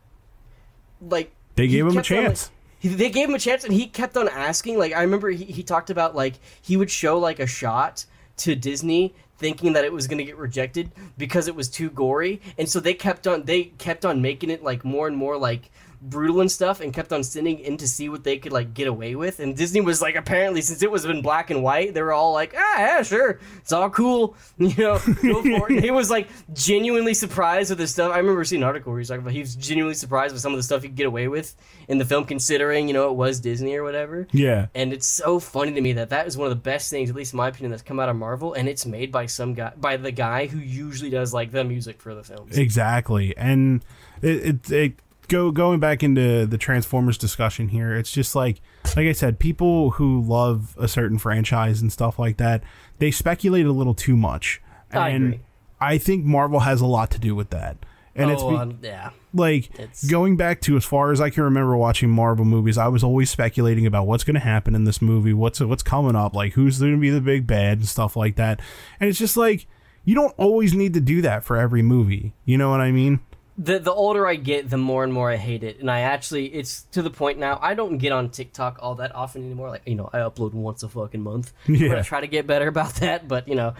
[1.01, 2.51] like They gave him a kept on, like- chance.
[2.79, 4.77] he, they gave him a chance, and he kept on asking.
[4.77, 8.05] Like I remember, he, he talked about like he would show like a shot
[8.38, 12.41] to Disney, thinking that it was going to get rejected because it was too gory,
[12.57, 15.69] and so they kept on they kept on making it like more and more like
[16.01, 18.87] brutal and stuff and kept on sending in to see what they could like get
[18.87, 19.39] away with.
[19.39, 22.33] And disney was like apparently since it was in black and white they were all
[22.33, 23.39] like ah yeah sure.
[23.59, 24.35] It's all cool.
[24.57, 25.83] You know go for it.
[25.83, 28.13] He was like genuinely surprised with the stuff.
[28.13, 30.41] I remember seeing an article where he was talking about he was genuinely surprised with
[30.41, 31.55] some of the stuff he could get away with
[31.87, 34.27] in the film considering you know it was disney or whatever.
[34.31, 34.67] Yeah.
[34.73, 37.15] and it's so funny to me that that is one of the best things, at
[37.15, 39.73] least in my opinion, that's come out of Marvel, and it's made by some guy,
[39.77, 42.57] by the guy who usually does like the music for the films.
[42.57, 43.83] Exactly, and
[44.21, 44.93] it, it, it
[45.32, 47.95] go going back into the Transformers discussion here.
[47.95, 48.61] It's just like
[48.95, 52.61] like I said, people who love a certain franchise and stuff like that,
[52.99, 54.61] they speculate a little too much,
[54.91, 55.39] I and agree.
[55.79, 57.77] I think Marvel has a lot to do with that.
[58.13, 61.29] And it's oh, be- um, yeah, like it's- going back to as far as I
[61.29, 64.83] can remember watching Marvel movies, I was always speculating about what's going to happen in
[64.83, 67.87] this movie, what's what's coming up, like who's going to be the big bad and
[67.87, 68.59] stuff like that.
[68.99, 69.66] And it's just like
[70.03, 72.33] you don't always need to do that for every movie.
[72.43, 73.21] You know what I mean?
[73.63, 76.47] The the older I get, the more and more I hate it, and I actually
[76.47, 79.70] it's to the point now I don't get on TikTok all that often anymore.
[79.70, 81.54] Like you know, I upload once a fucking month.
[81.67, 81.89] Yeah.
[81.89, 83.74] gonna try to get better about that, but you know,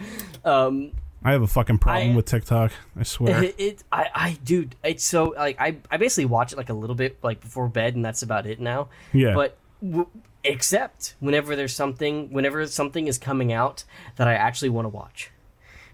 [0.44, 0.92] um,
[1.24, 2.72] I have a fucking problem I- with TikTok.
[2.96, 3.42] I swear.
[3.44, 6.74] it, it I I dude, it's so like I I basically watch it like a
[6.74, 8.88] little bit like before bed, and that's about it now.
[9.12, 9.34] Yeah.
[9.34, 10.06] But w-
[10.44, 13.84] except whenever there's something, whenever something is coming out
[14.16, 15.30] that I actually want to watch.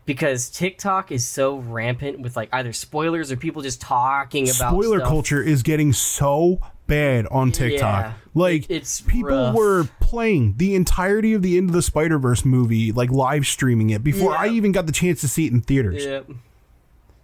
[0.09, 5.01] Because TikTok is so rampant with like either spoilers or people just talking about Spoiler
[5.01, 5.09] stuff.
[5.09, 8.07] culture is getting so bad on TikTok.
[8.07, 8.13] Yeah.
[8.33, 9.55] like it's people rough.
[9.55, 13.91] were playing the entirety of the end of the Spider Verse movie, like live streaming
[13.91, 16.03] it before I even got the chance to see it in theaters.
[16.03, 16.21] Yeah.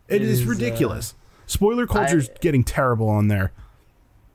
[0.06, 1.14] it It is, is, uh, ridiculous.
[1.46, 3.52] Spoiler culture is getting terrible on there.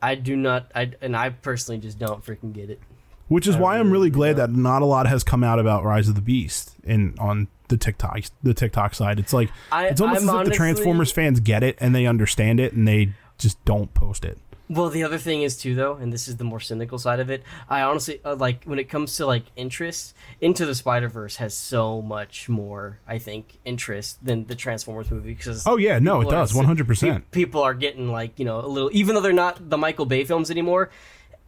[0.02, 2.82] I do not I and I personally just don't freaking get it.
[3.30, 5.60] Which is I why I'm really really glad that not a lot has come out
[5.60, 9.20] about Rise of the Beast in on the TikTok the TikTok side.
[9.20, 11.96] It's like I- it's almost I'm as if honestly- the Transformers fans get it and
[11.96, 14.38] they understand it and they just don't post it.
[14.72, 17.32] Well, the other thing is too, though, and this is the more cynical side of
[17.32, 17.42] it.
[17.68, 20.16] I honestly uh, like when it comes to like interest.
[20.42, 25.34] Into the Spider Verse has so much more, I think, interest than the Transformers movie
[25.34, 27.24] because Oh yeah, no, it does, 100%.
[27.32, 30.24] People are getting like you know a little, even though they're not the Michael Bay
[30.24, 30.90] films anymore.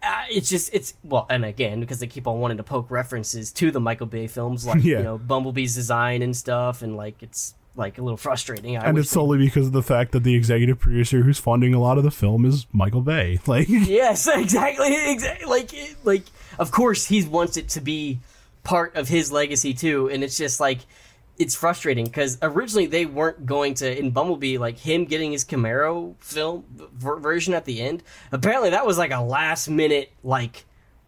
[0.04, 3.52] Uh, it's just it's well, and again because they keep on wanting to poke references
[3.54, 4.98] to the Michael Bay films, like Yeah.
[4.98, 8.78] you know Bumblebee's design and stuff, and like it's like a little frustrating.
[8.78, 11.80] I and it's solely because of the fact that the executive producer who's funding a
[11.80, 13.40] lot of the film is Michael Bay.
[13.48, 15.46] Like, Yes, exactly, exactly.
[15.48, 15.72] Like,
[16.04, 16.24] like,
[16.60, 18.20] of course, he wants it to be
[18.64, 20.80] part of his legacy too, and it's just like,
[21.42, 26.16] it's frustrating because originally they weren't going to in Bumblebee like him getting his Camaro
[26.20, 28.04] film ver- version at the end.
[28.32, 30.66] Apparently, that was like a last minute like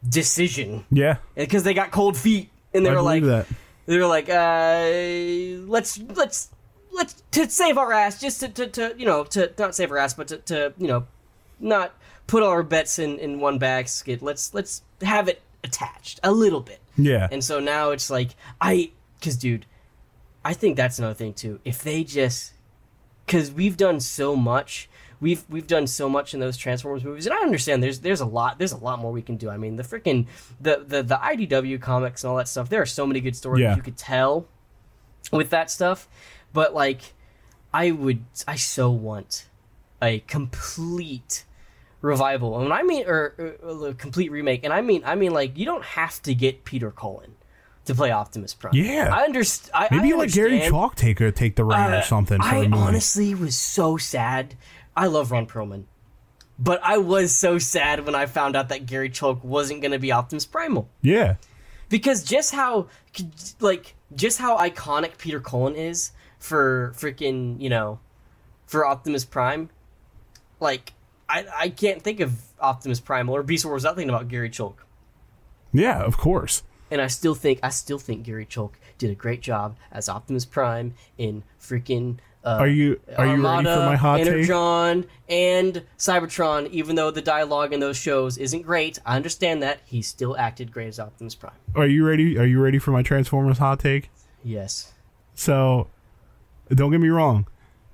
[0.08, 3.46] decision yeah, because they got cold feet and they I were like, that.
[3.86, 6.50] they were like, uh, let's let's
[6.92, 9.98] let's to save our ass, just to, to, to you know to not save our
[9.98, 11.06] ass, but to, to you know
[11.60, 11.94] not
[12.28, 14.22] put all our bets in in one basket.
[14.22, 16.80] Let's let's have it attached a little bit.
[16.98, 19.66] Yeah, And so now it's like I, because dude,
[20.46, 21.60] I think that's another thing too.
[21.64, 22.54] If they just,
[23.26, 24.90] because we've done so much,
[25.22, 28.26] we've we've done so much in those Transformers movies, and I understand there's there's a
[28.26, 29.50] lot there's a lot more we can do.
[29.50, 30.28] I mean, the freaking
[30.60, 32.70] the the the IDW comics and all that stuff.
[32.70, 33.76] There are so many good stories Yeah.
[33.76, 34.48] you could tell
[35.32, 36.08] with that stuff,
[36.52, 37.14] but like,
[37.74, 39.48] I would I so want
[40.02, 41.46] a complete
[42.02, 42.56] revival.
[42.56, 45.58] And when I mean or, or a complete remake, and I mean I mean like
[45.58, 47.36] you don't have to get Peter Cullen
[47.86, 48.74] to play Optimus Prime.
[48.76, 49.10] Yeah.
[49.14, 49.90] I understand.
[49.92, 50.62] maybe I let Gary.
[50.70, 54.56] Chalk take a, take the reign Uh, or something for I honestly was so sad.
[54.96, 55.84] I love Ron Perlman,
[56.60, 60.00] but I was so sad when I found out that Gary Chalk wasn't going to
[60.00, 61.36] be Optimus Primal yeah,
[61.90, 62.88] because just how
[63.60, 68.00] like just how iconic Peter Cullen is for freaking you know
[68.68, 69.70] for Optimus Prime,
[70.60, 70.94] like
[71.28, 74.86] I I can't think of Optimus Primal or Beast Wars without thinking about Gary Chalk.
[75.74, 76.64] yeah, of course.
[76.94, 80.46] And I still think I still think Gary Chalk did a great job as Optimus
[80.46, 82.20] Prime in freaking.
[82.44, 84.28] Uh, Are you are you ready Armada, for my hot take?
[84.28, 86.70] Energon, and Cybertron.
[86.70, 90.72] Even though the dialogue in those shows isn't great, I understand that he still acted
[90.72, 91.54] great as Optimus Prime.
[91.74, 92.38] Are you ready?
[92.38, 94.12] Are you ready for my Transformers hot take?
[94.44, 94.94] Yes.
[95.34, 95.88] So,
[96.70, 97.48] don't get me wrong.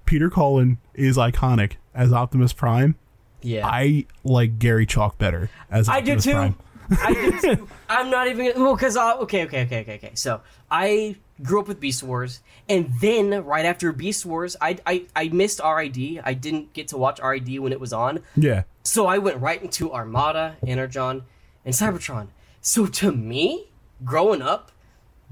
[0.04, 2.96] Peter Cullen is iconic as Optimus Prime.
[3.42, 3.66] Yeah.
[3.66, 6.32] I like Gary Chalk better as I do too.
[6.34, 6.58] Prime.
[6.92, 7.58] I.
[7.90, 10.12] I'm not even well because uh, okay, okay, okay, okay, okay.
[10.14, 15.06] So I grew up with Beast Wars, and then right after Beast Wars, I I,
[15.16, 16.22] I missed RID.
[16.24, 19.62] I didn't get to watch RID when it was on, Yeah, so I went right
[19.62, 21.24] into Armada, Energon,
[21.66, 22.28] and Cybertron.
[22.62, 23.70] So to me,
[24.04, 24.72] growing up,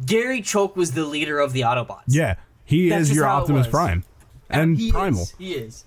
[0.05, 2.03] Gary Chalk was the leader of the Autobots.
[2.07, 2.35] yeah.
[2.65, 3.67] He That's is your Optimus.
[3.67, 4.03] Prime
[4.49, 5.21] and he Primal.
[5.23, 5.85] Is, he is.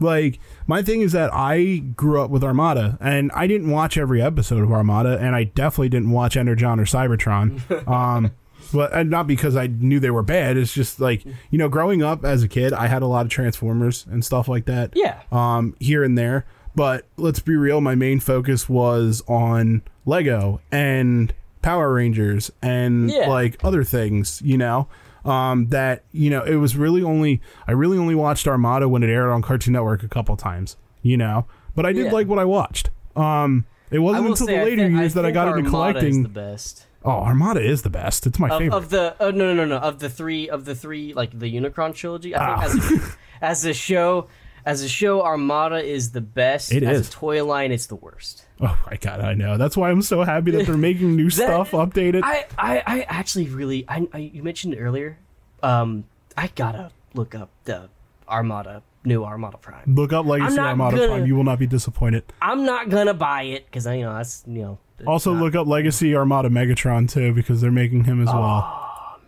[0.00, 4.20] Like my thing is that I grew up with Armada, and I didn't watch every
[4.22, 7.88] episode of Armada, and I definitely didn't watch Energon or Cybertron.
[7.88, 8.30] um,
[8.72, 10.56] but and not because I knew they were bad.
[10.56, 13.30] It's just like you know, growing up as a kid, I had a lot of
[13.30, 14.92] Transformers and stuff like that.
[14.94, 15.20] Yeah.
[15.32, 16.44] Um, here and there.
[16.74, 23.28] But let's be real, my main focus was on Lego and Power Rangers and Yeah.
[23.28, 24.86] like other things, you know.
[25.24, 29.08] Um, that you know, it was really only I really only watched Armada when it
[29.10, 31.46] aired on Cartoon Network a couple times, you know.
[31.74, 32.12] But I did Yeah.
[32.12, 32.90] like what I watched.
[33.16, 35.98] Um, it wasn't until say, the later think- years that I think got into Armada
[35.98, 36.22] is collecting.
[36.22, 36.86] the best.
[37.04, 38.26] oh, Armada is the best.
[38.26, 38.76] It's my of, favorite.
[38.76, 41.52] of the oh no no no no of the three of the three like the
[41.52, 42.34] Unicron trilogy.
[42.34, 42.60] I Ah.
[42.68, 44.28] think as a, as a show
[44.64, 46.72] as a show Armada is the best.
[46.72, 47.08] It as is.
[47.08, 48.44] a toy line, it's the worst.
[48.60, 49.56] Oh my god, I know.
[49.56, 52.22] That's why I'm so happy that they're making new stuff, updated.
[52.24, 55.18] I, I, I actually really I, I you mentioned earlier.
[55.62, 56.04] Um,
[56.36, 57.88] I gotta look up the
[58.28, 59.94] Armada, new Armada Prime.
[59.94, 61.26] Look up Legacy Armada gonna- Prime.
[61.26, 62.24] You will not be disappointed.
[62.42, 64.78] I'm not gonna buy it because I, you know that's you know.
[65.06, 69.18] Also, not- look up Legacy Armada Megatron too because they're making him as Oh, well.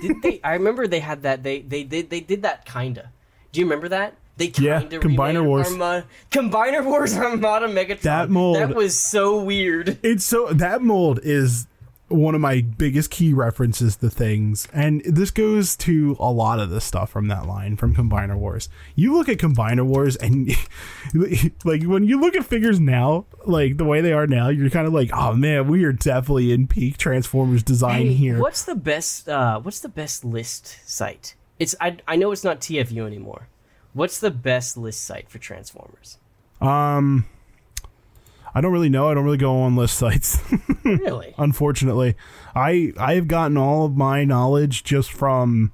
[0.00, 0.40] did they?
[0.42, 1.42] I remember they had that.
[1.42, 3.12] They they did they did that kinda.
[3.52, 4.14] Do you remember that?
[4.40, 5.68] They Yeah, Combiner Wars.
[6.30, 8.00] Combiner Wars Armada Megatron.
[8.00, 9.98] That mold- That was so weird.
[10.02, 11.66] It's so that mold is
[12.08, 16.70] one of my biggest key references to things, and this goes to a lot of
[16.70, 18.70] the stuff from that line from Combiner Wars.
[18.94, 20.50] You look at Combiner Wars, and
[21.64, 24.86] like when you look at figures now, like the way they are now, you're kind
[24.86, 28.38] of like, oh man, we are definitely in peak Transformers design Hey, here.
[28.38, 29.28] What's the best?
[29.28, 31.34] Uh, what's the best list site?
[31.58, 33.48] It's I I know it's not TFU anymore.
[33.92, 36.18] What's the best list site for Transformers?
[36.60, 37.26] Um,
[38.54, 39.08] I don't really know.
[39.10, 40.38] I don't really go on list sites.
[40.82, 41.34] Really?
[41.36, 42.16] unfortunately
[42.54, 45.72] i i have gotten all of my knowledge just from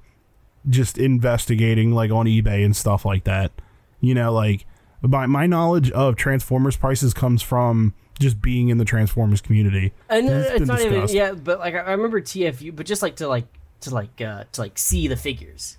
[0.68, 3.52] just investigating like on ebay and stuff like that
[4.00, 4.66] you know like
[5.00, 10.28] my, my knowledge of transformers prices comes from just being in the transformers community And
[10.28, 11.14] uh, It's it's even discussed.
[11.14, 13.46] yeah, but like I I remember TFU, but just like to like
[13.82, 15.78] to like uh to like see the figures.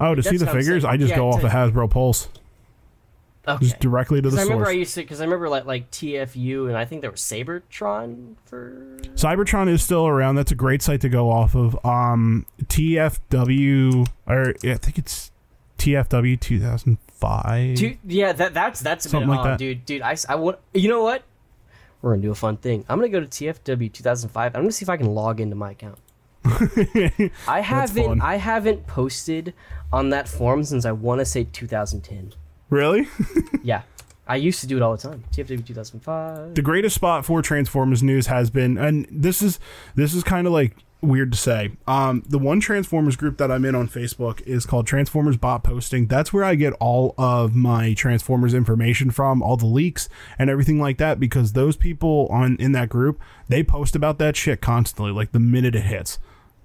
[0.00, 2.28] Oh to see the figures i just Yeah, go off of hasbro pulse
[3.46, 3.64] Okay.
[3.64, 5.64] just directly to the Because I remember source I used to because I remember like
[5.64, 10.54] like TFU and I think there was Seibertron for cybertron is still around that's a
[10.54, 15.30] great site to go off of um tfw or i think it's
[15.78, 19.58] tfw 2005 Dude, yeah, that that's that's a Something bit like odd, that.
[19.58, 19.84] dude.
[19.86, 21.22] Dude, I, I want you know what?
[22.02, 22.84] We're gonna do a fun thing.
[22.88, 24.54] I'm gonna go to TFW 2005.
[24.54, 25.98] I'm gonna see if I can log into my account.
[27.48, 29.54] I haven't I haven't posted
[29.92, 32.32] on that forum since I want to say 2010.
[32.70, 33.08] really
[33.62, 33.82] yeah,
[34.26, 35.24] I used to do it all the time.
[35.32, 36.54] TFW 2005.
[36.54, 39.58] the greatest spot for Transformers news has been, and this is
[39.94, 41.70] this is kind of like weird to say.
[41.86, 46.06] Um, the one Transformers group that I'm in on Facebook is called Transformers Bot Posting.
[46.06, 50.08] That's where I get all of my Transformers information from, all the leaks
[50.38, 51.20] and everything like that.
[51.20, 55.38] Because those people on in that group, they post about that shit constantly, like the
[55.38, 56.18] minute it hits,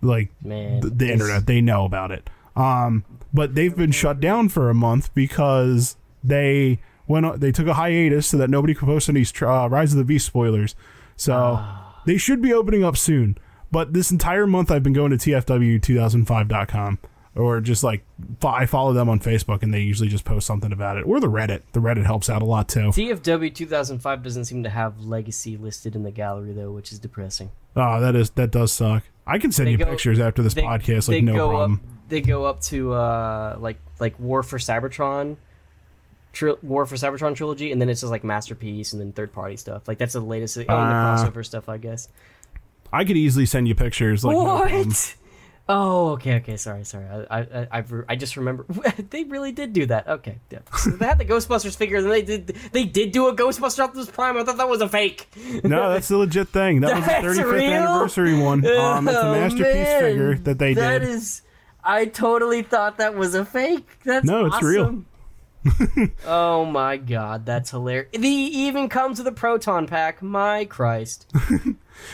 [0.04, 2.30] like Man, the, the internet, they know about it.
[2.56, 3.04] Um,
[3.34, 8.28] but they've been shut down for a month because they went they took a hiatus
[8.28, 10.76] so that nobody could post any uh, Rise of the Beast spoilers.
[11.16, 11.64] So
[12.06, 13.38] they should be opening up soon.
[13.72, 17.00] But this entire month I've been going to tfw2005.com
[17.36, 18.06] or just like
[18.44, 21.28] I follow them on Facebook and they usually just post something about it or the
[21.28, 21.62] Reddit.
[21.72, 22.90] The Reddit helps out a lot too.
[22.90, 27.50] TFW 2005 doesn't seem to have Legacy listed in the gallery though, which is depressing.
[27.76, 29.04] Oh, that is that does suck.
[29.26, 31.74] I can send They you go- pictures after this They, podcast like no problem.
[31.74, 31.80] up.
[32.10, 35.38] They go up to uh like like War for Cybertron,
[36.34, 39.56] tri- War for Cybertron trilogy, and then it's just like masterpiece and then third party
[39.58, 39.88] stuff.
[39.88, 40.56] Like that's the latest.
[40.56, 41.16] The Ah.
[41.18, 42.10] crossover stuff, I guess.
[42.92, 45.16] I could easily send you pictures like no what?
[45.70, 46.58] Oh, okay, okay.
[46.58, 47.06] Sorry, sorry.
[47.08, 48.66] I, I, I, I just remember
[49.10, 50.08] they really did do that.
[50.08, 50.60] Okay, yeah.
[50.78, 54.10] So they had the Ghostbusters figure, and they did, they did do a Ghostbusters Optimus
[54.12, 54.38] Prime.
[54.38, 55.28] I thought that was a fake.
[55.64, 56.82] No, that's the legit thing.
[56.82, 57.62] That was the 35th real?
[57.72, 58.66] anniversary one.
[58.66, 60.02] Um, it's a Oh, masterpiece man.
[60.02, 61.10] figure that they That did.
[61.10, 61.42] is-
[61.84, 63.88] I totally thought that was a fake.
[64.04, 65.04] That's No, it's real.
[66.26, 68.10] oh my god, that's hilarious.
[68.12, 70.22] The even comes with a proton pack.
[70.22, 71.32] My Christ.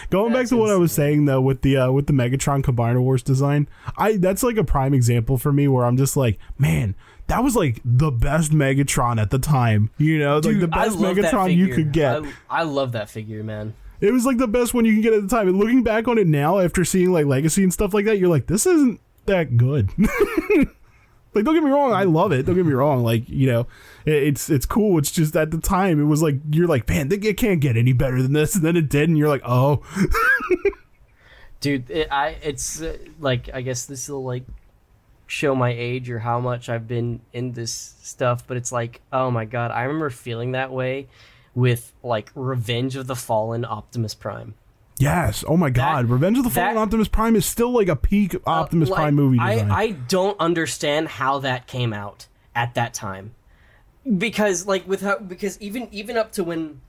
[0.09, 2.61] Going back that's to what I was saying though, with the uh, with the Megatron
[2.63, 3.67] Combiner Wars design,
[3.97, 6.95] I that's like a prime example for me where I'm just like, man,
[7.27, 9.91] that was like the best Megatron at the time.
[9.97, 12.23] You know, like the best Megatron you could get.
[12.23, 13.73] I, I love that figure, man.
[14.01, 15.47] It was like the best one you can get at the time.
[15.47, 18.29] And looking back on it now, after seeing like Legacy and stuff like that, you're
[18.29, 19.89] like, this isn't that good.
[19.97, 22.45] like, don't get me wrong, I love it.
[22.45, 23.03] Don't get me wrong.
[23.03, 23.67] Like, you know,
[24.09, 24.97] it's it's cool.
[24.97, 27.93] It's just at the time, it was like you're like, man, it can't get any
[27.93, 28.55] better than this.
[28.55, 29.81] And then it did, and you're like, oh,
[31.61, 34.43] Dude, it, I it's uh, like I guess this will like
[35.27, 39.29] show my age or how much I've been in this stuff, but it's like, oh
[39.29, 41.07] my god, I remember feeling that way
[41.53, 44.53] with like Revenge of the Fallen Optimus Prime.
[44.99, 47.95] yes, oh my god, Revenge of the Fallen that- Optimus Prime is still like a
[47.97, 49.69] peak Optimus Uh, like, Prime movie design.
[49.69, 53.35] I, I don't understand how that came out at that time.
[54.17, 56.81] Because like with how because even even up to when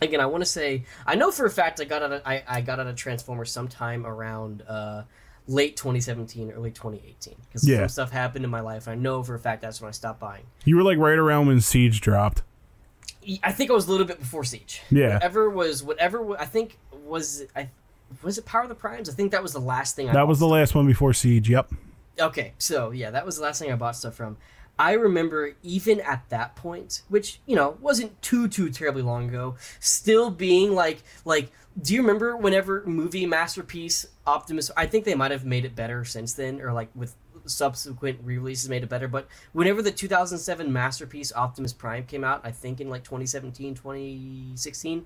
[0.00, 2.42] again I want to say I know for a fact I got out of, I,
[2.48, 5.02] I got out of Transformers sometime around uh
[5.48, 7.80] late 2017 early 2018 because Yeah.
[7.80, 10.18] some stuff happened in my life I know for a fact that's when I stopped
[10.18, 12.42] buying you were like right around when Siege dropped.
[13.42, 15.14] I think it was a little bit before Siege Yeah.
[15.14, 17.68] whatever was whatever I think was I
[18.22, 20.26] was it Power of the Primes I think that was the last thing I That
[20.26, 21.50] was the last one before Siege.
[21.50, 21.70] Yep.
[22.18, 24.38] Okay, so yeah, that was the last thing I bought stuff from.
[24.78, 29.56] I remember even at that point, which you know wasn't too too terribly long ago,
[29.80, 31.50] still being like like.
[31.78, 34.70] Do you remember whenever movie masterpiece Optimus?
[34.78, 38.68] I think they might have made it better since then, or like with subsequent re-releases
[38.68, 39.08] made it better.
[39.08, 45.04] But whenever the 2007 masterpiece Optimus Prime came out, I think in like 2017, 2016,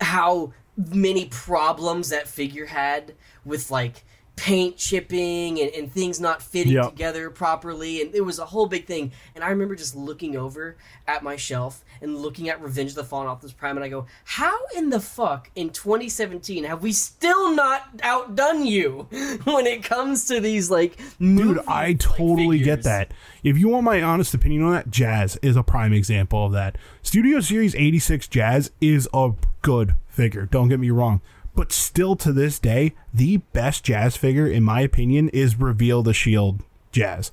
[0.00, 3.14] how many problems that figure had
[3.44, 4.04] with like
[4.38, 6.90] paint chipping and, and things not fitting Yep.
[6.90, 10.76] together properly and it was a whole big thing and i remember just looking over
[11.06, 14.06] at my shelf and looking at revenge of the fallen optimus prime and i go
[14.24, 19.06] how in the fuck in 2017 have we still not outdone you
[19.44, 23.12] when it comes to these like Dude, I like, totally get that.
[23.42, 26.76] If you want my honest opinion on that, Jazz is a prime example of that.
[27.02, 29.32] Studio Series 86 Jazz is a
[29.62, 30.46] good figure.
[30.46, 31.20] Don't get me wrong.
[31.58, 36.14] But still to this day, the best Jazz figure, in my opinion, is Reveal the
[36.14, 36.62] Shield
[36.92, 37.32] Jazz.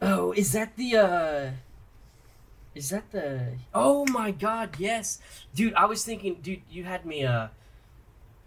[0.00, 1.50] Oh, is that the uh
[2.74, 5.18] is that the Oh my god, yes.
[5.54, 7.48] Dude, I was thinking dude, you had me uh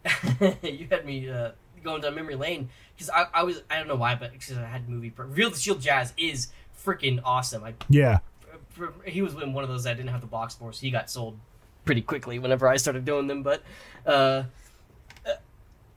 [0.63, 1.51] you had me uh
[1.83, 4.65] going down memory lane cuz I I was I don't know why, but cuz I
[4.65, 7.63] had movie Reveal the Shield Jazz is freaking awesome.
[7.63, 8.17] I Yeah.
[9.05, 11.11] he was in one of those that didn't have the box for, so he got
[11.11, 11.37] sold
[11.85, 13.43] pretty quickly whenever I started doing them.
[13.43, 13.63] But
[14.05, 14.43] uh,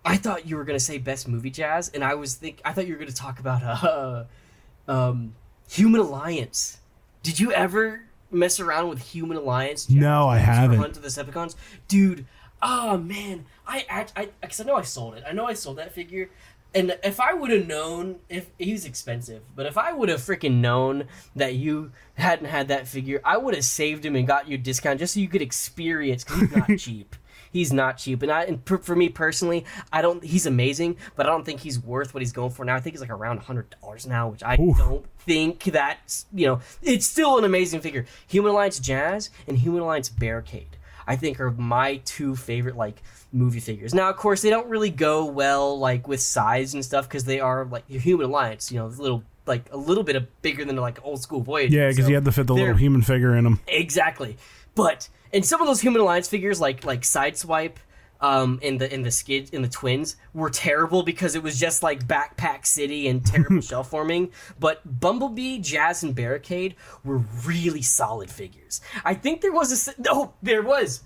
[0.05, 2.87] I thought you were gonna say best movie jazz, and I was think I thought
[2.87, 4.25] you were gonna talk about uh,
[4.91, 5.35] um,
[5.71, 6.79] Human Alliance.
[7.23, 9.87] Did you ever mess around with Human Alliance?
[9.87, 10.79] Jazz No, I haven't.
[10.79, 11.57] Hunt of the Decepticons,
[11.89, 12.27] dude.
[12.63, 15.25] Oh man, I act I because I know I sold it.
[15.29, 16.31] I know I sold that figure.
[16.75, 20.57] And if I would have known, if he's expensive, but if I would have freaking
[20.57, 21.05] known
[21.35, 24.59] that you hadn't had that figure, I would have saved him and got you a
[24.59, 26.25] discount just so you could experience.
[26.25, 27.17] Cause he's not cheap.
[27.51, 30.23] He's not cheap, and I and for, for me personally, I don't.
[30.23, 32.77] He's amazing, but I don't think he's worth what he's going for now.
[32.77, 34.77] I think he's like around hundred dollars now, which I Oof.
[34.77, 36.61] don't think that's you know.
[36.83, 38.05] It's still an amazing figure.
[38.27, 40.77] Human Alliance Jazz and Human Alliance Barricade.
[41.09, 43.03] I think are my two favorite like
[43.33, 43.95] movie figures.
[43.95, 47.41] Now, of course, they don't really go well like with size and stuff because they
[47.41, 48.71] are like Human Alliance.
[48.71, 51.75] You know, little like a little bit of bigger than like old school Voyager.
[51.75, 53.61] Yeah, because so you had to fit the little human figure in them.
[53.67, 54.37] Exactly,
[54.75, 57.77] but and some of those Human Alliance figures like like Sideswipe.
[58.21, 61.85] Um, in the in the skid in the twins were terrible because it was just
[61.85, 64.33] like Backpack City and terrible shell forming.
[64.59, 66.75] But Bumblebee, Jazz, and Barricade
[67.05, 68.81] were really solid figures.
[69.05, 71.05] I think there was a oh there was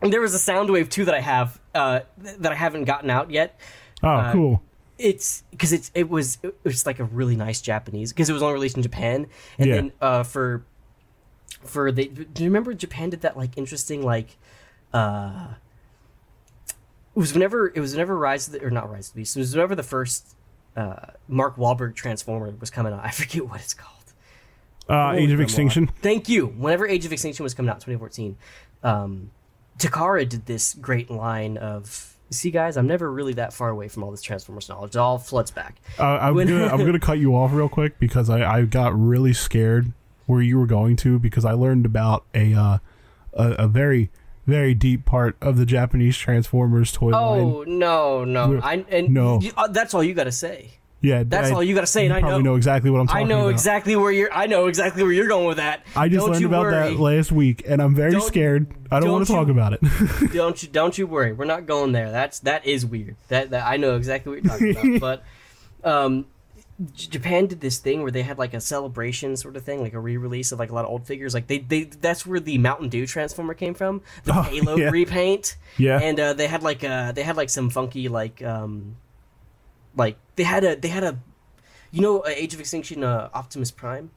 [0.00, 3.30] and there was a Soundwave too that I have uh, that I haven't gotten out
[3.30, 3.60] yet.
[4.02, 4.62] Oh, Uh, cool.
[4.96, 8.42] It's because it's it was it was like a really nice Japanese because it was
[8.42, 9.26] only released in Japan,
[9.58, 9.74] and Yeah.
[9.74, 10.64] then uh, for
[11.64, 14.38] for the do you remember Japan did that like interesting like
[14.94, 15.48] uh
[17.18, 19.40] was whenever it was whenever Rise of the, or not Rise of the Beast it
[19.40, 20.34] was whenever the first
[20.76, 20.94] uh,
[21.28, 23.94] Mark Wahlberg Transformer was coming out I forget what it's called
[24.88, 25.40] Uh, Age of Come on.
[25.42, 25.86] Extinction.
[26.02, 26.46] Thank you.
[26.46, 28.36] Whenever Age of Extinction was coming out, 2014,
[28.82, 29.30] um,
[29.78, 34.02] Takara did this great line of, "See, guys, I'm never really that far away from
[34.02, 34.94] all this Transformers knowledge.
[34.96, 37.98] It all floods back." Uh, I'm When- gonna I'm gonna cut you off real quick
[37.98, 39.92] because I, I got really scared
[40.26, 42.78] where you were going to because I learned about a uh,
[43.34, 44.10] a, a very
[44.48, 47.40] very deep part of the Japanese Transformers toy line.
[47.40, 49.40] Oh no, no, We're- I and no.
[49.40, 50.70] you- uh, that's all you got to say.
[51.00, 52.40] Yeah, That's I- all you got to say, you and I know.
[52.40, 53.26] know exactly what I'm talking.
[53.26, 53.50] I know about.
[53.50, 54.32] exactly where you're.
[54.32, 55.86] I know exactly where you're going with that.
[55.94, 56.90] I just Don't learned about worry.
[56.94, 58.66] that last week, and I'm very Don't- scared.
[58.90, 59.80] I don't want to don't talk about it.
[60.32, 61.32] don't you don't you worry.
[61.34, 62.10] We're not going there.
[62.10, 63.14] That's that is weird.
[63.28, 65.20] That, that I know exactly what you're talking about.
[65.82, 66.26] But um,
[66.94, 69.98] Japan did this thing where they had like a celebration sort of thing, like a
[70.00, 71.34] re-release of like a lot of old figures.
[71.34, 74.90] Like they they that's where the Mountain Dew Transformer came from, the Oh, Halo yeah.
[74.90, 75.56] repaint.
[75.76, 75.98] Yeah.
[76.00, 78.94] and uh, they had like uh they had like some funky like um
[79.96, 81.18] like they had a they had a
[81.90, 84.10] you know uh, Age of Extinction uh, Optimus Prime.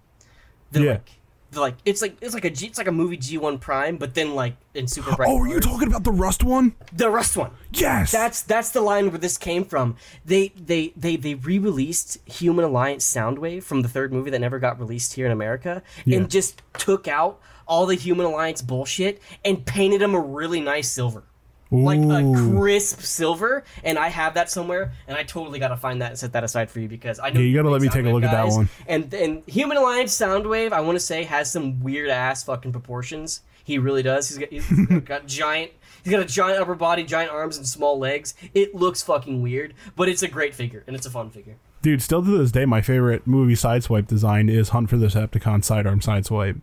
[0.71, 0.91] They're Yeah.
[0.91, 1.11] like
[1.53, 4.13] like it's like it's like a G, it's like a movie G one Prime, but
[4.13, 5.29] then like in super bright.
[5.31, 6.75] oh, are you talking about the Rust one?
[6.93, 7.51] the Rust one?
[7.73, 8.11] Yes.
[8.11, 9.95] That's that's the line where this came from.
[10.25, 14.79] They they they they re-released Human Alliance Soundwave from the third movie that never got
[14.79, 16.17] released here in America, Yeah.
[16.17, 20.89] and just took out all the Human Alliance bullshit and painted them a really nice
[20.89, 21.23] silver,
[21.71, 23.63] like a crisp silver.
[23.83, 26.43] And I have that somewhere, and I totally got to find that and set that
[26.43, 28.31] aside for you because I know Yeah, you gotta let me take a look at
[28.31, 28.69] that one.
[28.87, 33.41] And and Human Alliance Soundwave, I want to say, has some weird ass fucking proportions.
[33.63, 34.27] He really does.
[34.27, 35.71] He's got, he's got giant.
[36.03, 38.33] He's got a giant upper body, giant arms, and small legs.
[38.53, 41.57] It looks fucking weird, but it's a great figure and it's a fun figure.
[41.81, 45.63] Dude, still to this day, my favorite movie sideswipe design is Hunt for the Decepticon
[45.63, 46.61] sidearm sideswipe.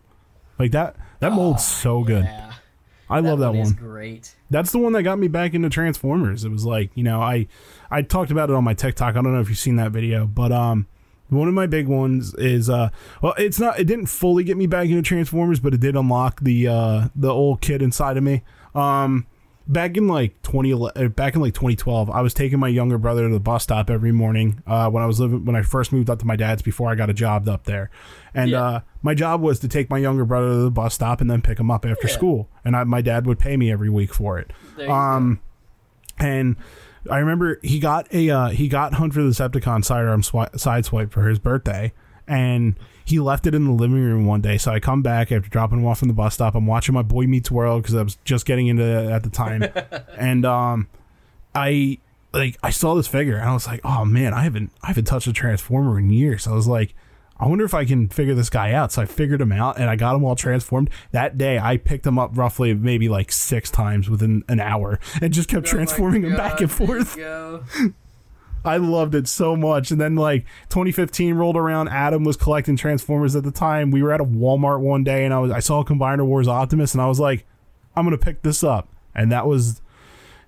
[0.57, 2.29] Like that, that mold's oh, so good.
[3.09, 3.59] I love that one.
[3.59, 3.73] One.
[3.73, 4.35] great.
[4.49, 6.45] That's the one that got me back into Transformers.
[6.45, 7.47] It was like, you know, I
[7.89, 9.15] I talked about it on my TikTok.
[9.15, 10.87] I don't know if you've seen that video, but um
[11.29, 12.89] one of my big ones is uh
[13.21, 16.41] well it's not it didn't fully get me back into Transformers, but it did unlock
[16.41, 18.43] the uh the old kid inside of me.
[18.75, 19.25] Um
[19.69, 23.27] back in like 2011 uh, back in like 2012 i was taking my younger brother
[23.27, 26.09] to the bus stop every morning uh, when i was living when i first moved
[26.09, 27.89] up to my dad's before i got a job up there.
[28.33, 28.63] And Yeah.
[28.63, 31.41] uh, my job was to take my younger brother to the bus stop and then
[31.41, 32.13] pick him up after Yeah.
[32.13, 32.49] school.
[32.65, 34.51] And I, my dad would pay me every week for it.
[34.89, 35.39] Um
[36.19, 36.57] and
[37.09, 41.11] i remember he got a uh, he got hunt for the decepticon sidearm swi- sideswipe
[41.11, 41.93] for his birthday.
[42.27, 42.75] And
[43.09, 44.57] he left it in the living room one day.
[44.57, 46.55] So I come back after dropping him off from the bus stop.
[46.55, 49.29] I'm watching my Boy Meets World because I was just getting into it at the
[49.29, 49.65] time,
[50.17, 50.87] and um,
[51.55, 51.97] I
[52.33, 55.05] like I saw this figure and I was like, oh man, I haven't I haven't
[55.05, 56.47] touched a transformer in years.
[56.47, 56.95] I was like.
[57.41, 58.91] I wonder if I can figure this guy out.
[58.91, 60.89] So I figured him out and I got him all transformed.
[61.13, 65.31] That day I picked him up roughly maybe like six times within an hour and
[65.31, 65.65] just kept.
[65.65, 67.17] Oh transforming him back and forth.
[68.63, 69.91] I loved it so much.
[69.91, 71.89] And then like 2015 rolled around.
[71.89, 73.91] Adam was collecting Transformers at the time.
[73.91, 76.93] We were at a Walmart one day and I was I saw Combiner Wars Optimus
[76.93, 77.45] and I was like,
[77.95, 78.89] I'm gonna pick this up.
[79.15, 79.81] And that was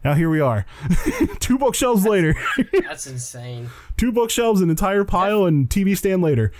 [0.03, 0.65] now here we are.
[1.39, 2.35] Two bookshelves later.
[2.73, 3.69] That's insane.
[3.97, 6.51] Two bookshelves, an entire pile, and TV stand later.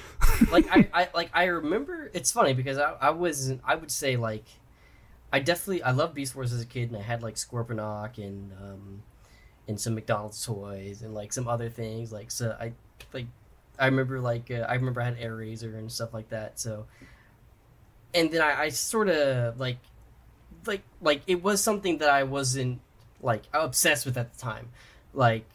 [0.52, 4.16] like I, I like I remember it's funny because I, I was I would say
[4.16, 4.46] like
[5.34, 8.52] I definitely I loved Beast Wars as a kid and I had like Scorponok and
[8.62, 9.04] um
[9.68, 12.74] and some McDonald's toys and like some other things like so I
[13.14, 13.28] like
[13.80, 16.86] I remember like uh, I remember I had Airazor and stuff like that so
[18.14, 19.78] and then I, I sort of like
[20.66, 22.82] like like it was something that I wasn't
[23.22, 24.70] like obsessed with at the time
[25.14, 25.46] like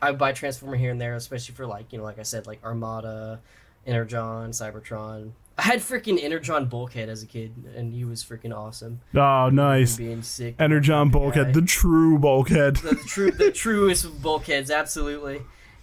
[0.00, 2.46] I would buy Transformer here and there, especially for like you know, like I said,
[2.46, 3.40] like Armada,
[3.86, 5.32] Energon, Cybertron.
[5.58, 9.00] I had freaking Energon Bulkhead as a kid, and he was freaking awesome.
[9.14, 9.96] Oh, nice.
[9.96, 10.54] Being sick.
[10.58, 11.52] Energon Bulkhead, guy.
[11.60, 12.76] the true Bulkhead.
[12.76, 15.40] the true, the truest bulkheads, absolutely.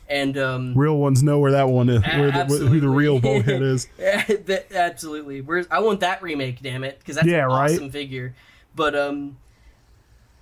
[0.07, 3.61] And um, Real ones know where that one is, where the, who the real Bulkhead
[3.63, 3.87] is.
[3.97, 5.41] That, absolutely.
[5.41, 7.71] Where's I want that remake, damn it, because that's Yeah, an right?
[7.71, 8.35] awesome figure.
[8.75, 9.37] But um,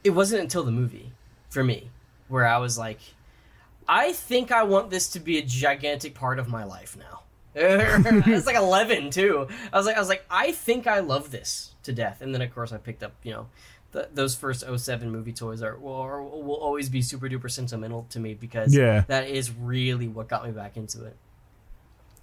[0.03, 1.13] it wasn't until the movie
[1.49, 1.89] for me
[2.27, 2.99] where I was like,
[3.87, 7.20] I think I want this to be a gigantic part of my life now.
[7.55, 9.47] I was like 11 too.
[9.73, 12.21] I was like, I was like, I think I love this to death.
[12.21, 13.47] And then of course I picked up, you know,
[13.91, 18.05] the, those first 07 movie toys are will, are will always be super duper sentimental
[18.11, 19.03] to me because Yeah.
[19.07, 21.15] that is really what got me back into it.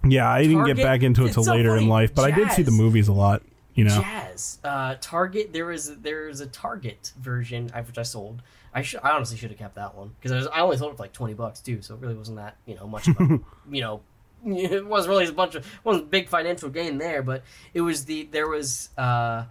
[0.07, 2.51] Yeah, I didn't get back into it it's till later in life, but I did
[2.51, 3.43] see the movies a lot.
[3.75, 4.57] You know, Jazz.
[4.63, 5.53] Uh, Target.
[5.53, 8.41] There was there was a Target version I- which I sold.
[8.73, 8.99] I should.
[9.03, 11.13] I honestly should have kept that one because I, I only sold it for like
[11.13, 11.81] twenty bucks too.
[11.81, 13.07] So it really wasn't that you know much.
[13.07, 13.39] Of a,
[13.71, 14.01] you know,
[14.45, 17.43] it wasn't really a bunch of wasn't big financial gain there, but
[17.73, 19.45] it was the there was uh,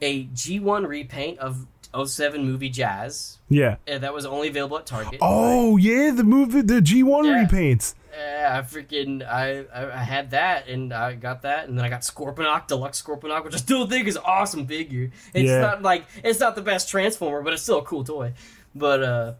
[0.00, 1.66] a G one repaint of
[2.06, 3.76] 07 movie Jazz yeah.
[3.90, 5.18] uh, that was only available at Target.
[5.22, 7.46] Oh yeah, the movie, the G one Yeah.
[7.46, 7.94] repaints.
[8.12, 11.88] Yeah, I freaking I, I I had that and I got that and then I
[11.88, 15.10] got Scorponok Deluxe Scorponok, which I still think is awesome figure.
[15.32, 15.60] It's Yeah.
[15.60, 18.34] not like it's not the best Transformer, but it's still a cool toy.
[18.74, 19.32] But uh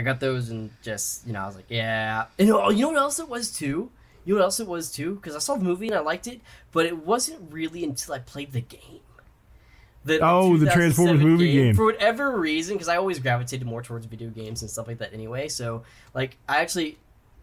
[0.00, 2.24] I got those and just you know I was like yeah.
[2.38, 3.90] And you know, you know what else it was too?
[4.24, 5.16] You know what else it was too?
[5.16, 6.40] Because I saw the movie and I liked it,
[6.72, 9.00] but it wasn't really until I played the game.
[10.04, 11.74] The, Oh, the Transformers movie game.
[11.74, 15.12] For whatever reason, because I always gravitated more towards video games and stuff like that
[15.12, 15.48] anyway.
[15.48, 15.82] So,
[16.14, 16.96] like, I actually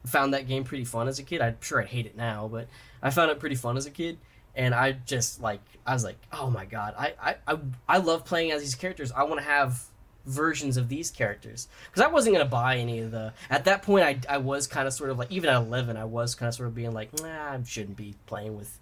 [0.08, 1.42] found that game pretty fun as a kid.
[1.42, 2.68] I'm sure I'd hate it now, but
[3.04, 4.18] I found it pretty fun as a kid.
[4.56, 7.58] And I just like I was like, oh my god, I I I,
[7.88, 9.12] I love playing as these characters.
[9.12, 9.84] I want to have
[10.28, 13.34] versions of these characters because I wasn't gonna buy any of the.
[13.50, 16.06] At that point, I I was kind of sort of like even at 11, I
[16.06, 18.78] was kind of sort of being like, nah, I shouldn't be playing with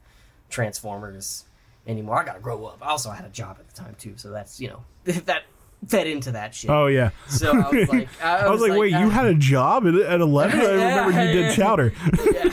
[0.50, 1.46] Transformers
[1.88, 2.20] anymore.
[2.20, 2.80] I gotta grow up.
[2.82, 4.84] I also had a job at the time too, so that's you know
[5.26, 5.44] that
[5.88, 6.70] fed into that shit.
[6.70, 7.12] Oh yeah.
[7.28, 10.22] So I was like, I, I was like, wait, you had a job at, at
[10.22, 10.60] 11?
[10.60, 11.94] I remember you did chowder.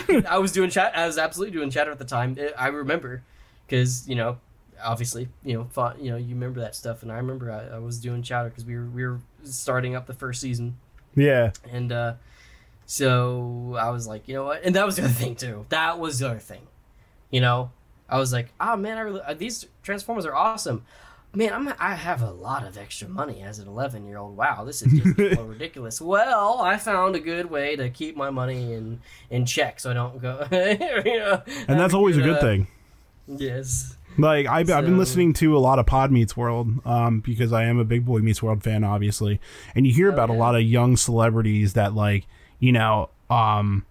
[0.09, 0.97] yeah, I was doing chat.
[0.97, 2.37] I was absolutely doing Chowder at the time.
[2.59, 3.23] I remember
[3.67, 4.39] because you know,
[4.85, 7.79] obviously, you know, fought, you know, you remember that stuff, and I remember I, I
[7.79, 10.77] was doing chowder because we were we were starting up the first season,
[11.15, 11.53] Yeah.
[11.71, 12.15] and uh,
[12.87, 15.67] so I was like, you know what, and that was the other thing too.
[15.71, 16.67] That was the other thing,
[17.31, 17.71] you know.
[18.09, 20.85] I was like, oh man, I really, uh, these transformers are awesome.
[21.35, 24.37] Man, I'm I have a lot of extra money as an 11 year old.
[24.37, 25.99] Wow, this is just ridiculous.
[25.99, 29.01] Well, I found a good way to keep my money in
[29.31, 30.47] in check, so I don't go.
[30.53, 32.67] you know, And that's always a good uh, thing.
[33.27, 33.97] Yes.
[34.19, 37.65] Like I've, I've been listening to a lot of Pod Meets World, um, because I
[37.65, 39.41] am a big Boy Meets World fan, obviously,
[39.75, 42.27] and you hear about a lot of young celebrities that like,
[42.59, 43.85] you know, um,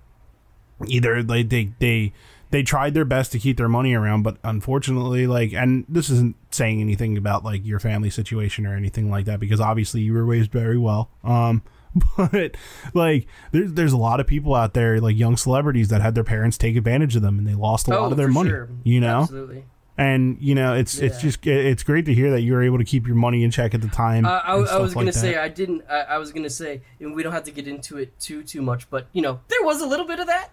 [0.87, 2.13] either like they they
[2.51, 6.35] they tried their best to keep their money around, but unfortunately, like, and this isn't
[6.51, 10.25] saying anything about like your family situation or anything like that, because obviously you were
[10.25, 11.61] raised very well, um.
[12.15, 12.55] But
[12.93, 16.23] like, there's there's a lot of people out there, like young celebrities, that had their
[16.23, 18.49] parents take advantage of them, and they lost a lot of their Oh, money.
[18.49, 18.69] sure.
[18.85, 19.65] You know, Absolutely.
[20.01, 22.83] And you know, it's it's just it's great to hear that you were able to
[22.83, 24.25] keep your money in check at the time.
[24.25, 25.13] Uh, I, I was like gonna that.
[25.13, 25.83] say I didn't.
[25.89, 28.61] I, I was gonna say, and we don't have to get into it too too
[28.61, 30.49] much, but you know, there was a little bit of that,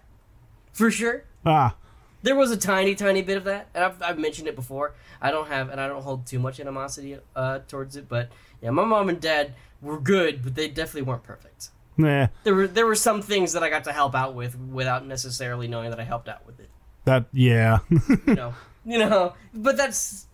[0.71, 1.23] for sure.
[1.45, 1.75] ah,
[2.21, 4.93] There was a tiny, tiny bit of that, and I've, I've mentioned it before.
[5.21, 8.29] I don't have, and I don't hold too much animosity uh, towards it, but
[8.61, 11.69] yeah, my mom and dad were good, but they definitely weren't perfect.
[11.97, 15.07] nah, There were there were some things that I got to help out with without
[15.07, 16.69] necessarily knowing that I helped out with it.
[17.05, 18.53] that yeah, You know,
[18.85, 20.27] you know, but that's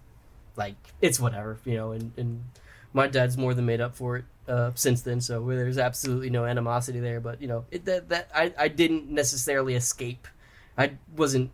[0.56, 2.44] like it's whatever, you know, and and
[2.94, 6.46] my dad's more than made up for it uh, since then, so there's absolutely no
[6.46, 7.20] animosity there.
[7.20, 10.28] But you know, it, that that I I didn't necessarily escape.
[10.78, 11.52] I wasn't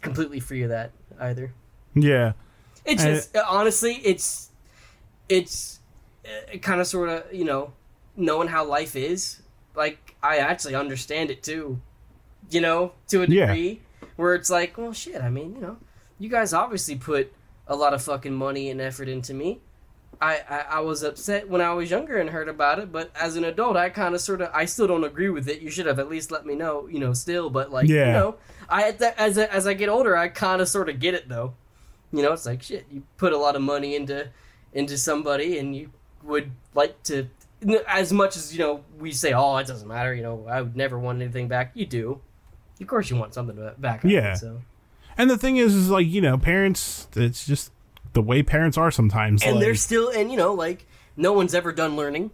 [0.00, 1.52] completely free of that either.
[1.94, 2.32] yeah,
[2.84, 4.50] It's just honestly, it's
[5.28, 5.80] it's
[6.24, 7.72] uh, kind of sort of you know
[8.16, 9.42] knowing how life is.
[9.74, 11.80] Like I actually understand it too,
[12.50, 13.46] you know, to a Yeah.
[13.46, 13.80] degree.
[14.16, 15.20] Where it's like, well, shit.
[15.20, 15.76] I mean, you know,
[16.18, 17.32] you guys obviously put
[17.66, 19.60] a lot of fucking money and effort into me.
[20.20, 23.36] I, I, I was upset when I was younger and heard about it, but as
[23.36, 25.60] an adult, I kind of sort of I still don't agree with it.
[25.60, 27.50] You should have at least let me know, you know, still.
[27.50, 28.06] But like, Yeah.
[28.06, 28.34] you know,
[28.68, 31.52] I as I, as I get older, I kind of sort of get it though.
[32.12, 32.86] You know, it's like shit.
[32.90, 34.28] You put a lot of money into
[34.72, 35.90] into somebody, and you
[36.22, 37.28] would like to,
[37.86, 40.14] as much as you know, we say, oh, it doesn't matter.
[40.14, 41.72] You know, I would never want anything back.
[41.74, 42.20] You do,
[42.80, 44.02] of course, you want something back.
[44.04, 44.34] of it, Yeah.
[44.34, 44.62] So,
[45.18, 47.08] and the thing is, is like you know, parents.
[47.14, 47.72] It's just
[48.12, 49.42] the way parents are sometimes.
[49.42, 50.86] and like, they're still, and you know, like
[51.16, 52.30] no one's ever done learning,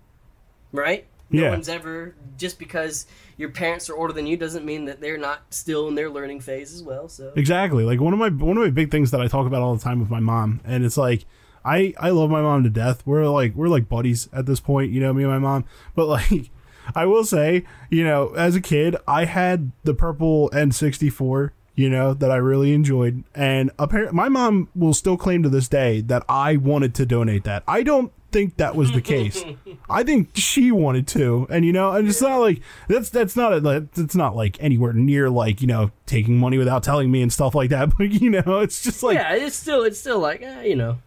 [0.72, 1.06] right?
[1.30, 1.50] No Yeah.
[1.50, 3.06] one's ever just because
[3.38, 6.40] your parents are older than you doesn't mean that they're not still in their learning
[6.40, 7.08] phase as well.
[7.08, 7.84] So Exactly.
[7.84, 9.82] Like one of my one of my big things that I talk about all the
[9.82, 11.24] time with my mom, and it's like
[11.64, 13.02] I I love my mom to death.
[13.06, 15.64] We're like we're like buddies at this point, you know, me and my mom.
[15.94, 16.50] But like
[16.94, 22.14] I will say, you know, as a kid, I had the purple N64, you know,
[22.14, 26.24] that I really enjoyed, and apparently my mom will still claim to this day that
[26.28, 27.62] I wanted to donate that.
[27.66, 29.44] I don't think that was the case.
[29.90, 33.52] I think she wanted to, and you know, and it's not like that's that's not
[33.52, 37.32] a it's not like anywhere near like you know taking money without telling me and
[37.32, 37.92] stuff like that.
[37.98, 40.98] But you know, it's just like yeah, it's still it's still like eh, you know.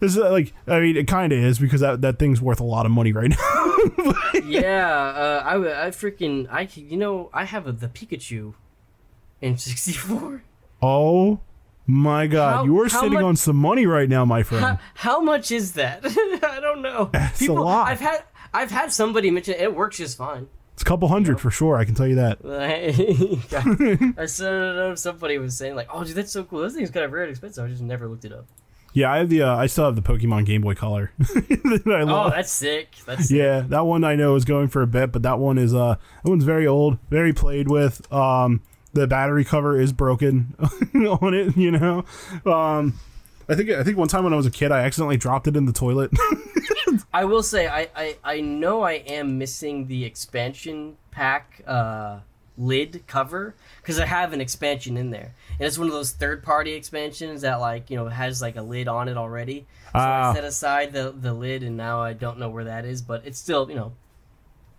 [0.00, 2.64] this is like I mean, it kind of is because that that thing's worth a
[2.64, 4.14] lot of money right now.
[4.44, 5.56] yeah, uh, I
[5.90, 8.54] freaking I you know I have a, the Pikachu
[9.40, 10.42] in sixty four.
[10.82, 11.40] oh
[11.86, 14.78] my god, How- you are sitting much- on some money right now, my friend.
[14.94, 16.00] how much is that?
[16.04, 17.10] I don't know.
[17.14, 17.88] It's a lot.
[17.88, 20.48] I've had I've had somebody mention it works just fine.
[20.74, 21.76] It's a couple hundred for sure.
[21.78, 22.38] I can tell you that.
[24.18, 26.62] I saw somebody was saying like, "Oh, dude, that's so cool.
[26.62, 28.46] This things kind of rare and expensive." I just never looked it up.
[28.92, 31.12] Yeah, I have the uh, I still have the Pokemon Game Boy Color.
[31.18, 32.32] that I Oh, love.
[32.32, 32.88] that's sick.
[33.06, 33.36] That's sick.
[33.38, 35.96] Yeah, that one I know is going for a bit, but that one is uh
[36.24, 38.10] that one's very old, very played with.
[38.12, 38.62] Um
[38.96, 40.54] the battery cover is broken
[40.94, 42.04] on it, you know.
[42.44, 42.98] Um
[43.48, 45.56] I think I think one time when I was a kid I accidentally dropped it
[45.56, 46.10] in the toilet.
[47.14, 52.20] I will say I, I I know I am missing the expansion pack uh
[52.58, 56.42] lid cover because I have an expansion in there, and it's one of those third
[56.42, 59.66] party expansions that like you know has like a lid on it already.
[59.92, 60.30] So Ah.
[60.30, 63.22] I set aside the the lid, and now I don't know where that is, but
[63.26, 63.92] it's still you know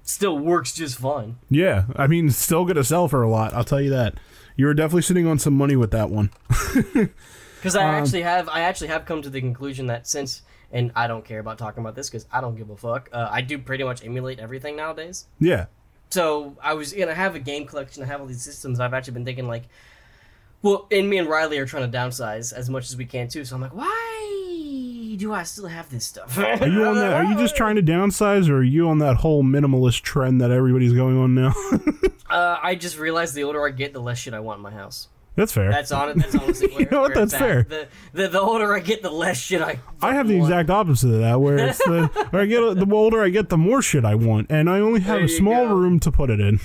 [0.08, 1.38] still works just fine.
[1.50, 4.16] yeah, I mean still to sell for a lot, I'll tell you that.
[4.56, 6.32] You were definitely sitting on some money with that one.
[7.58, 11.08] Because I actually have I actually have come to the conclusion that since and I
[11.08, 13.10] don't care about talking about this because I don't give a fuck.
[13.12, 15.26] Uh, I do pretty much emulate everything nowadays.
[15.40, 15.66] Yeah.
[16.10, 18.04] so I was gonna have a game collection.
[18.04, 18.80] I have all these systems.
[18.80, 19.64] I've actually been thinking like,
[20.62, 23.44] well, and me and Riley are trying to downsize as much as we can too.
[23.44, 24.37] So I'm like, why
[25.16, 26.38] do I still have this stuff?
[26.38, 29.18] Are you on that are you just trying to downsize or are you on that
[29.18, 31.54] whole minimalist trend that everybody's going on now?
[32.30, 34.72] Uh, I just realized the older I get, the less shit I want in my
[34.72, 35.08] house.
[35.38, 35.72] That's fair.
[35.72, 36.18] That's on it.
[36.18, 37.14] That's honestly where, You know what?
[37.14, 37.64] That's fair.
[37.64, 39.80] The, the the older I get, the less shit I.
[40.02, 40.52] I have the want.
[40.52, 43.56] exact opposite of that, where it's the where I get the older I get, the
[43.58, 45.76] more shit I want, and I only have There a small go.
[45.76, 46.60] room to put it in.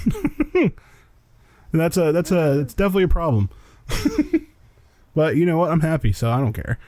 [1.70, 3.50] That's a that's a it's definitely a problem.
[5.14, 5.70] but you know what?
[5.70, 6.78] I'm happy, so I don't care.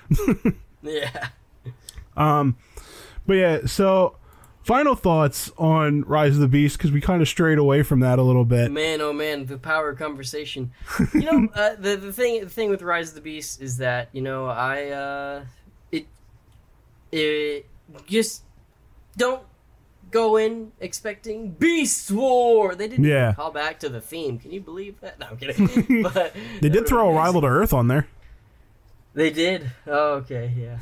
[0.82, 1.28] Yeah.
[2.16, 4.16] But yeah, so
[4.62, 8.18] final thoughts on Rise of the Beast because we kind of strayed away from that
[8.18, 8.70] a little bit.
[8.72, 10.72] Man, oh man, the power of conversation.
[11.14, 14.08] You know, uh, the the thing the thing with Rise of the Beast is that
[14.12, 15.44] you know I uh,
[15.92, 16.06] it
[17.12, 17.66] it
[18.06, 18.42] just
[19.16, 19.42] don't
[20.10, 22.74] go in expecting Beast War.
[22.74, 23.24] They didn't Yeah.
[23.30, 24.38] even call back to the theme.
[24.38, 25.18] Can you believe that?
[25.18, 26.02] No, I'm kidding.
[26.14, 28.06] but They did throw Arrival to Earth on there.
[29.14, 29.70] They did.
[29.86, 30.78] Oh, okay, yeah.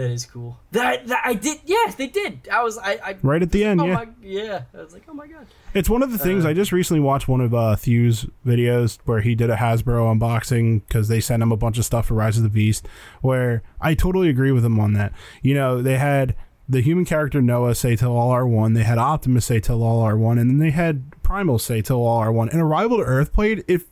[0.00, 0.58] That is cool.
[0.72, 1.58] That, that I did.
[1.66, 2.48] Yes, they did.
[2.50, 2.78] I was.
[2.78, 2.98] I.
[3.04, 3.92] I Right at the end, oh yeah.
[3.92, 4.08] my.
[4.22, 4.62] Yeah.
[4.72, 5.46] I was like, oh my god.
[5.74, 9.20] It's one of the things I just recently watched one of uh, Thew's videos where
[9.20, 12.38] he did a Hasbro unboxing because they sent him a bunch of stuff for Rise
[12.38, 12.88] of the Beast.
[13.20, 15.12] Where I totally agree with him on that.
[15.42, 16.34] You know, they had
[16.70, 18.74] the human character Noah say till all are one.
[18.74, 21.96] They had Optimus say till all are one, and then they had Primal say till
[21.96, 22.48] all are one.
[22.48, 23.64] And Arrival to Earth played.
[23.66, 23.82] It,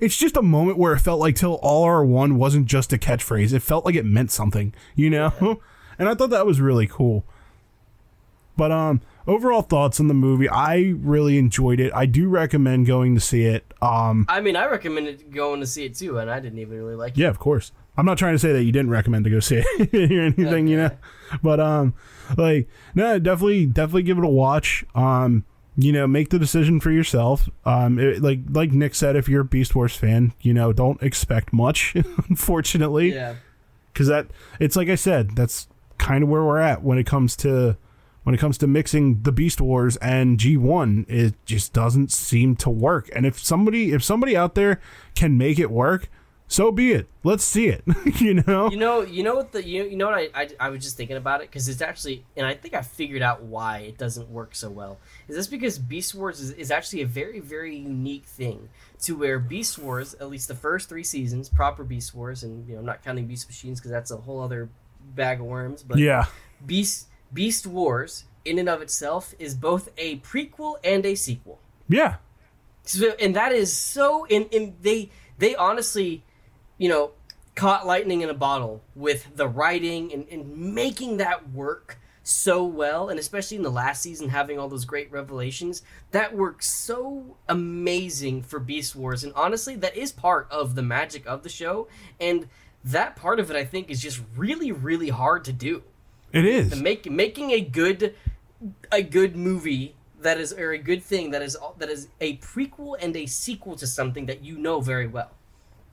[0.00, 2.96] it's just a moment where it felt like till all are one wasn't just a
[2.96, 3.52] catchphrase.
[3.52, 4.72] It felt like it meant something.
[4.94, 5.60] You know,
[5.98, 7.24] and I thought that was really cool.
[8.56, 11.92] But um, overall thoughts on the movie, I really enjoyed it.
[11.94, 13.72] I do recommend going to see it.
[13.82, 16.96] Um, I mean, I recommended going to see it too, and I didn't even really
[16.96, 17.18] like it.
[17.18, 17.72] yeah, of course.
[17.96, 20.66] I'm not trying to say that you didn't recommend to go see it or anything,
[20.66, 20.90] you know.
[21.42, 21.94] But um,
[22.36, 24.84] like, no, definitely, definitely give it a watch.
[24.94, 25.44] Um,
[25.76, 27.48] you know, make the decision for yourself.
[27.64, 31.02] Um, it, like like Nick said, if you're a Beast Wars fan, you know, don't
[31.02, 31.94] expect much.
[32.28, 33.36] Unfortunately, Yeah.
[33.92, 34.26] because that
[34.60, 37.76] it's like I said, that's kind of where we're at when it comes to
[38.24, 41.04] when it comes to mixing the Beast Wars and G1.
[41.08, 43.08] It just doesn't seem to work.
[43.14, 44.80] And if somebody if somebody out there
[45.14, 46.10] can make it work,
[46.52, 47.08] so be it.
[47.24, 47.82] Let's see it.
[48.20, 48.70] you know?
[48.70, 50.96] You know, you know what the you, you know what I, I I was just
[50.96, 54.28] thinking about it because it's actually and I think I figured out why it doesn't
[54.28, 54.98] work so well.
[55.28, 58.68] Is this because Beast Wars is, is actually a very very unique thing
[59.02, 62.74] to where Beast Wars, at least the first three seasons, proper Beast Wars, and you
[62.74, 64.68] know I'm not counting Beast Machines because that's a whole other
[65.14, 66.26] bag of worms, but yeah.
[66.64, 71.60] Beast Beast Wars in and of itself is both a prequel and a sequel.
[71.88, 72.16] Yeah.
[72.84, 76.24] So, and that is so and, and they they honestly
[76.82, 77.12] you know
[77.54, 83.08] caught lightning in a bottle with the writing and, and making that work so well
[83.08, 88.42] and especially in the last season having all those great revelations that works so amazing
[88.42, 89.22] for beast wars.
[89.22, 91.86] And honestly that is part of the magic of the show
[92.18, 92.48] and
[92.84, 95.84] that part of it i think is just really really hard to do.
[96.32, 96.70] It is.
[96.70, 98.16] the make making a good
[98.90, 102.96] a good movie that is or a good thing that is that is a prequel
[103.00, 105.30] and a sequel to something that you know very well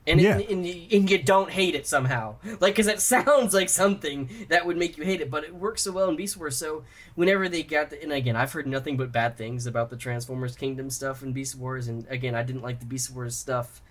[0.09, 0.37] and, Yeah.
[0.39, 4.29] it, and, you, and you don't hate it somehow like because it sounds like something
[4.49, 6.83] that would make you hate it but it works so well in beast wars so
[7.15, 10.55] whenever they got the and again i've heard nothing but bad things about the transformers
[10.55, 13.81] kingdom stuff in beast wars and again i didn't like the beast wars stuff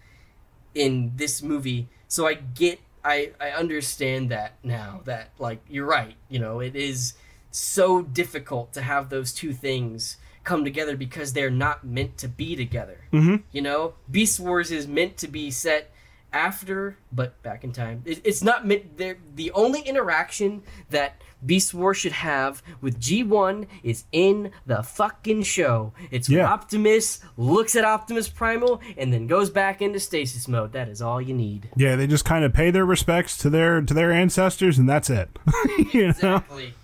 [0.75, 6.15] in this movie so i get i i understand that now that like you're right
[6.29, 7.15] you know it is
[7.51, 12.55] so difficult to have those two things come together because they're not meant to be
[12.57, 13.43] together Mhm.
[13.53, 15.91] you know beast wars is meant to be set
[16.33, 21.97] after but back in time it, it's not meant the only interaction that beast wars
[21.97, 26.47] should have with g1 is in the fucking show it's Yeah.
[26.53, 31.21] optimus looks at optimus primal and then goes back into stasis mode that is all
[31.21, 34.79] you need Yeah, they just kind of pay their respects to their to their ancestors
[34.79, 35.31] and that's it.
[35.95, 36.09] you know?
[36.11, 36.75] exactly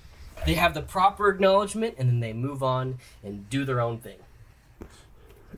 [0.47, 4.17] they have the proper acknowledgement and then they move on and do their own thing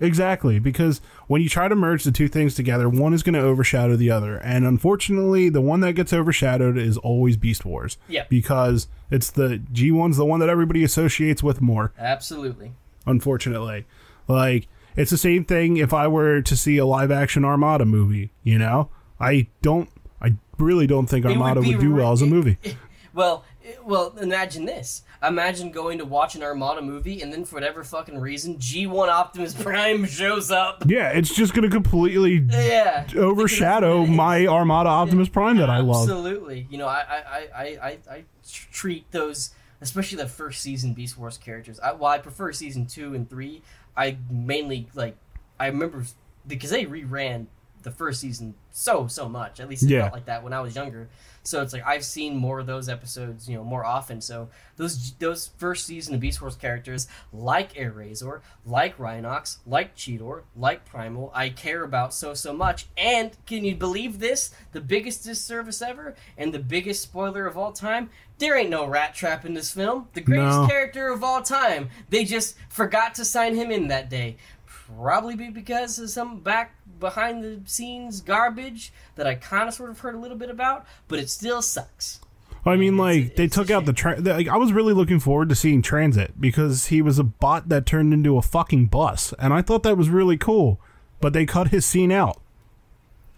[0.00, 3.40] Exactly, because when you try to merge the two things together, one is going to
[3.40, 7.98] overshadow the other, and unfortunately, the one that gets overshadowed is always Beast Wars.
[8.08, 8.28] Yep.
[8.28, 11.92] because it's the G one's the one that everybody associates with more.
[11.98, 12.72] absolutely
[13.06, 13.86] Unfortunately,
[14.28, 14.66] like
[14.96, 18.32] it's the same thing if I were to see a live action Armada movie.
[18.42, 18.90] You know,
[19.20, 19.88] I don't,
[20.20, 22.58] I really don't think would Armada would, be do well as a movie.
[23.14, 25.02] Well, it- well, imagine this.
[25.26, 29.54] Imagine going to watch an Armada movie, and then for whatever fucking reason, G1 Optimus
[29.62, 30.84] Prime shows up.
[30.86, 36.08] yeah, it's just going to completely Yeah, overshadow my Armada Optimus Prime that I love.
[36.08, 36.66] Absolutely.
[36.70, 38.24] You know, I I, I, I, I,
[38.72, 39.50] treat those,
[39.80, 41.80] especially the first season Beast Wars characters.
[41.80, 43.62] I, while I prefer season two and three,
[43.96, 45.16] I mainly like.
[45.58, 46.04] I remember
[46.46, 47.46] because they reran
[47.82, 49.60] the first season so so much.
[49.60, 50.02] At least it Yeah.
[50.02, 51.08] felt like that when I was younger.
[51.44, 54.20] So it's like I've seen more of those episodes, you know, more often.
[54.20, 60.42] So those those first season of Beast Wars characters, like Airazor, like Rhinox, like Cheetor,
[60.56, 62.86] like Primal, I care about so so much.
[62.96, 64.50] And can you believe this?
[64.72, 68.10] The biggest disservice ever, and the biggest spoiler of all time.
[68.38, 70.08] There ain't no Rattrap in this film.
[70.14, 70.66] The greatest No.
[70.66, 71.88] character of all time.
[72.10, 74.36] They just forgot to sign him in that day.
[74.66, 79.90] Probably be because of some back behind the scenes garbage that I kind of sort
[79.90, 82.20] of heard a little bit about, but it still sucks.
[82.64, 84.92] I mean, It's- like they it's a took out the, tra- like I was really
[84.92, 88.86] looking forward to seeing Transit because he was a bot that turned into a fucking
[88.86, 90.80] bus, and I thought that was really cool.
[91.20, 92.40] But they cut his scene out,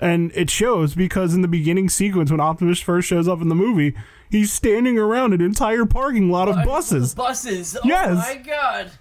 [0.01, 3.55] and it shows because in the beginning sequence when Optimus first shows up in the
[3.55, 3.95] movie,
[4.31, 7.77] he's standing around an entire parking lot of buses, Buses.
[7.77, 8.17] Oh Yes.
[8.17, 8.93] my god.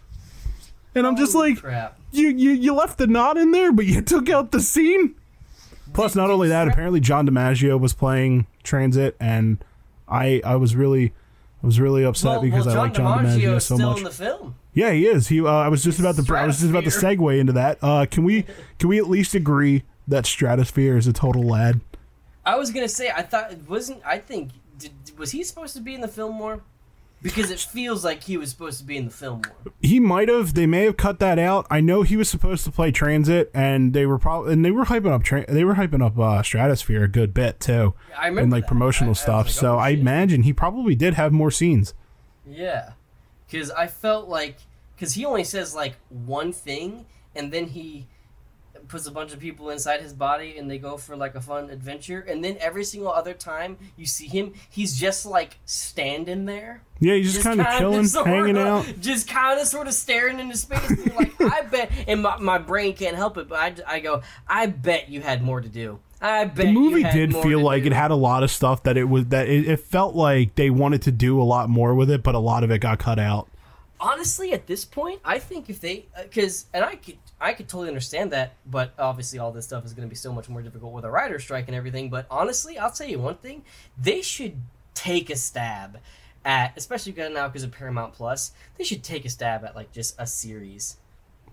[0.93, 1.97] and I'm just like, crap.
[2.18, 5.15] You, you you left the knot in there, but you took out the scene.
[5.94, 9.64] Plus, not only that, apparently John DiMaggio was playing Transit, and
[10.07, 11.14] I I was really
[11.64, 13.89] I was really upset well, because well, I like John DiMaggio DiMaggio is so still
[13.89, 13.98] much.
[13.99, 14.56] in the film.
[14.73, 15.27] Yeah, he is.
[15.27, 15.41] He.
[15.41, 16.35] Uh, I was just about to.
[16.35, 17.27] I was just about to Stratosphere.
[17.27, 17.80] segue into that.
[17.81, 18.45] Uh, can we?
[18.77, 21.81] Can we at least agree that Stratosphere is a total lad?
[22.45, 25.81] I was gonna say I thought it wasn't I think did, was he supposed to
[25.81, 26.61] be in the film more?
[27.22, 29.73] Because it feels like he was supposed to be in the film more.
[29.81, 30.53] He might have.
[30.53, 31.65] They may have cut that out.
[31.69, 34.85] I know he was supposed to play Transit, and they were probably and they were
[34.85, 35.23] hyping up.
[35.23, 38.64] Tra- they were hyping up uh, Stratosphere a good bit too, I remember and like
[38.64, 38.68] that.
[38.69, 39.45] promotional I- I was stuff.
[39.48, 41.95] like, so oh, I imagine he probably did have more scenes.
[42.48, 42.91] Yeah,
[43.49, 44.57] because I felt like
[44.95, 48.06] because he only says like one thing, and then he
[48.88, 51.69] puts a bunch of people inside his body, and they go for like a fun
[51.69, 56.81] adventure, and then every single other time you see him, he's just like standing there.
[56.99, 58.85] Yeah, he's just, kind of chilling, sorta- hanging out.
[58.99, 60.89] just kind of sort of staring into space.
[60.89, 63.99] And you're like, I bet, and my, my brain can't help it, but I, I
[63.99, 65.99] go, I bet you had more to do.
[66.19, 67.88] I bet The movie did feel like do.
[67.88, 70.72] it had a lot of stuff that it was that it, it felt like they
[70.72, 73.19] wanted to do a lot more with it, but a lot of it got cut
[73.19, 73.47] out.
[73.99, 77.68] honestly at this point i think if they uh, because and i could i could
[77.68, 80.61] totally understand that but obviously all this stuff is going to be so much more
[80.61, 83.64] difficult with a writer strike and everything but honestly i'll tell you one thing
[83.97, 84.55] they should
[84.93, 85.99] take a stab
[86.45, 90.15] at especially now because of paramount plus they should take a stab at like just
[90.18, 90.97] a series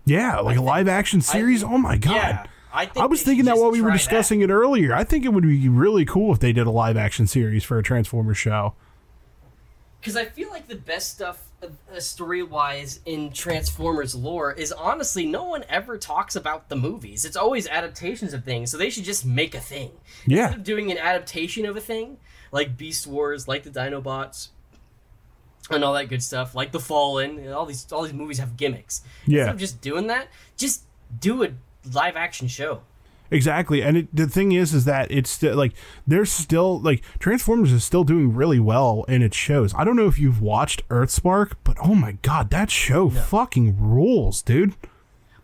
[0.05, 1.61] Yeah, like a think- live action series.
[1.61, 2.15] think- oh my god.
[2.15, 4.93] yeah i think I was thinking that while we were discussing it earlier.
[4.93, 7.77] I think it would be really cool if they did a live action series for
[7.77, 8.73] a Transformers show.
[10.05, 15.25] Because i feel like the best stuff uh, story wise in transformers lore is honestly
[15.25, 19.03] no one ever talks about the movies it's always adaptations of things so they should
[19.03, 19.89] just make a thing
[20.27, 20.43] Yeah.
[20.43, 22.17] instead of doing an adaptation of a thing
[22.51, 24.49] like Beast Wars, like the Dinobots,
[25.69, 28.55] and all that good stuff, like the Fallen, and all these all these movies have
[28.55, 29.01] gimmicks.
[29.25, 29.39] Yeah.
[29.41, 30.83] Instead of just doing that, just
[31.19, 31.49] do a
[31.91, 32.81] live action show.
[33.31, 35.73] Exactly, and it, the thing is, is that it's still like
[36.05, 39.73] there's still like Transformers is still doing really well in its shows.
[39.73, 44.41] I don't know if you've watched Earthspark, but oh my god, that show fucking rules,
[44.41, 44.75] dude.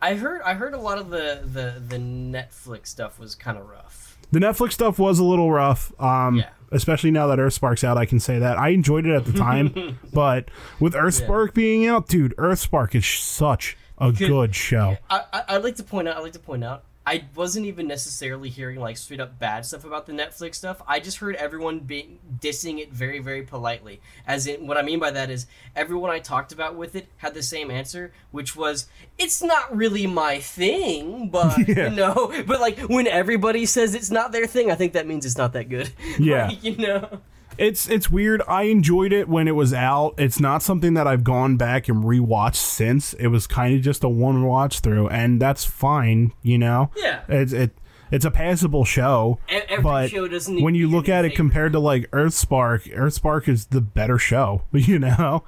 [0.01, 3.67] I heard I heard a lot of the the, the Netflix stuff was kind of
[3.67, 4.17] rough.
[4.31, 6.49] The Netflix stuff was a little rough, um, Yeah.
[6.71, 7.97] especially now that Earthspark's out.
[7.97, 10.49] I can say that I enjoyed it at the time, but
[10.79, 14.97] with Earthspark being out, dude, Earthspark is such a good show.
[15.09, 17.87] I, I I'd like to point out I'd like to point out I wasn't even
[17.87, 20.83] necessarily hearing like straight up bad stuff about the Netflix stuff.
[20.87, 24.01] I just heard everyone being dissing it very very politely.
[24.27, 27.33] As in what I mean by that is everyone I talked about with it had
[27.33, 28.87] the same answer, which was
[29.17, 31.89] it's not really my thing, but Yeah.
[31.89, 35.25] you know, but like when everybody says it's not their thing, I think that means
[35.25, 35.89] it's not that good.
[36.19, 36.47] Yeah.
[36.47, 37.21] Like, you know.
[37.57, 38.41] It's it's weird.
[38.47, 40.15] I enjoyed it when it was out.
[40.17, 43.13] It's not something that I've gone back and rewatched since.
[43.13, 46.33] It was kind of just a one watch through, and that's fine.
[46.41, 46.91] You know.
[46.95, 47.21] Yeah.
[47.27, 47.71] It's it.
[48.11, 51.71] It's a passable show, every but show doesn't need when you look at it compared
[51.71, 54.63] to like Earthspark, Earthspark is the better show.
[54.73, 55.45] You know,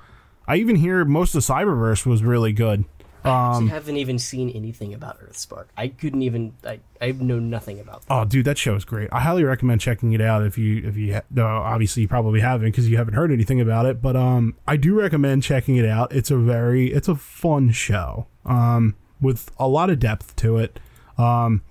[0.48, 2.86] I even hear most of Cyberverse was really good.
[3.26, 5.66] I haven't even seen anything about Earthspark.
[5.78, 6.54] I couldn't even.
[6.66, 8.14] I, I know nothing about that.
[8.14, 9.10] Oh, dude, that show is great.
[9.12, 12.42] I highly recommend checking it out if you if you ha- no, obviously you probably
[12.42, 14.02] haven't because you haven't heard anything about it.
[14.02, 16.14] But um, I do recommend checking it out.
[16.14, 20.80] It's a very it's a fun show um with a lot of depth to it.
[21.18, 21.62] Um,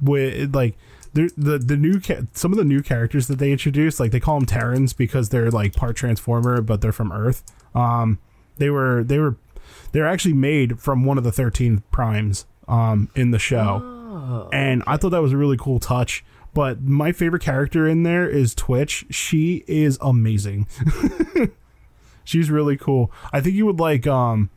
[0.00, 0.76] with like
[1.14, 4.20] the the the new ca- some of the new characters that they introduced, like they
[4.20, 7.42] call them Terrans because they're like part Transformer, but they're from Earth.
[7.74, 8.18] Um,
[8.58, 9.36] they were they were
[9.94, 14.96] they're actually made from one of the thirteen primes um in the show and I
[14.96, 16.24] thought that was a really cool touch.
[16.54, 19.04] But my favorite character in there is Twitch.
[19.10, 20.68] She is amazing.
[22.24, 23.12] She's really cool.
[23.32, 24.50] I think you would like um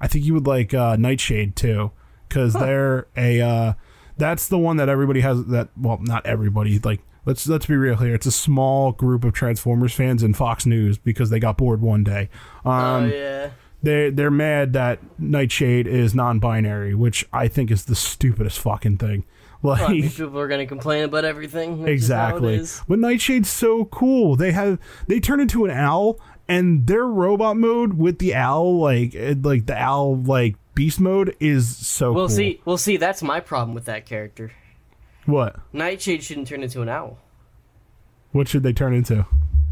[0.00, 1.90] I think you would like uh Nightshade too
[2.28, 3.72] cuz they're a uh
[4.16, 7.96] that's the one that everybody has that well not everybody like let's let's be real
[7.96, 8.14] here.
[8.14, 12.04] It's a small group of Transformers fans in Fox News because they got bored one
[12.04, 12.30] day.
[12.64, 13.50] Um oh yeah.
[13.82, 19.24] They they're mad that Nightshade is non-binary, which I think is the stupidest fucking thing.
[19.62, 21.82] Like Well, I mean, people are gonna complain about everything.
[21.82, 22.84] which is how it exactly.
[22.88, 24.36] But Nightshade's so cool.
[24.36, 29.14] They have they turn into an owl and their robot mode with the owl like
[29.14, 32.36] eh, like the owl like beast mode is so We'll cool.
[32.36, 32.60] see.
[32.64, 32.96] We'll see.
[32.96, 34.52] That's my problem with that character.
[35.26, 35.56] What?
[35.72, 37.18] Nightshade shouldn't turn into an owl.
[38.32, 39.26] What should they turn into?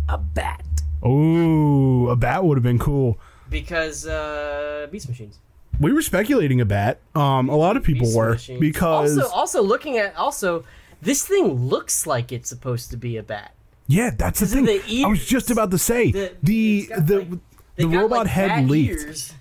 [0.09, 0.63] A bat.
[1.03, 3.19] Oh, a bat would have been cool.
[3.51, 5.39] Because uh, beast machines.
[5.81, 6.99] We were speculating a bat.
[7.15, 8.61] Um, a lot of people Beast were machines.
[8.61, 10.65] because also also looking at also
[11.01, 13.53] this thing looks like it's supposed to be a bat.
[13.87, 14.65] yeah, that's the thing.
[14.65, 17.39] the I was just about to say The- the it's the like-
[17.77, 19.03] the robot like, head leaked.
[19.03, 19.33] ears.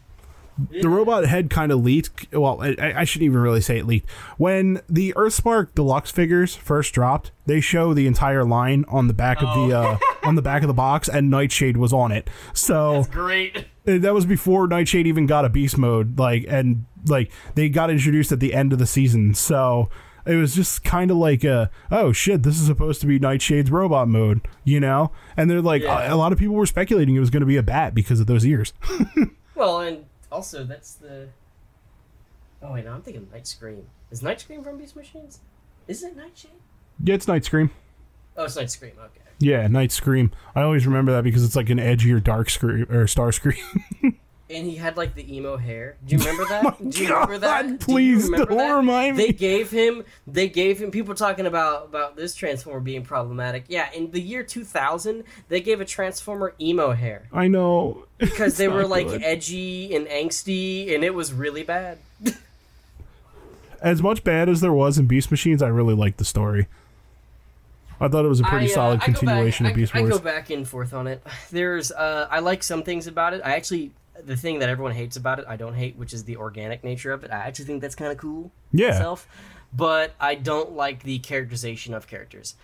[0.71, 2.33] The robot head kind of leaked.
[2.33, 4.09] Well, I, I shouldn't even really say it leaked.
[4.37, 9.41] When the Earthspark deluxe figures first dropped, they show the entire line on the back
[9.41, 12.29] of the uh, on the back of the box, and Nightshade was on it.
[12.53, 13.57] So Great.
[13.87, 16.17] uh, that was before Nightshade even got a beast mode.
[16.19, 19.33] Like, and like they got introduced at the end of the season.
[19.33, 19.89] So
[20.25, 23.71] it was just kind of like a oh shit, this is supposed to be Nightshade's
[23.71, 25.11] robot mode, you know?
[25.37, 26.11] And they're like Yeah.
[26.11, 28.19] a, a lot of people were speculating it was going to be a bat because
[28.19, 28.73] of those ears.
[29.55, 31.27] Well, and also that's the.
[32.61, 33.83] Oh wait, no, I'm thinking Nightscream.
[34.11, 35.39] Is Nightscream from Beast Machines?
[35.87, 36.51] Is it Nightshade?
[37.03, 37.69] yeah, it's Nightscream.
[38.35, 38.97] Oh, it's Nightscream.
[38.97, 39.21] Okay.
[39.39, 40.31] Yeah, Nightscream.
[40.55, 43.57] I always remember that because it's like an edgier dark scream or Starscream.
[44.49, 45.97] And he had like the emo hair.
[46.05, 46.89] Do you remember that?
[46.89, 47.67] Do you remember that?
[47.67, 48.73] Do please remember don't that?
[48.75, 50.05] remind They gave him.
[50.25, 50.89] They gave him.
[50.91, 53.65] People talking about about this transformer being problematic.
[53.67, 58.57] Yeah, in the year 2000, they gave a transformer emo hair I know because It's
[58.57, 59.21] they were like good.
[59.23, 61.97] edgy and angsty, and it was really bad.
[63.81, 65.61] as much bad as there was in Beast Machines.
[65.61, 66.67] I really liked the story.
[67.99, 70.11] I thought it was a pretty I, uh, solid continuation back, of Beast I, Wars.
[70.13, 71.25] I go back and forth on it.
[71.51, 73.41] There's, uh, I like some things about it.
[73.43, 73.91] I actually,
[74.25, 77.11] the thing that everyone hates about it, I don't hate, which is the organic nature
[77.11, 77.31] of it.
[77.31, 78.51] I actually think that's kind of cool.
[78.71, 78.89] Yeah.
[78.89, 79.27] Myself,
[79.73, 82.55] but I don't like the characterization of characters.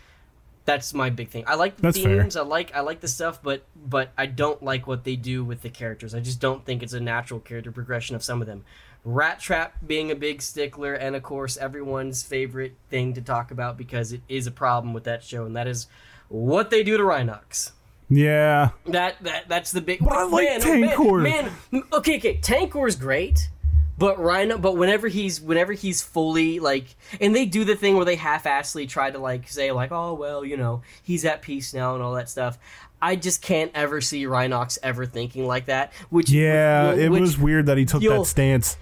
[0.65, 1.43] That's my big thing.
[1.45, 2.21] I like the That's fair.
[2.21, 2.38] themes.
[2.38, 5.61] I like I like the stuff, but but I don't like what they do with
[5.61, 6.15] the characters.
[6.15, 8.63] I just don't think it's a natural character progression of some of them.
[9.05, 14.13] Rattrap being a big stickler, and of course everyone's favorite thing to talk about because
[14.13, 15.88] it is a problem with that show, and that is
[16.30, 17.71] what they do to Rhinox.
[18.15, 19.99] Yeah, That that that's the big.
[19.99, 21.22] But I like man, Tankor.
[21.23, 23.49] Man, man, okay, okay, Tankor's great,
[23.98, 28.06] but Rhino, but whenever he's whenever he's fully like, and they do the thing where
[28.06, 31.94] they half-assedly try to like say like, oh well, you know, he's at peace now
[31.95, 32.57] and all that stuff.
[33.02, 35.91] I just can't ever see Rhinox ever thinking like that.
[36.10, 36.91] Which yeah.
[36.94, 38.77] which- It was weird that he took that stance.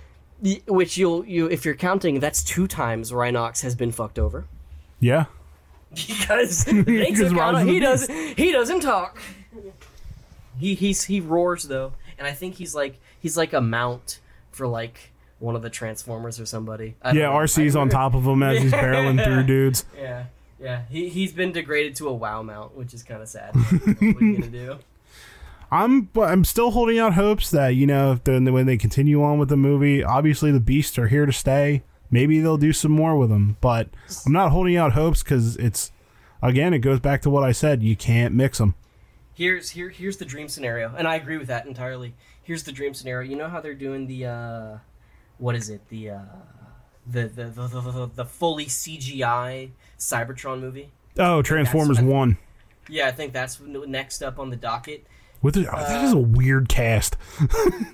[0.67, 4.45] which you'll you if you're counting, that's two times Rhinox has been fucked over.
[4.99, 5.25] Yeah,
[6.07, 9.19] because they Because took out, he does he doesn't talk.
[10.59, 14.19] He he's he roars though, and I think he's like he's like a mount
[14.51, 16.95] for like one of the Transformers or somebody.
[17.01, 17.23] I yeah.
[17.23, 17.31] know.
[17.33, 19.85] Arcee's I- on top of him as he's barreling through dudes.
[19.97, 20.25] Yeah,
[20.59, 20.83] yeah.
[20.89, 23.55] He he's been degraded to a WoW mount, which is kind of sad.
[23.55, 24.79] what are you gonna do?
[25.71, 29.23] I'm but I'm still holding out hopes that you know if then when they continue
[29.23, 31.83] on with the movie, obviously the beasts are here to stay.
[32.11, 33.87] Maybe they'll do some more with them, but
[34.25, 35.91] I'm not holding out hopes because it's
[36.43, 37.81] again it goes back to what I said.
[37.81, 38.75] You can't mix them.
[39.33, 42.13] Here's here here's the dream scenario, and I agree with that entirely.
[42.43, 43.29] Here's the dream scenario.
[43.29, 44.77] You know how they're doing the uh,
[45.37, 45.87] what is it?
[45.89, 46.19] The uh,
[47.07, 50.91] the the the, the, the, the fully CGI Cybertron movie.
[51.17, 52.37] Oh, Transformers what I- One.
[52.89, 55.05] Yeah, I think that's next up on the docket.
[55.41, 57.17] With the, oh, that is a uh, weird cast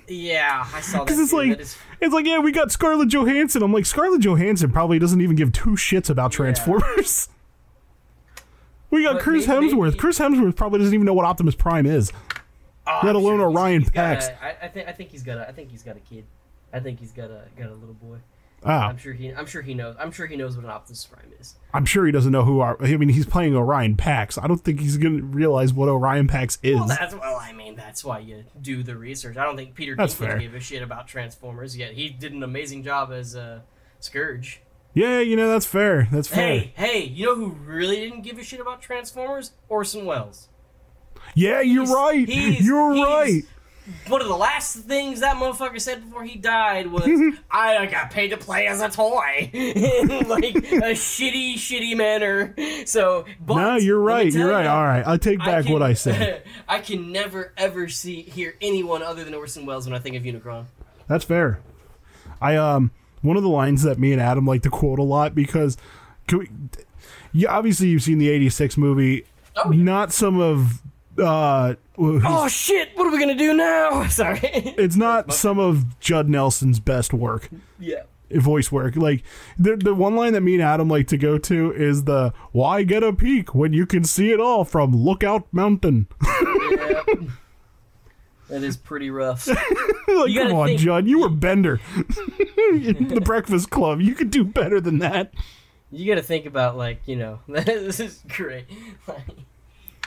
[0.06, 1.04] Yeah, I saw that.
[1.06, 3.62] because it's like is- it's like yeah we got Scarlett Johansson.
[3.62, 7.28] I'm like Scarlett Johansson probably doesn't even give two shits about Transformers.
[8.90, 9.84] we got But Chris maybe- Hemsworth.
[9.92, 12.12] maybe- Chris Hemsworth probably doesn't even know what Optimus Prime is.
[12.86, 14.28] Oh, let alone sure Orion Pax.
[14.28, 16.24] a- I, I think I think he's got a I think he's got a kid.
[16.72, 18.16] I think he's got a got a little boy.
[18.64, 19.94] Ah, I'm sure he I'm sure he knows.
[20.00, 21.54] I'm sure he knows what an Optimus Prime is.
[21.72, 22.58] I'm sure he doesn't know who.
[22.60, 24.36] Our, I mean, he's playing Orion Pax.
[24.36, 26.76] I don't think he's gonna realize what Orion Pax is.
[26.76, 27.36] Well, that's well.
[27.40, 29.36] I mean, that's why you do the research.
[29.36, 30.38] I don't think Peter That's Dinklage fair.
[30.38, 31.92] gave a shit about Transformers yet.
[31.92, 33.60] He did an amazing job as uh,
[34.00, 34.60] Scourge.
[34.92, 36.08] yeah, you know that's fair.
[36.10, 36.58] That's fair.
[36.58, 39.52] Hey, hey, you know who really didn't give a shit about Transformers?
[39.68, 40.48] Orson Welles.
[41.34, 42.28] yeah, you're He's- right.
[42.28, 43.42] he's- you're he's- right.
[44.08, 47.06] One of the last things that motherfucker said before he died was,
[47.50, 52.54] "I got paid to play as a toy," in like a shitty, shitty manner.
[52.86, 54.32] So, but No, you're right.
[54.32, 54.64] You're right.
[54.64, 56.42] ya, All right, I take back can- what I said.
[56.68, 60.22] I can never ever see hear anyone other than Orson Welles when I think of
[60.22, 60.66] Unicron.
[61.06, 61.60] That's fair.
[62.40, 62.90] I um
[63.22, 65.76] one of the lines that me and Adam like to quote a lot because
[66.26, 66.50] can we,
[67.32, 69.24] yeah, obviously you've seen the 86 movie,
[69.56, 69.82] Oh, yeah.
[69.82, 70.82] not some of
[71.20, 72.90] uh Oh shit!
[72.94, 74.06] What are we gonna do now?
[74.08, 74.40] Sorry.
[74.42, 77.48] it's not some of Judd Nelson's best work.
[77.78, 78.02] yeah.
[78.30, 78.94] voice work.
[78.96, 79.22] Like
[79.58, 82.82] the the one line that me and Adam like to go to is the "Why
[82.84, 86.06] get a peek when you can see it all from Lookout Mountain?"
[86.70, 87.02] yeah.
[88.48, 89.46] That is pretty rough.
[90.08, 91.80] like, You come on, think- Judd, you were Bender
[92.72, 94.00] in the Breakfast Club.
[94.00, 95.34] You could do better than that.
[95.90, 98.66] You got to think about like you know this is great.
[99.06, 99.26] Like,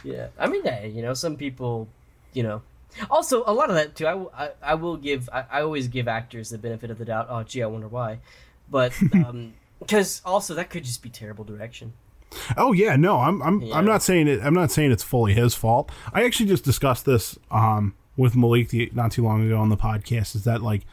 [0.04, 1.88] yeah, I mean, hey, you know, some people,
[2.34, 2.62] you know,
[3.10, 4.08] also a lot of that too.
[4.08, 5.30] I, will- I, I will give.
[5.32, 7.28] I, I always give actors the benefit of the doubt.
[7.30, 8.20] Oh, gee, I wonder why.
[8.70, 11.94] But um, because also that could just be terrible direction.
[12.56, 13.76] Oh yeah, no, I'm I'm Yeah.
[13.76, 14.40] I'm not saying it.
[14.42, 15.92] I'm not saying it's fully his fault.
[16.14, 19.78] I actually just discussed this um with Malik the, not too long ago on the
[19.78, 20.36] podcast.
[20.36, 20.84] Is that like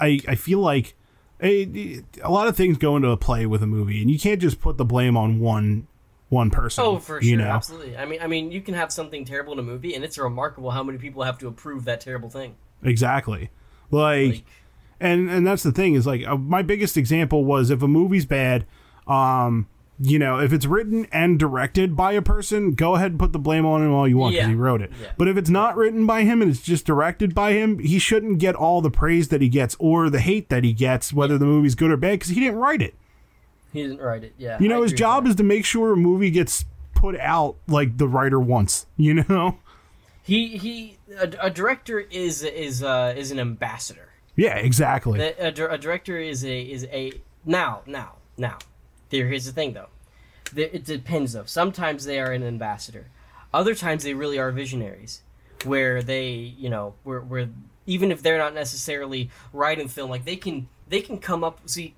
[0.00, 0.94] I I feel like
[1.42, 4.40] a, a lot of things go into a play with a movie, and you can't
[4.40, 5.86] just put the blame on one
[6.28, 6.84] one person.
[6.84, 7.44] Oh, for you sure, know?
[7.50, 7.96] absolutely.
[7.96, 10.70] I mean, I mean, you can have something terrible in a movie, and it's remarkable
[10.70, 12.56] how many people have to approve that terrible thing.
[12.82, 13.50] Exactly.
[13.90, 14.44] Like, Like,
[15.00, 18.24] and and that's the thing is like uh, my biggest example was if a movie's
[18.26, 18.64] bad,
[19.06, 19.66] um,
[20.00, 23.38] you know, if it's written and directed by a person, go ahead and put the
[23.38, 24.50] blame on him all you want because Yeah.
[24.50, 24.90] he wrote it.
[25.00, 25.08] Yeah.
[25.16, 28.38] But if it's not written by him and it's just directed by him, he shouldn't
[28.38, 31.46] get all the praise that he gets or the hate that he gets, whether the
[31.46, 32.94] movie's good or bad, because he didn't write it.
[33.72, 34.34] He didn't write it.
[34.38, 36.64] Yeah, You know, I his job is to make sure a movie gets
[36.94, 38.86] put out like the writer wants.
[38.96, 39.58] You know?
[40.22, 44.08] he he a, a director is is uh is an ambassador.
[44.34, 45.20] Yeah, exactly.
[45.20, 47.12] A, a, a director is a is a
[47.44, 48.58] now now now.
[49.10, 49.88] There, here's the thing though.
[50.52, 51.44] There, it depends though.
[51.44, 53.06] Sometimes they are an ambassador.
[53.54, 55.22] Other times they really are visionaries,
[55.64, 57.48] where they you know where where
[57.86, 61.60] even if they're not necessarily writing film, like they can they can come up.
[61.66, 61.94] See,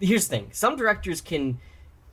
[0.00, 0.48] here's the thing.
[0.52, 1.58] Some directors can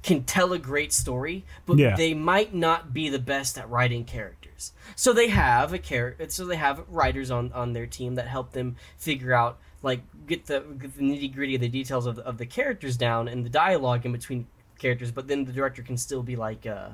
[0.03, 1.95] can tell a great story, but Yeah.
[1.95, 4.71] they might not be the best at writing characters.
[4.95, 6.29] So they have a character.
[6.29, 10.45] So they have writers on on their team that help them figure out like get
[10.45, 13.43] the, get the nitty gritty of the details of the, of the characters down and
[13.45, 14.45] the dialogue in between
[14.77, 15.11] characters.
[15.11, 16.65] But then the director can still be like.
[16.65, 16.89] Uh,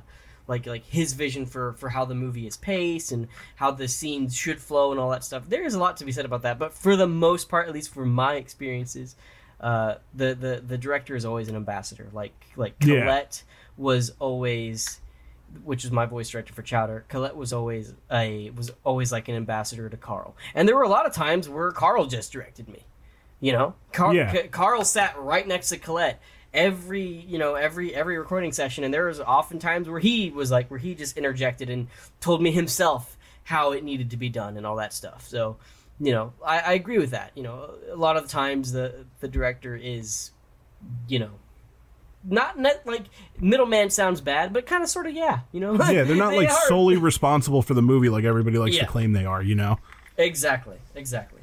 [0.47, 4.35] like like his vision for for how the movie is paced and how the scenes
[4.35, 5.47] should flow and all that stuff.
[5.47, 7.73] There is a lot to be said about that, but for the most part, at
[7.73, 9.15] least for my experiences,
[9.61, 12.07] uh, the the the director is always an ambassador.
[12.11, 13.01] Like like Yeah.
[13.01, 13.43] Colette
[13.77, 14.99] was always,
[15.63, 17.05] which is my voice director for Chowder.
[17.07, 20.89] Colette was always a was always like an ambassador to Carl, and there were a
[20.89, 22.85] lot of times where Carl just directed me.
[23.39, 24.31] You know, Carl Yeah.
[24.31, 26.19] Ca- Carl sat right next to Colette
[26.53, 30.51] every you know every every recording session and there was often times where he was
[30.51, 31.87] like where he just interjected and
[32.19, 35.55] told me himself how it needed to be done and all that stuff so
[36.03, 39.05] you know i, I agree with that you know a lot of the times the
[39.19, 40.31] the director is
[41.07, 41.29] you know
[42.23, 43.03] not net like
[43.39, 46.37] middleman sounds bad but kind of sort of yeah you know yeah, they're not They
[46.37, 46.67] like are.
[46.67, 48.83] solely responsible for the movie like everybody likes Yeah.
[48.85, 49.77] to claim they are, you know?
[50.17, 51.41] exactly exactly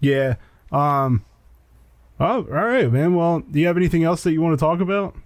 [0.00, 0.34] Yeah.
[0.70, 1.24] Um
[2.20, 3.14] Oh, all right, man.
[3.16, 5.16] Well, do you have anything else that you want to talk about?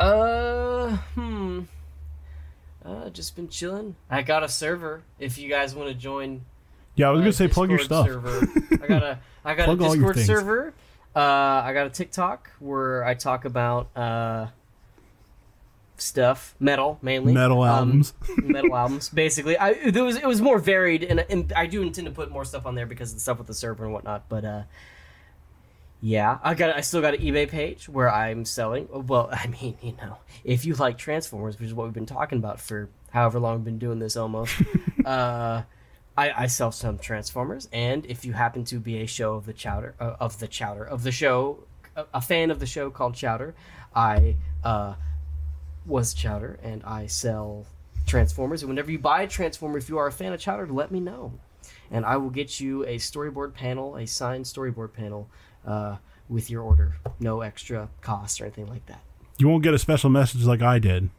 [0.00, 1.37] Uh, hmm.
[2.88, 3.94] Uh, just been chilling.
[4.08, 5.02] I got a server.
[5.18, 6.42] If you guys want to join,
[6.96, 8.06] Yeah, I was gonna say plug your stuff.
[8.06, 8.48] Server.
[8.82, 10.74] I got a I got Plug a all Discord server.
[11.14, 14.46] Uh, I got a TikTok where I talk about uh
[15.96, 18.14] stuff, metal mainly, Metal Um, albums.
[18.38, 19.08] metal albums.
[19.08, 22.30] Basically, I it was it was more varied, and, and I do intend to put
[22.30, 24.28] more stuff on there because of the stuff with the server and whatnot.
[24.28, 24.62] But uh,
[26.00, 28.88] yeah, I got I still got an eBay page where I'm selling.
[28.90, 32.38] Well, I mean, you know, if you like Transformers, which is what we've been talking
[32.38, 34.54] about for however long we've been doing this almost.
[35.04, 35.62] uh,
[36.16, 39.52] I, I sell some Transformers, and if you happen to be a show of the
[39.52, 41.64] Chowder uh, of the Chowder of the show,
[41.96, 43.54] a, a fan of the show called Chowder,
[43.94, 44.94] I uh,
[45.86, 47.66] was Chowder, and I sell
[48.06, 48.62] Transformers.
[48.62, 51.00] And whenever you buy a Transformer, if you are a fan of Chowder, let me
[51.00, 51.32] know,
[51.90, 55.30] and I will get you a storyboard panel, a signed storyboard panel,
[55.68, 55.96] uh,
[56.28, 56.96] with your order.
[57.20, 59.02] No extra cost or anything like that.
[59.38, 61.10] You won't get a special message like I did,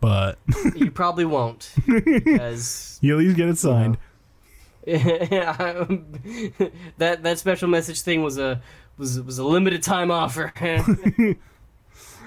[0.00, 0.38] but
[0.74, 3.98] you probably won't, because you at least get it signed.
[4.86, 5.58] that
[6.98, 8.62] that special message thing was a
[8.96, 10.52] was was a limited time offer.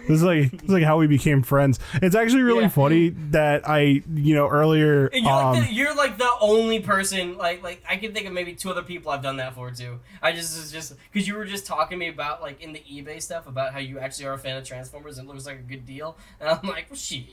[0.10, 1.80] This is like this is like how we became friends.
[2.02, 2.70] It's actually really Yeah.
[2.70, 5.08] funny that I, you know, earlier.
[5.14, 8.34] You're, Um, like the, you're like the only person like like I can think of
[8.34, 10.00] maybe two other people I've done that for too.
[10.22, 12.80] I just was just because you were just talking to me about like in the
[12.80, 15.60] eBay stuff about how you actually are a fan of Transformers and it looks like
[15.60, 17.26] a good deal, and I'm like, well, shit.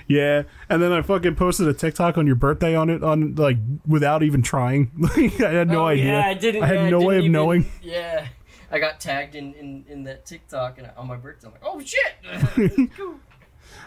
[0.07, 3.57] Yeah, and then I fucking posted a TikTok on your birthday on it on like
[3.87, 4.91] without even trying.
[4.97, 6.05] Like I had no oh, idea.
[6.05, 6.63] Yeah, I didn't.
[6.63, 7.65] I had no way of even- knowing.
[7.81, 8.27] Yeah,
[8.73, 11.47] I got tagged in in, in that TikTok and I, on my birthday.
[11.47, 12.89] I'm like, oh shit.
[12.97, 13.19] Cool.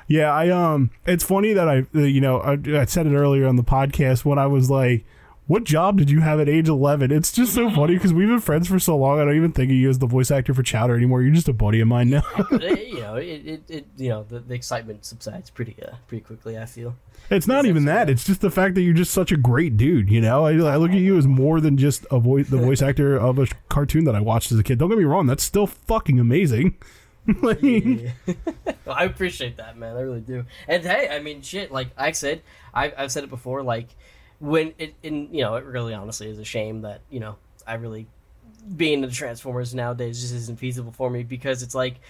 [0.09, 3.57] Yeah, I um, it's funny that I, you know, I, I said it earlier on
[3.57, 5.05] the podcast when I was like,
[5.47, 8.41] "What job did you have at age 11?" It's just so funny because we've been
[8.41, 9.21] friends for so long.
[9.21, 11.23] I don't even think of you as the voice actor for Chowder anymore.
[11.23, 12.23] You're just a buddy of mine now.
[12.51, 16.59] you know, it, it, it you know the, the excitement subsides pretty uh, pretty quickly.
[16.59, 16.97] I feel.
[17.31, 18.09] It's not even that.
[18.09, 20.11] It's just the fact that you're just such a great dude.
[20.11, 22.83] You know, I, I look at you as more than just a voice, the voice
[22.83, 24.79] actor of a cartoon that I watched as a kid.
[24.79, 26.77] Don't get me wrong, that's still fucking amazing.
[27.43, 29.97] like, Well, I appreciate that, man.
[29.97, 30.45] I really do.
[30.69, 31.73] And hey, I mean, shit.
[31.73, 32.43] Like I said,
[32.73, 33.65] I've, I've said it before.
[33.65, 33.89] Like
[34.39, 37.37] when it, in you know, it really honestly is a shame that you know
[37.67, 38.07] I really
[38.77, 42.01] being into Transformers nowadays just isn't feasible for me because it's like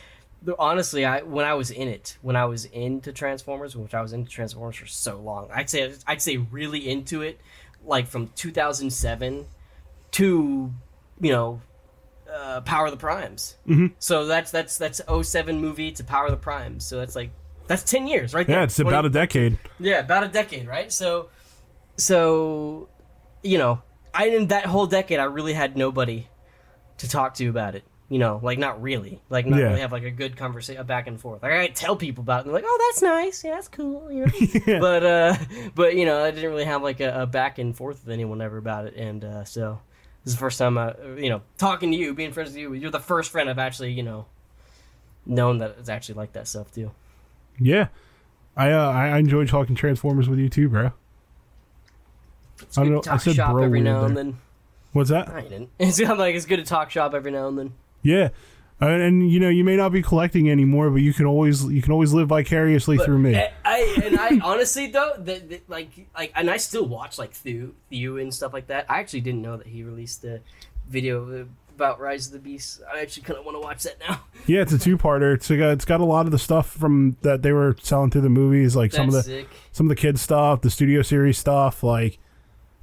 [0.59, 4.13] honestly, I when I was in it, when I was into Transformers, which I was
[4.13, 7.41] into Transformers for so long, I'd say I'd say really into it,
[7.85, 9.47] like from 2007
[10.13, 10.73] to
[11.21, 11.61] you know
[12.33, 13.57] uh, Power of the Primes.
[13.67, 13.95] Mm-hmm.
[13.99, 16.85] So that's that's that's 07 movie to Power of the Primes.
[16.85, 17.31] So that's like
[17.67, 18.49] that's ten years, right?
[18.49, 19.59] Yeah, it's about a decade.
[19.79, 20.93] Yeah, about a decade, right?
[20.93, 21.29] So,
[21.97, 22.89] so,
[23.43, 23.83] you know,
[24.15, 26.29] I in that whole decade, I really had nobody
[26.99, 27.85] to talk to about it.
[28.09, 29.67] You know, like not really, like not Yeah.
[29.67, 31.43] really have like a good conversation, a back and forth.
[31.43, 34.13] Like I tell people about it, and they're like, "Oh, that's nice, yeah, that's cool,"
[34.13, 34.33] you know.
[34.67, 34.79] Yeah.
[34.79, 35.37] But uh,
[35.75, 38.41] but you know, I didn't really have like a, a back and forth with anyone
[38.41, 39.81] ever about it, and uh, so
[40.23, 42.75] this is the first time, I, you know, talking to you, being friends with you.
[42.75, 44.27] You're the first friend I've actually, you know,
[45.27, 46.93] known that it's actually like that stuff too.
[47.59, 47.89] Yeah,
[48.57, 50.93] I uh, I I enjoy talking Transformers with you too, bro.
[52.63, 54.39] It's I good don't to talk said shop bro every now and then.
[54.93, 55.29] What's that?
[55.29, 55.71] I didn't.
[55.79, 57.73] It's I'm like it's good to talk shop every now and then.
[58.03, 58.31] Yeah.
[58.81, 61.81] Uh, and you know you may not be collecting anymore, but you can always you
[61.81, 63.37] can always live vicariously through me.
[63.37, 67.33] I, I and I honestly though that, that like like and I still watch like
[67.33, 68.85] Thew Thew and stuff like that.
[68.89, 70.41] I actually didn't know that he released a
[70.89, 71.47] video
[71.77, 72.81] about Rise of the Beast.
[72.93, 74.23] I actually kind of want to watch that now.
[74.47, 75.35] Yeah, it's a two-parter.
[75.35, 78.21] It's got, it's got a lot of the stuff from that they were selling through
[78.21, 79.49] the movies, like some of the sick.
[79.73, 81.83] some of the kids stuff, the studio series stuff.
[81.83, 82.21] Like,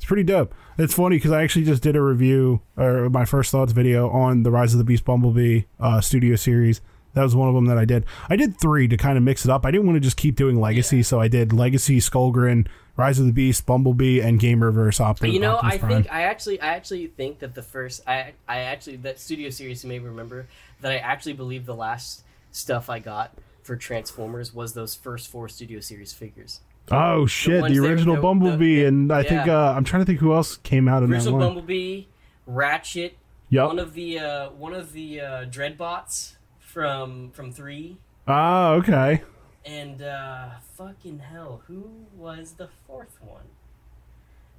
[0.04, 0.54] it's pretty dope.
[0.78, 4.44] It's funny because I actually just did a review or my first thoughts video on
[4.44, 6.82] the Rise of the Beast Bumblebee uh, studio series.
[7.14, 8.06] That was one of them that I did.
[8.28, 9.66] I did three to kind of mix it up.
[9.66, 12.68] I didn't want to just keep doing Legacy, so I did Legacy, Skullgrin,
[12.98, 15.34] Rise of the Beast, Bumblebee, and Gamerverse Optimus.
[15.34, 15.92] You know, Optimus I Prime.
[15.92, 19.86] think I actually, I actually think that the first, I, I actually that studio series
[19.86, 20.48] you may remember
[20.82, 25.48] that I actually believe the last stuff I got for Transformers was those first four
[25.48, 26.60] studio series figures.
[26.92, 30.06] Oh shit, ones the original the- Bumblebee, the- and I think uh, I'm trying to
[30.06, 31.48] think who else came out in that Original one.
[31.48, 32.06] Bumblebee,
[32.46, 33.18] Ratchet,
[33.50, 33.68] Yep.
[33.68, 37.98] one of the uh, one of the uh, Dreadbots from from three,
[38.28, 39.24] Ah, okay.
[39.66, 41.88] and uh, fucking hell, who
[42.18, 43.46] was the fourth one?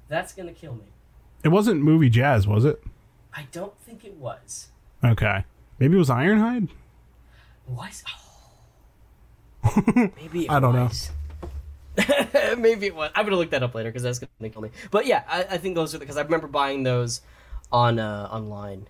[0.07, 0.85] That's gonna kill me.
[1.43, 2.81] It wasn't movie jazz, was it?
[3.33, 4.69] I don't think it was.
[5.03, 5.43] Okay.
[5.77, 6.69] Maybe it was Ironhide.
[7.67, 8.03] Was
[9.65, 9.83] oh.
[10.15, 10.89] maybe it I don't know.
[12.57, 13.11] maybe it was.
[13.15, 14.69] I'm gonna look that up later because that's gonna kill me.
[14.91, 17.21] But yeah, I, I think those are the because I remember buying those
[17.71, 18.87] on uh, online.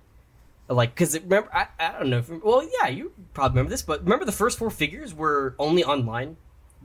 [0.67, 2.17] Like, because remember, I, I don't know.
[2.19, 5.83] If, well, yeah, you probably remember this, but remember the first four figures were only
[5.83, 6.37] online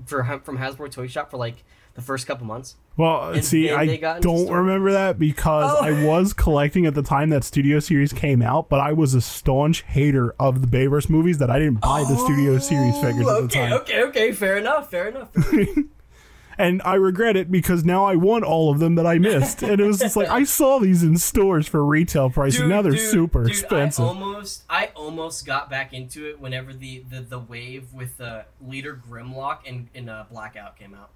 [0.07, 1.65] for from Hasbro Toy Shop for like
[1.95, 2.77] the first couple months.
[2.97, 5.83] Well, And see, I they got into don't remember that because Oh.
[5.85, 9.21] I was collecting at the time that Studio Series came out, but I was a
[9.23, 13.33] staunch hater of the Bayverse movies that I didn't buy the Studio Series figures at
[13.33, 13.73] the okay, time.
[13.81, 15.33] okay, okay, fair enough, fair enough.
[15.33, 15.77] fair enough.
[16.61, 19.63] And I regret it because now I want all of them that I missed.
[19.63, 22.61] and it was just like, I saw these in stores for retail prices.
[22.69, 24.05] now they're super dude, expensive.
[24.05, 28.43] I almost, I almost got back into it whenever the the, the wave with uh,
[28.61, 31.11] Leader Grimlock and, and uh, Blackout came out.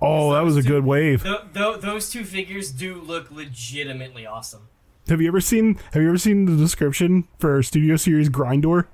[0.00, 1.22] oh, that was a good wave.
[1.22, 4.68] Th- th- those two figures do look legitimately awesome.
[5.08, 8.86] Have you ever seen have you ever seen the description for Studio Series Grindor?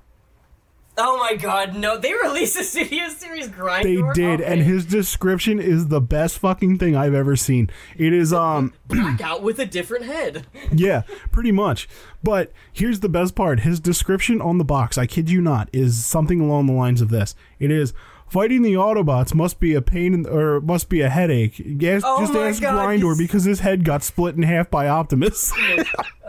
[0.99, 1.97] Oh my god, no!
[1.97, 3.87] They released a Studio Series grind.
[3.87, 7.71] They did, and his description is the best fucking thing I've ever seen.
[7.97, 10.47] It is um Blackout with a different head.
[10.73, 11.89] yeah, pretty much.
[12.23, 13.61] But here's the best part.
[13.61, 17.09] His description on the box, I kid you not, is something along the lines of
[17.09, 17.35] this.
[17.59, 17.95] It is
[18.33, 21.61] fighting the Autobots must be a pain in, or must be a headache.
[21.85, 25.53] Ask, Oh just ask God, Grindor because his head got split in half by Optimus.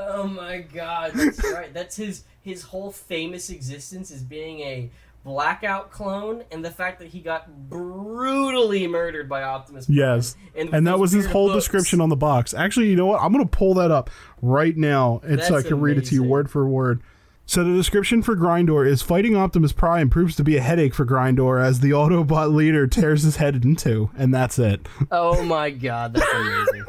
[0.05, 1.73] Oh, oh my god, that's right.
[1.73, 4.91] That's his his whole famous existence is being a
[5.23, 9.85] blackout clone, and the fact that he got brutally murdered by Optimus.
[9.85, 9.97] Prime.
[9.97, 10.35] yes.
[10.53, 11.63] with And that was his whole looks.
[11.63, 12.53] description on the box.
[12.53, 13.21] Actually, you know what?
[13.21, 14.09] I'm going to pull that up
[14.41, 17.01] right now and so uh, I That's can read it to you word for word.
[17.45, 21.05] So the description for Grindor is fighting Optimus Prime proves to be a headache for
[21.05, 24.87] Grindor as the Autobot leader tears his head in two, and that's it.
[25.11, 26.85] Oh my god, that's amazing.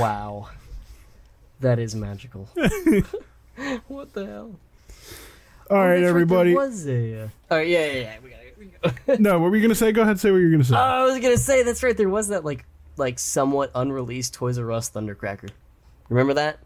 [0.00, 0.48] wow.
[1.60, 2.48] That is magical.
[3.88, 4.54] what the hell?
[5.70, 6.54] All oh, right, That's right, everybody.
[6.54, 7.22] What was a.
[7.22, 8.16] Uh, oh yeah, yeah, yeah.
[8.22, 9.22] We gotta, we gotta.
[9.22, 9.92] no, what were you gonna say?
[9.92, 10.74] Go ahead, and say what you're gonna say.
[10.74, 11.96] Oh, I was gonna say that's right.
[11.96, 12.64] There was that like
[12.96, 15.50] like somewhat unreleased Toys R Us Thundercracker.
[16.08, 16.58] Remember that?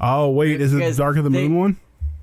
[0.00, 1.76] oh wait, is it because Dark of the they- Moon one?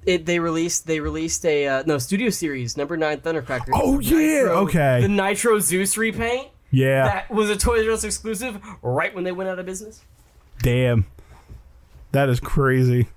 [0.05, 3.69] It they released they released a uh, no studio series number nine Thundercracker.
[3.73, 5.01] Oh, yeah, okay.
[5.01, 9.31] The Nitro Zeus repaint Yeah, that was a Toys R Us exclusive right when they
[9.31, 10.03] went out of business.
[10.59, 11.05] damn,
[12.11, 13.07] that is crazy.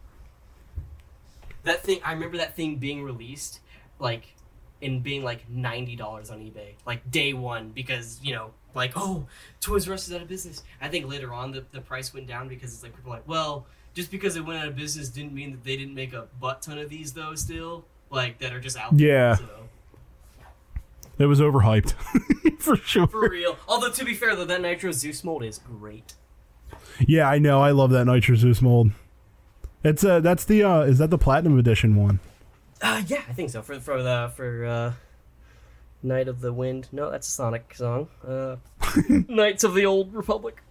[1.64, 3.60] That thing I remember that thing being released
[3.98, 4.34] like
[4.80, 9.26] and being like ninety dollars on eBay like day one because you know like oh
[9.60, 10.62] Toys R Us is out of business.
[10.80, 13.28] I think later on the, the price went down because it's like people are like
[13.28, 13.66] well
[13.98, 16.62] just because it went out of business didn't mean that they didn't make a butt
[16.62, 19.08] ton of these though still like that are just out there.
[19.08, 19.34] Yeah.
[19.34, 19.48] So.
[21.18, 21.94] It was overhyped
[22.60, 23.08] for sure.
[23.08, 23.58] For real.
[23.66, 26.14] Although to be fair though, that Nitro Zeus mold is great.
[27.00, 27.60] Yeah, I know.
[27.60, 28.92] I love that Nitro Zeus mold.
[29.82, 32.20] It's uh that's the uh is that the platinum edition one?
[32.80, 33.62] Uh, yeah, I think so.
[33.62, 34.92] For for the for uh,
[36.04, 36.86] Knight of the Wind.
[36.92, 38.06] No, that's a Sonic song.
[38.24, 38.56] Uh,
[39.08, 40.62] Knights of the Old Republic.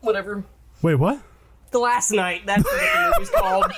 [0.00, 0.42] Whatever.
[0.82, 1.22] Wait, what?
[1.70, 2.46] The Last Knight.
[2.46, 3.72] That's what the movie's called.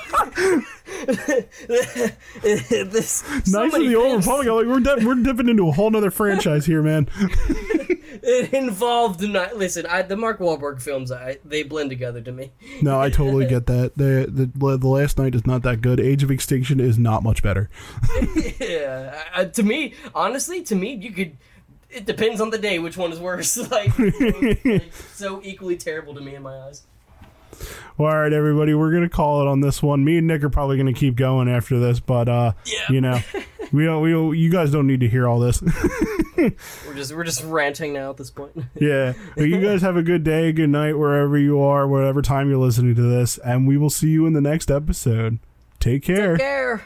[2.92, 4.16] this, Knights of the Old.
[4.26, 4.46] Republic.
[4.48, 7.08] Like, we're di- we're dipping into a whole other franchise here, man.
[8.24, 9.56] It involved not.
[9.56, 12.52] Listen, I, the Mark Wahlberg films, I, they blend together to me.
[12.80, 13.96] No, I totally get that.
[13.96, 15.98] The, the the last knight is not that good.
[15.98, 17.68] Age of Extinction is not much better.
[18.60, 21.36] yeah, I- to me, honestly, to me, you could.
[21.90, 23.56] It depends on the day which one is worse.
[23.70, 23.90] like,
[25.14, 26.82] so equally terrible to me in my eyes.
[27.98, 30.04] Well, all right, everybody, we're gonna call it on this one.
[30.04, 32.90] Me and Nick are probably gonna keep going after this, but uh, Yeah.
[32.90, 33.20] you know,
[33.72, 35.62] we don't, we don't, you guys don't need to hear all this.
[36.36, 38.52] We're just we're just ranting now at this point.
[38.80, 42.48] yeah, But you guys have a good day, good night, wherever you are, whatever time
[42.48, 45.38] you're listening to this, and we will see you in the next episode.
[45.78, 46.36] Take care.
[46.36, 46.82] Care.